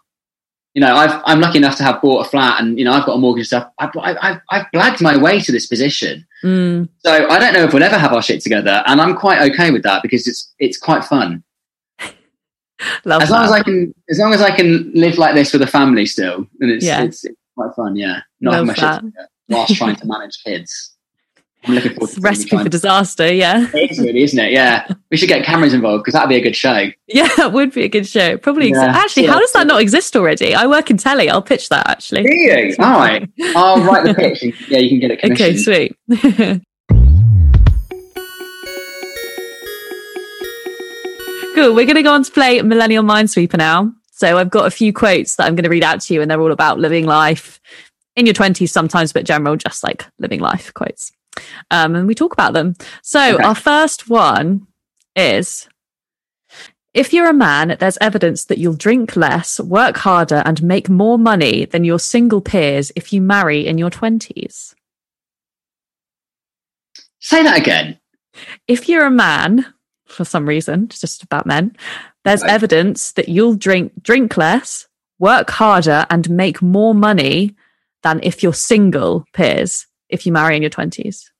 You 0.75 0.81
know, 0.81 0.96
I've, 0.96 1.20
I'm 1.27 1.40
lucky 1.40 1.59
enough 1.59 1.77
to 1.77 1.83
have 1.85 2.01
bought 2.01 2.27
a 2.27 2.31
flat 2.31 2.61
and, 2.62 2.79
you 2.79 2.85
know, 2.87 2.92
I've 2.92 3.05
got 3.05 3.12
a 3.16 3.18
mortgage 3.18 3.42
and 3.42 3.46
stuff. 3.48 3.70
I've, 3.79 3.90
I've, 4.01 4.40
I've 4.51 4.66
blagged 4.75 5.03
my 5.03 5.16
way 5.18 5.38
to 5.40 5.53
this 5.53 5.66
position. 5.66 6.27
Mm, 6.42 6.88
So 7.05 7.29
I 7.29 7.38
don't 7.38 7.53
know 7.53 7.64
if 7.64 7.75
we'll 7.75 7.83
ever 7.83 7.98
have 7.98 8.14
our 8.14 8.22
shit 8.22 8.40
together. 8.40 8.83
And 8.87 8.98
I'm 9.01 9.14
quite 9.14 9.42
okay 9.53 9.70
with 9.70 9.83
that 9.83 10.03
because 10.03 10.27
it's, 10.27 10.51
it's 10.59 10.79
quite 10.79 11.05
fun. 11.05 11.44
love 13.05 13.22
as 13.22 13.31
long 13.31 13.40
that. 13.42 13.46
as 13.46 13.53
I 13.53 13.62
can, 13.62 13.94
as 14.09 14.18
long 14.18 14.33
as 14.33 14.40
I 14.42 14.51
can 14.57 14.90
live 14.94 15.18
like 15.18 15.35
this 15.35 15.53
with 15.53 15.61
a 15.62 15.66
family 15.66 16.07
still, 16.07 16.46
then 16.59 16.70
it's, 16.70 16.85
Yeah. 16.87 17.03
it's, 17.03 17.22
it's 17.25 17.37
quite 17.57 17.75
fun. 17.75 17.97
Yeah. 17.97 18.21
Not 18.41 18.67
Love 18.67 18.77
that. 18.77 19.05
whilst 19.49 19.75
trying 19.77 19.97
to 19.97 20.07
manage 20.07 20.38
kids. 20.45 20.91
I'm 21.65 21.75
looking 21.77 21.93
forward 21.93 22.09
It's 22.09 22.15
to 22.17 22.21
recipe 22.23 22.59
for 22.59 22.69
disaster. 22.69 23.33
Yeah, 23.33 23.69
It 23.73 23.93
is 23.93 24.01
really, 24.01 24.25
isn't 24.25 24.37
it? 24.38 24.51
Yeah. 24.51 24.85
We 25.12 25.17
should 25.17 25.29
get 25.29 25.45
cameras 25.45 25.73
involved 25.73 26.03
because 26.03 26.15
that'd 26.15 26.29
be 26.29 26.35
a 26.35 26.41
good 26.41 26.57
show. 26.57 26.91
yeah, 27.07 27.29
it 27.38 27.53
would 27.53 27.73
be 27.73 27.85
a 27.85 27.88
good 27.88 28.05
show. 28.09 28.37
Probably. 28.37 28.71
Yeah. 28.71 28.88
Exi- 28.88 28.95
actually, 28.95 29.27
how 29.27 29.38
does 29.38 29.53
that 29.53 29.69
not 29.69 29.81
exist 29.81 30.17
already? 30.17 30.57
I 30.57 30.67
work 30.67 30.91
in 30.91 30.97
telly. 30.97 31.31
I'll 31.31 31.41
pitch 31.41 31.69
that. 31.69 31.88
Actually. 31.88 32.25
Do 32.25 32.35
you? 32.35 32.75
All 32.81 32.91
right. 32.99 33.29
I'll 33.55 33.81
write 33.85 34.05
the 34.05 34.15
pitch. 34.19 34.43
and- 34.43 34.55
Yeah, 34.69 34.79
you 34.79 34.88
can 34.88 34.99
get 34.99 35.12
it 35.12 35.31
Okay, 35.33 35.57
sweet. 35.57 35.97
cool. 41.55 41.75
We're 41.75 41.85
going 41.87 41.97
to 41.97 42.03
go 42.03 42.12
on 42.12 42.25
to 42.25 42.31
play 42.33 42.61
Millennial 42.62 43.05
Minesweeper 43.05 43.57
now. 43.59 43.93
So 44.22 44.38
I've 44.38 44.50
got 44.50 44.66
a 44.66 44.70
few 44.70 44.92
quotes 44.92 45.35
that 45.35 45.48
I'm 45.48 45.56
going 45.56 45.64
to 45.64 45.68
read 45.68 45.82
out 45.82 46.00
to 46.02 46.14
you, 46.14 46.22
and 46.22 46.30
they're 46.30 46.40
all 46.40 46.52
about 46.52 46.78
living 46.78 47.06
life 47.06 47.61
in 48.14 48.24
your 48.24 48.37
20s, 48.37 48.68
sometimes 48.68 49.11
a 49.11 49.14
bit 49.14 49.26
general, 49.26 49.56
just 49.56 49.82
like 49.82 50.06
living 50.20 50.38
life 50.38 50.72
quotes. 50.74 51.11
Um, 51.72 51.96
and 51.96 52.06
we 52.06 52.14
talk 52.14 52.32
about 52.32 52.52
them. 52.52 52.76
So 53.02 53.35
Okay. 53.35 53.42
our 53.42 53.56
first 53.56 54.08
one 54.08 54.68
is 55.16 55.68
if 56.94 57.12
you're 57.12 57.28
a 57.28 57.32
man, 57.32 57.76
there's 57.80 57.98
evidence 58.00 58.44
that 58.44 58.58
you'll 58.58 58.74
drink 58.74 59.16
less, 59.16 59.58
work 59.58 59.96
harder, 59.96 60.44
and 60.46 60.62
make 60.62 60.88
more 60.88 61.18
money 61.18 61.64
than 61.64 61.82
your 61.82 61.98
single 61.98 62.40
peers 62.40 62.92
if 62.94 63.12
you 63.12 63.20
marry 63.20 63.66
in 63.66 63.76
your 63.76 63.90
20s. 63.90 64.72
Say 67.18 67.42
that 67.42 67.58
again. 67.58 67.98
if 68.68 68.88
you're 68.88 69.06
a 69.06 69.11
man, 69.11 69.66
for 70.06 70.24
some 70.24 70.48
reason, 70.48 70.85
it's 70.85 71.00
just 71.00 71.24
about 71.24 71.44
men, 71.44 71.74
there's 72.24 72.42
Right. 72.42 72.50
evidence 72.52 73.12
that 73.12 73.28
you'll 73.28 73.54
drink 73.54 73.92
drink 74.02 74.37
less, 74.37 74.87
work 75.18 75.50
harder, 75.50 76.06
and 76.11 76.28
make 76.30 76.62
more 76.62 76.94
money 76.94 77.54
than 78.02 78.20
if 78.22 78.42
you're 78.42 78.52
single 78.54 79.24
peers 79.32 79.87
if 80.08 80.26
you 80.26 80.32
marry 80.32 80.56
in 80.56 80.62
your 80.62 80.70
twenties. 80.70 81.30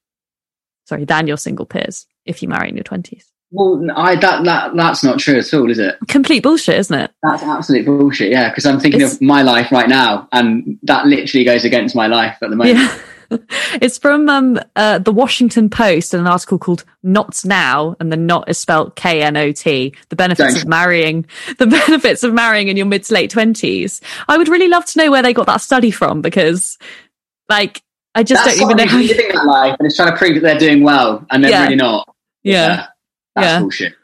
Sorry, 0.85 1.05
than 1.05 1.27
your 1.27 1.37
single 1.37 1.67
peers 1.67 2.07
if 2.25 2.43
you 2.43 2.49
marry 2.49 2.69
in 2.69 2.77
your 2.77 2.85
twenties. 2.85 3.27
Well, 3.55 3.85
I, 3.95 4.15
that, 4.17 4.45
that, 4.45 4.75
that's 4.77 5.05
not 5.05 5.19
true 5.19 5.37
at 5.39 5.53
all, 5.53 5.71
is 5.71 5.79
it? 5.79 5.97
Complete 6.09 6.43
bullshit, 6.43 6.79
isn't 6.79 6.99
it? 6.99 7.11
That's 7.23 7.43
absolute 7.43 7.85
bullshit. 7.85 8.31
Yeah. 8.31 8.49
Because 8.49 8.65
I'm 8.65 8.81
thinking 8.81 9.03
It's- 9.03 9.17
of 9.17 9.21
my 9.21 9.43
life 9.43 9.71
right 9.71 9.91
now 9.91 10.27
and 10.33 10.79
that 10.85 11.07
literally 11.07 11.45
goes 11.45 11.63
against 11.65 11.95
my 11.95 12.07
life 12.07 12.39
at 12.41 12.49
the 12.49 12.57
moment. 12.57 12.79
Yeah. 12.79 12.99
it's 13.81 13.99
from 13.99 14.29
um, 14.29 14.61
uh, 14.77 14.99
the 14.99 15.13
Washington 15.13 15.71
Post, 15.71 16.15
and 16.15 16.21
an 16.21 16.27
article 16.27 16.59
called 16.59 16.85
"Not 17.03 17.45
Now," 17.45 17.97
and 18.01 18.11
the 18.13 18.17
"Not" 18.17 18.49
is 18.49 18.59
spelled 18.59 18.97
K 18.97 19.23
N 19.23 19.37
O 19.37 19.53
T. 19.53 19.95
The 20.09 20.17
benefits 20.17 20.55
Don't. 20.55 20.63
of 20.63 20.69
marrying, 20.69 21.27
the 21.59 21.67
benefits 21.67 22.23
of 22.23 22.33
marrying 22.35 22.69
in 22.69 22.77
your 22.77 22.87
mid 22.87 23.05
to 23.05 23.15
late 23.15 23.31
twenties. 23.31 24.01
I 24.29 24.39
would 24.39 24.49
really 24.49 24.69
love 24.69 24.85
to 24.87 24.99
know 24.99 25.11
where 25.11 25.23
they 25.23 25.33
got 25.33 25.47
that 25.47 25.61
study 25.61 25.91
from 25.91 26.21
because, 26.23 26.79
like, 27.49 27.83
I 28.15 28.23
just 28.23 28.45
That's 28.45 28.59
don't 28.59 28.71
even 28.71 28.77
know 28.85 28.91
how. 28.91 28.99
living 28.99 29.29
that 29.35 29.45
life 29.47 29.77
and 29.79 29.87
it's 29.87 29.97
trying 29.97 30.13
to 30.13 30.17
prove 30.19 30.35
that 30.35 30.41
they're 30.43 30.59
doing 30.59 30.83
well 30.83 31.27
and 31.31 31.43
they're 31.43 31.51
Yeah. 31.51 31.63
really 31.65 31.77
not. 31.77 32.15
Yeah, 32.43 32.87
That's 33.35 33.47
Yeah. 33.47 33.61
bullshit. 33.61 33.95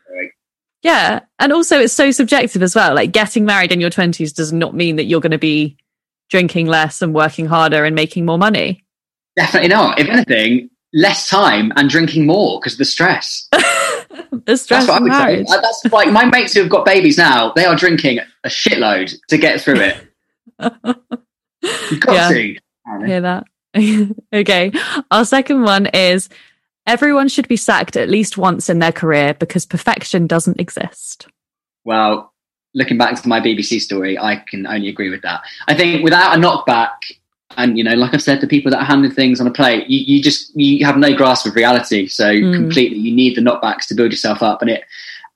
Yeah, 0.83 1.21
and 1.41 1.53
also 1.53 1.81
it's 1.81 1.93
so 1.93 2.13
subjective 2.13 2.63
as 2.63 2.75
well. 2.75 2.95
Like, 2.95 3.11
getting 3.13 3.45
married 3.45 3.73
in 3.73 3.81
your 3.81 3.91
twenties 3.91 4.33
does 4.33 4.53
not 4.53 4.75
mean 4.75 4.97
that 4.97 5.05
you're 5.05 5.21
going 5.21 5.33
to 5.33 5.39
be 5.39 5.77
drinking 6.31 6.67
less 6.67 7.03
and 7.03 7.13
working 7.15 7.47
harder 7.47 7.85
and 7.85 7.97
making 7.97 8.25
more 8.25 8.39
money. 8.39 8.85
Definitely 9.39 9.69
not. 9.69 9.99
If 10.01 10.09
anything, 10.09 10.69
less 10.93 11.29
time 11.29 11.73
and 11.77 11.89
drinking 11.89 12.27
more 12.27 12.59
because 12.59 12.73
of 12.75 12.79
the 12.79 12.85
stress. 12.85 13.49
the 13.53 14.57
stress 14.57 14.87
That's 14.87 14.89
what 14.89 14.99
I 14.99 15.01
would 15.01 15.13
say. 15.13 15.19
marriage. 15.19 15.47
That's 15.49 15.85
like 15.93 16.11
my 16.13 16.25
mates 16.25 16.55
who 16.55 16.61
have 16.61 16.71
got 16.71 16.85
babies 16.85 17.17
now. 17.17 17.53
They 17.55 17.65
are 17.65 17.77
drinking 17.77 18.19
a 18.43 18.49
shitload 18.49 19.15
to 19.29 19.39
get 19.39 19.61
through 19.61 19.81
it. 19.81 20.05
You've 21.63 22.01
got 22.01 22.15
Yeah. 22.15 22.29
to. 22.31 23.07
hear 23.07 23.21
that. 23.21 23.45
okay. 24.33 24.73
Our 25.11 25.25
second 25.25 25.63
one 25.63 25.87
is 25.87 26.29
everyone 26.87 27.29
should 27.29 27.47
be 27.47 27.57
sacked 27.57 27.97
at 27.97 28.09
least 28.09 28.37
once 28.37 28.69
in 28.69 28.79
their 28.81 28.93
career 28.93 29.35
because 29.35 29.67
perfection 29.67 30.27
doesn't 30.27 30.59
exist. 30.61 31.29
Well, 31.85 32.33
looking 32.75 32.99
back 32.99 33.21
to 33.23 33.29
my 33.29 33.41
BBC 33.41 33.81
story, 33.81 34.19
I 34.19 34.37
can 34.37 34.67
only 34.67 34.89
agree 34.89 35.11
with 35.11 35.23
that. 35.23 35.43
I 35.69 35.75
think 35.75 36.03
without 36.03 36.37
a 36.37 36.41
knockback, 36.41 36.91
and 37.57 37.79
you 37.79 37.85
know, 37.85 37.95
like 37.95 38.13
I've 38.15 38.23
said, 38.23 38.41
the 38.41 38.47
people 38.47 38.71
that 38.71 38.79
are 38.81 38.85
handing 38.85 39.11
things 39.11 39.41
on 39.41 39.47
a 39.47 39.51
plate, 39.53 39.89
you, 39.89 40.17
you 40.17 40.23
just 40.23 40.55
you 40.55 40.85
have 40.85 40.97
no 40.97 41.15
grasp 41.15 41.47
of 41.47 41.55
reality. 41.57 42.07
So 42.09 42.33
Mm. 42.33 42.55
completely, 42.55 42.99
you 42.99 43.15
need 43.15 43.37
the 43.37 43.41
knockbacks 43.41 43.87
to 43.89 43.95
build 43.95 44.11
yourself 44.13 44.43
up, 44.43 44.61
and 44.63 44.71
it 44.71 44.85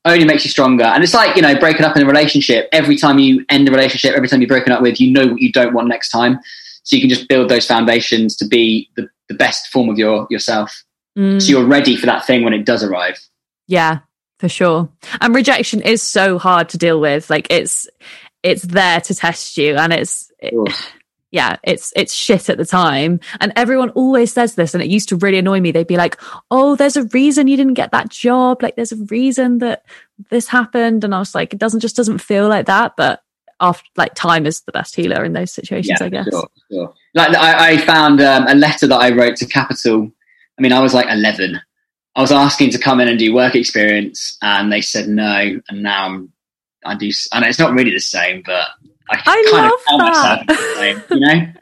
only 0.05 0.25
makes 0.25 0.45
you 0.45 0.51
stronger. 0.51 0.85
And 0.85 1.03
it's 1.03 1.15
like 1.15 1.37
you 1.37 1.43
know, 1.43 1.59
breaking 1.59 1.85
up 1.85 1.97
in 1.97 2.03
a 2.03 2.07
relationship. 2.07 2.69
Every 2.73 2.97
time 2.97 3.19
you 3.19 3.45
end 3.49 3.69
a 3.69 3.73
relationship, 3.73 4.15
every 4.15 4.29
time 4.29 4.41
you're 4.41 4.49
broken 4.49 4.73
up 4.73 4.83
with, 4.83 5.01
you 5.01 5.11
know 5.11 5.27
what 5.29 5.41
you 5.41 5.51
don't 5.53 5.73
want 5.75 5.89
next 5.89 6.11
time. 6.11 6.39
So 6.85 6.97
you 6.97 7.01
can 7.03 7.09
just 7.11 7.29
build 7.29 7.49
those 7.49 7.67
foundations 7.67 8.37
to 8.37 8.47
be 8.47 8.91
the, 8.97 9.09
the 9.29 9.35
best 9.35 9.69
form 9.69 9.89
of 9.89 9.99
your 9.99 10.27
yourself. 10.31 10.85
Mm, 11.17 11.41
So 11.41 11.49
you're 11.51 11.65
ready 11.67 11.97
for 11.97 12.07
that 12.07 12.27
thing 12.27 12.43
when 12.45 12.53
it 12.53 12.65
does 12.67 12.83
arrive. 12.83 13.19
yeah, 13.69 14.01
for 14.39 14.49
sure. 14.49 14.89
And 15.21 15.35
rejection 15.35 15.81
is 15.83 16.03
so 16.03 16.39
hard 16.39 16.69
to 16.71 16.79
deal 16.79 17.01
with. 17.01 17.31
Like 17.31 17.47
it's 17.51 17.89
it's 18.43 18.63
there 18.65 19.01
to 19.03 19.15
test 19.15 19.57
you 19.57 19.77
and 19.77 19.93
it's 19.93 20.31
it- 20.41 20.53
yeah, 21.33 21.57
it's 21.65 21.95
it's 21.97 22.13
shit 22.13 22.51
at 22.51 22.59
the 22.59 22.67
time. 22.67 23.19
And 23.41 23.55
everyone 23.57 23.89
always 23.91 24.33
says 24.33 24.55
this, 24.55 24.75
and 24.75 24.83
it 24.83 24.91
used 24.91 25.09
to 25.09 25.17
really 25.17 25.39
annoy 25.39 25.61
me. 25.61 25.73
They'd 25.73 25.87
be 25.87 25.97
like, 25.97 26.21
"Oh, 26.51 26.77
there's 26.77 26.97
a 26.97 27.05
reason 27.05 27.49
you 27.49 27.57
didn't 27.57 27.75
get 27.75 27.91
that 27.91 28.11
job. 28.11 28.63
Like, 28.63 28.77
there's 28.77 28.93
a 28.93 29.05
reason 29.07 29.59
that 29.59 29.85
this 30.31 30.47
happened." 30.47 31.05
And 31.05 31.15
I 31.15 31.19
was 31.19 31.35
like, 31.35 31.55
"It 31.55 31.59
doesn't 31.59 31.81
just 31.81 31.97
doesn't 31.97 32.19
feel 32.19 32.49
like 32.49 32.67
that." 32.67 32.93
But 32.99 33.23
after 33.61 33.89
like 33.97 34.15
time 34.15 34.45
is 34.45 34.61
the 34.61 34.73
best 34.73 34.95
healer 34.95 35.25
in 35.25 35.33
those 35.33 35.53
situations, 35.53 36.03
I 36.03 36.11
guess. 36.11 36.29
Sure, 36.31 36.49
sure. 36.71 36.95
Like 37.15 37.35
I, 37.35 37.73
I 37.73 37.79
found 37.79 38.21
um, 38.21 38.47
a 38.47 38.55
letter 38.55 38.87
that 38.87 39.01
I 39.01 39.11
wrote 39.11 39.37
to 39.37 39.47
Capital. 39.47 40.13
I 40.59 40.63
mean, 40.63 40.73
I 40.73 40.81
was 40.81 40.93
like 40.93 41.07
11. 41.09 41.59
I 42.15 42.21
was 42.21 42.31
asking 42.31 42.73
to 42.73 42.79
come 42.79 43.01
in 43.01 43.09
and 43.09 43.19
do 43.19 43.35
work 43.35 43.55
experience, 43.55 44.37
and 44.43 44.71
they 44.71 44.83
said 44.83 45.09
no. 45.09 45.61
And 45.71 45.83
now 45.83 46.05
I'm, 46.05 46.33
I 46.85 46.95
do, 46.95 47.11
and 47.33 47.43
it's 47.47 47.59
not 47.59 47.73
really 47.73 47.93
the 47.93 48.01
same, 48.01 48.43
but 48.45 48.69
I, 49.13 49.21
I 49.27 49.51
kind 49.51 49.67
love 49.67 49.73
of 49.73 49.85
tell 49.87 49.99
myself. 50.79 51.11
You 51.11 51.21
know, 51.21 51.53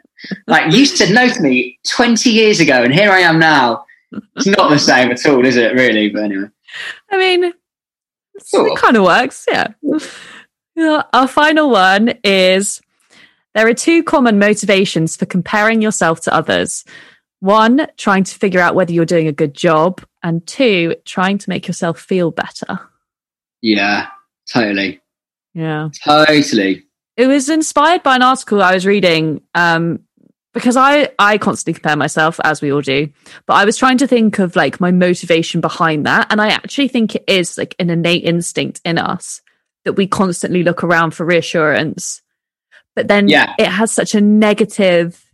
like 0.47 0.73
you 0.73 0.87
said 0.87 1.15
no 1.15 1.29
to 1.29 1.41
me 1.41 1.79
20 1.89 2.31
years 2.31 2.61
ago, 2.61 2.83
and 2.83 2.93
here 2.93 3.11
I 3.11 3.21
am 3.21 3.39
now. 3.39 3.85
It's 4.37 4.47
not 4.47 4.71
the 4.71 4.79
same 4.79 5.11
at 5.11 5.25
all, 5.27 5.45
is 5.45 5.57
it? 5.57 5.73
Really? 5.75 6.09
But 6.11 6.25
anyway, 6.25 6.49
I 7.11 7.17
mean, 7.17 7.53
Sort 8.43 8.73
it 8.73 8.79
kind 8.79 8.97
of 8.97 9.05
works. 9.05 9.47
Yeah. 9.49 9.69
yeah. 10.75 11.03
Our 11.13 11.29
final 11.29 11.71
one 11.71 12.15
is 12.25 12.81
there 13.55 13.67
are 13.69 13.75
two 13.75 14.03
common 14.03 14.39
motivations 14.39 15.17
for 15.17 15.27
comparing 15.27 15.83
yourself 15.83 16.21
to 16.23 16.35
others. 16.35 16.85
one, 17.41 17.87
trying 17.97 18.25
to 18.25 18.35
figure 18.35 18.61
out 18.61 18.75
whether 18.75 18.93
you're 18.93 19.05
doing 19.07 19.27
a 19.27 19.33
good 19.33 19.55
job, 19.55 20.03
and 20.23 20.47
two, 20.47 20.95
trying 21.05 21.39
to 21.39 21.49
make 21.49 21.67
yourself 21.67 21.99
feel 21.99 22.31
better. 22.31 22.79
Yeah, 23.63 24.09
totally. 24.53 25.01
Yeah. 25.55 25.89
Totally. 26.05 26.85
It 27.17 27.27
was 27.27 27.49
inspired 27.49 28.03
by 28.03 28.17
an 28.17 28.23
article 28.23 28.63
I 28.63 28.75
was 28.75 28.87
reading 28.87 29.43
um, 29.55 30.01
because 30.55 30.77
I, 30.77 31.11
I 31.19 31.39
constantly 31.39 31.75
compare 31.75 31.97
myself, 31.97 32.41
as 32.45 32.63
we 32.63 32.73
all 32.73 32.81
do. 32.81 33.09
But 33.47 33.55
I 33.55 33.65
was 33.65 33.77
trying 33.77 33.99
to 33.99 34.07
think 34.07 34.39
of 34.39 34.57
like 34.57 34.81
my 34.81 34.91
motivation 34.91 35.61
behind 35.61 36.07
that. 36.07 36.29
And 36.31 36.41
I 36.41 36.49
actually 36.49 36.89
think 36.89 37.15
it 37.15 37.25
is 37.27 37.59
like 37.59 37.75
an 37.79 37.91
innate 37.91 38.25
instinct 38.25 38.81
in 38.85 38.99
us 38.99 39.43
that 39.85 39.95
we 39.95 40.07
constantly 40.07 40.63
look 40.63 40.83
around 40.83 41.13
for 41.13 41.25
reassurance. 41.27 42.23
But 42.97 43.09
then 43.09 43.29
Yeah. 43.29 43.55
it 43.59 43.69
has 43.69 43.93
such 43.93 44.15
a 44.15 44.21
negative 44.21 45.25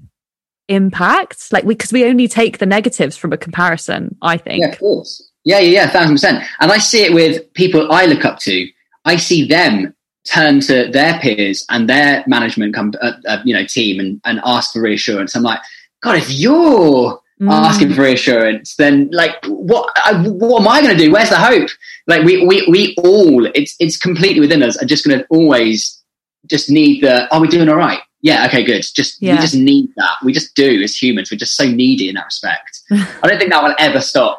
impact. 0.68 1.53
Like 1.53 1.64
we, 1.64 1.74
because 1.74 1.93
we 1.93 2.05
only 2.05 2.29
take 2.29 2.59
the 2.59 2.66
negatives 2.66 3.16
from 3.16 3.33
a 3.33 3.37
comparison, 3.39 4.16
I 4.22 4.37
think. 4.37 4.62
Yeah, 4.62 4.72
of 4.72 4.79
course. 4.79 5.31
Yeah, 5.45 5.61
yeah, 5.61 5.70
yeah, 5.83 5.91
thousand 5.91 6.14
percent. 6.14 6.45
And 6.61 6.72
I 6.72 6.79
see 6.79 7.03
it 7.05 7.14
with 7.14 7.53
people 7.55 7.91
I 7.93 8.07
look 8.07 8.24
up 8.24 8.39
to. 8.41 8.68
I 9.05 9.16
see 9.16 9.47
them 9.47 9.95
turn 10.27 10.61
to 10.61 10.91
their 10.91 11.18
peers 11.20 11.64
and 11.70 11.89
their 11.89 12.24
management, 12.27 12.74
com- 12.74 12.93
uh, 13.01 13.12
uh, 13.29 13.41
you 13.45 13.55
know, 13.55 13.64
team 13.64 14.01
and, 14.01 14.20
and 14.24 14.41
ask 14.45 14.72
for 14.72 14.83
reassurance. 14.83 15.35
I'm 15.37 15.43
like, 15.43 15.61
God, 16.03 16.16
if 16.16 16.31
you're 16.31 17.20
Mm. 17.39 17.53
asking 17.53 17.93
for 17.93 18.01
reassurance, 18.01 18.77
then 18.77 19.11
like, 19.12 19.35
what? 19.45 19.93
I, 20.07 20.14
what 20.27 20.62
am 20.62 20.68
I 20.68 20.81
going 20.81 20.97
to 20.97 21.05
do? 21.05 21.12
Where's 21.12 21.29
the 21.29 21.37
hope? 21.37 21.68
Like, 22.07 22.22
we 22.24 22.47
we 22.47 22.66
we 22.70 22.95
all, 23.05 23.45
it's 23.55 23.77
it's 23.79 23.99
completely 23.99 24.41
within 24.41 24.62
us. 24.62 24.81
Are 24.83 24.87
just 24.87 25.05
going 25.07 25.18
to 25.18 25.27
always 25.29 26.03
just 26.49 26.70
need 26.70 27.03
the. 27.03 27.31
Are 27.35 27.39
we 27.39 27.49
doing 27.49 27.68
all 27.68 27.77
right? 27.77 28.01
Yeah. 28.22 28.47
Okay. 28.47 28.64
Good. 28.64 28.87
Just 28.95 29.20
Yeah. 29.20 29.35
we 29.35 29.41
just 29.43 29.55
need 29.55 29.91
that. 29.97 30.12
We 30.24 30.33
just 30.33 30.55
do 30.55 30.81
as 30.83 30.97
humans. 30.97 31.31
We're 31.31 31.37
just 31.37 31.57
so 31.57 31.68
needy 31.68 32.09
in 32.09 32.14
that 32.14 32.24
respect. 32.24 32.81
I 32.91 33.29
don't 33.29 33.39
think 33.39 33.51
that 33.53 33.62
will 33.62 33.74
ever 33.79 34.01
stop. 34.01 34.39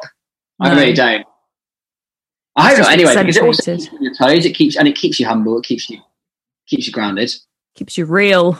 I 0.58 0.70
No. 0.70 0.74
really 0.80 0.92
don't. 0.92 1.24
I 2.58 2.68
hope 2.68 2.78
just 2.78 2.90
Anyway, 2.90 3.14
because 3.14 3.36
it 3.36 3.42
also 3.42 3.76
keeps 3.76 3.86
you 3.86 3.98
on 3.98 4.02
your 4.02 4.14
toes. 4.14 4.44
It 4.44 4.54
keeps 4.54 4.76
and 4.76 4.88
it 4.88 4.96
keeps 4.96 5.20
you 5.20 5.26
humble. 5.26 5.58
It 5.58 5.64
keeps 5.64 5.88
you 5.88 6.00
keeps 6.66 6.86
you 6.86 6.92
grounded. 6.92 7.32
Keeps 7.74 7.96
you 7.96 8.04
real. 8.04 8.58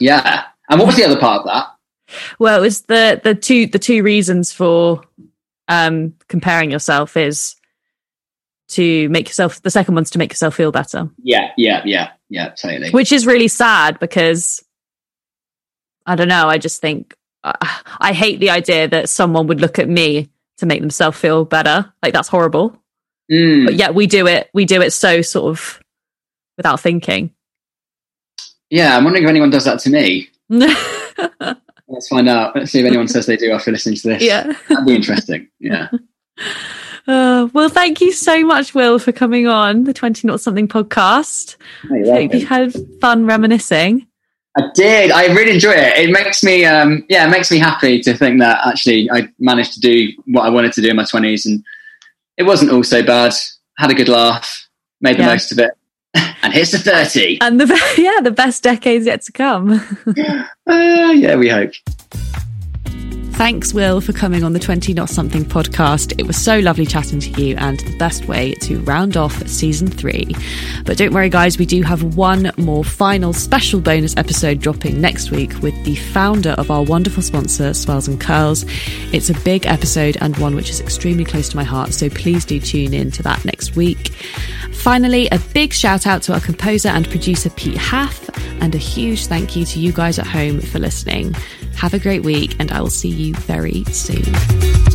Yeah. 0.00 0.44
And 0.68 0.78
what 0.78 0.86
was 0.86 0.96
the 0.96 1.04
other 1.04 1.18
part 1.18 1.40
of 1.40 1.46
that? 1.46 1.66
Well, 2.38 2.58
it 2.58 2.62
was 2.62 2.82
the 2.82 3.20
the 3.22 3.34
two 3.34 3.66
the 3.66 3.78
two 3.78 4.02
reasons 4.02 4.52
for 4.52 5.02
um 5.68 6.14
comparing 6.28 6.70
yourself 6.70 7.16
is 7.16 7.54
to 8.70 9.08
make 9.08 9.28
yourself 9.28 9.62
the 9.62 9.70
second 9.70 9.94
one's 9.94 10.10
to 10.10 10.18
make 10.18 10.32
yourself 10.32 10.56
feel 10.56 10.72
better. 10.72 11.08
Yeah, 11.22 11.50
yeah, 11.56 11.82
yeah, 11.84 12.10
yeah. 12.28 12.50
Totally. 12.50 12.90
Which 12.90 13.12
is 13.12 13.26
really 13.26 13.48
sad 13.48 13.98
because 14.00 14.64
I 16.06 16.16
don't 16.16 16.28
know, 16.28 16.48
I 16.48 16.58
just 16.58 16.80
think 16.80 17.14
uh, 17.44 17.52
I 17.98 18.12
hate 18.12 18.40
the 18.40 18.50
idea 18.50 18.88
that 18.88 19.08
someone 19.08 19.46
would 19.46 19.60
look 19.60 19.78
at 19.78 19.88
me 19.88 20.30
to 20.60 20.66
make 20.66 20.80
themselves 20.80 21.18
feel 21.18 21.44
better. 21.44 21.92
Like 22.02 22.14
that's 22.14 22.28
horrible. 22.28 22.76
Mm. 23.30 23.66
But 23.66 23.74
yet 23.74 23.94
we 23.94 24.06
do 24.06 24.26
it 24.26 24.50
we 24.54 24.64
do 24.64 24.80
it 24.80 24.92
so 24.92 25.22
sort 25.22 25.50
of 25.50 25.80
without 26.56 26.80
thinking. 26.80 27.32
Yeah, 28.70 28.96
I'm 28.96 29.04
wondering 29.04 29.24
if 29.24 29.30
anyone 29.30 29.50
does 29.50 29.64
that 29.64 29.80
to 29.80 29.90
me. 29.90 30.30
Let's 30.48 32.08
find 32.08 32.28
out. 32.28 32.54
Let's 32.54 32.70
see 32.70 32.80
if 32.80 32.86
anyone 32.86 33.08
says 33.08 33.26
they 33.26 33.36
do 33.36 33.50
after 33.50 33.72
listening 33.72 33.96
to 33.96 34.08
this. 34.08 34.22
yeah. 34.22 34.52
That'd 34.68 34.86
be 34.86 34.94
interesting. 34.94 35.48
Yeah. 35.58 35.88
Uh, 37.08 37.48
well, 37.54 37.68
thank 37.68 38.00
you 38.00 38.12
so 38.12 38.44
much, 38.44 38.74
Will, 38.74 38.98
for 38.98 39.10
coming 39.10 39.46
on 39.46 39.82
the 39.82 39.92
20 39.92 40.28
Not 40.28 40.40
Something 40.40 40.68
podcast. 40.68 41.56
You're 41.90 42.14
Hope 42.14 42.34
you 42.34 42.46
had 42.46 42.72
fun 43.00 43.26
reminiscing. 43.26 44.06
I 44.58 44.62
did. 44.74 45.10
I 45.12 45.26
really 45.26 45.52
enjoy 45.52 45.72
it. 45.72 45.96
It 46.08 46.10
makes 46.10 46.42
me, 46.42 46.64
um, 46.64 47.04
yeah, 47.08 47.26
it 47.26 47.30
makes 47.30 47.50
me 47.50 47.58
happy 47.58 48.00
to 48.00 48.14
think 48.16 48.40
that 48.40 48.66
actually 48.66 49.08
I 49.10 49.28
managed 49.38 49.74
to 49.74 49.80
do 49.80 50.08
what 50.26 50.42
I 50.42 50.50
wanted 50.50 50.72
to 50.72 50.82
do 50.82 50.88
in 50.88 50.96
my 50.96 51.04
twenties, 51.04 51.46
and 51.46 51.62
it 52.36 52.42
wasn't 52.42 52.72
all 52.72 52.82
so 52.82 53.02
bad. 53.02 53.32
Had 53.78 53.90
a 53.90 53.94
good 53.94 54.08
laugh, 54.08 54.68
made 55.00 55.16
the 55.16 55.22
Yeah. 55.22 55.28
most 55.28 55.52
of 55.52 55.58
it, 55.60 55.70
and 56.42 56.52
here's 56.52 56.72
the 56.72 56.78
thirty. 56.78 57.38
And 57.40 57.60
the 57.60 57.66
yeah, 57.98 58.20
the 58.22 58.32
best 58.32 58.62
decades 58.64 59.06
yet 59.06 59.22
to 59.22 59.32
come. 59.32 59.80
Uh, 60.66 61.10
yeah, 61.16 61.34
we 61.34 61.48
hope. 61.48 61.72
Thanks, 63.40 63.72
Will, 63.72 64.02
for 64.02 64.12
coming 64.12 64.44
on 64.44 64.52
the 64.52 64.58
20 64.58 64.92
Not 64.92 65.08
Something 65.08 65.46
podcast. 65.46 66.12
It 66.18 66.26
was 66.26 66.36
so 66.36 66.58
lovely 66.58 66.84
chatting 66.84 67.20
to 67.20 67.30
you 67.42 67.56
and 67.56 67.80
the 67.80 67.96
best 67.96 68.28
way 68.28 68.52
to 68.60 68.80
round 68.80 69.16
off 69.16 69.48
season 69.48 69.88
three. 69.88 70.36
But 70.84 70.98
don't 70.98 71.14
worry, 71.14 71.30
guys, 71.30 71.56
we 71.56 71.64
do 71.64 71.80
have 71.80 72.16
one 72.18 72.52
more 72.58 72.84
final 72.84 73.32
special 73.32 73.80
bonus 73.80 74.14
episode 74.18 74.60
dropping 74.60 75.00
next 75.00 75.30
week 75.30 75.54
with 75.62 75.72
the 75.86 75.94
founder 75.94 76.50
of 76.50 76.70
our 76.70 76.82
wonderful 76.82 77.22
sponsor, 77.22 77.72
Swirls 77.72 78.08
and 78.08 78.20
Curls. 78.20 78.66
It's 79.10 79.30
a 79.30 79.40
big 79.40 79.64
episode 79.64 80.18
and 80.20 80.36
one 80.36 80.54
which 80.54 80.68
is 80.68 80.78
extremely 80.78 81.24
close 81.24 81.48
to 81.48 81.56
my 81.56 81.64
heart, 81.64 81.94
so 81.94 82.10
please 82.10 82.44
do 82.44 82.60
tune 82.60 82.92
in 82.92 83.10
to 83.12 83.22
that 83.22 83.42
next 83.46 83.74
week. 83.74 84.08
Finally, 84.74 85.28
a 85.32 85.38
big 85.54 85.72
shout 85.72 86.06
out 86.06 86.20
to 86.24 86.34
our 86.34 86.40
composer 86.40 86.90
and 86.90 87.08
producer 87.08 87.48
Pete 87.48 87.78
Haff, 87.78 88.28
and 88.60 88.74
a 88.74 88.78
huge 88.78 89.28
thank 89.28 89.56
you 89.56 89.64
to 89.64 89.80
you 89.80 89.92
guys 89.92 90.18
at 90.18 90.26
home 90.26 90.60
for 90.60 90.78
listening. 90.78 91.34
Have 91.76 91.94
a 91.94 91.98
great 91.98 92.22
week, 92.22 92.56
and 92.58 92.70
I 92.70 92.80
will 92.80 92.90
see 92.90 93.08
you 93.08 93.34
very 93.34 93.84
soon. 93.84 94.89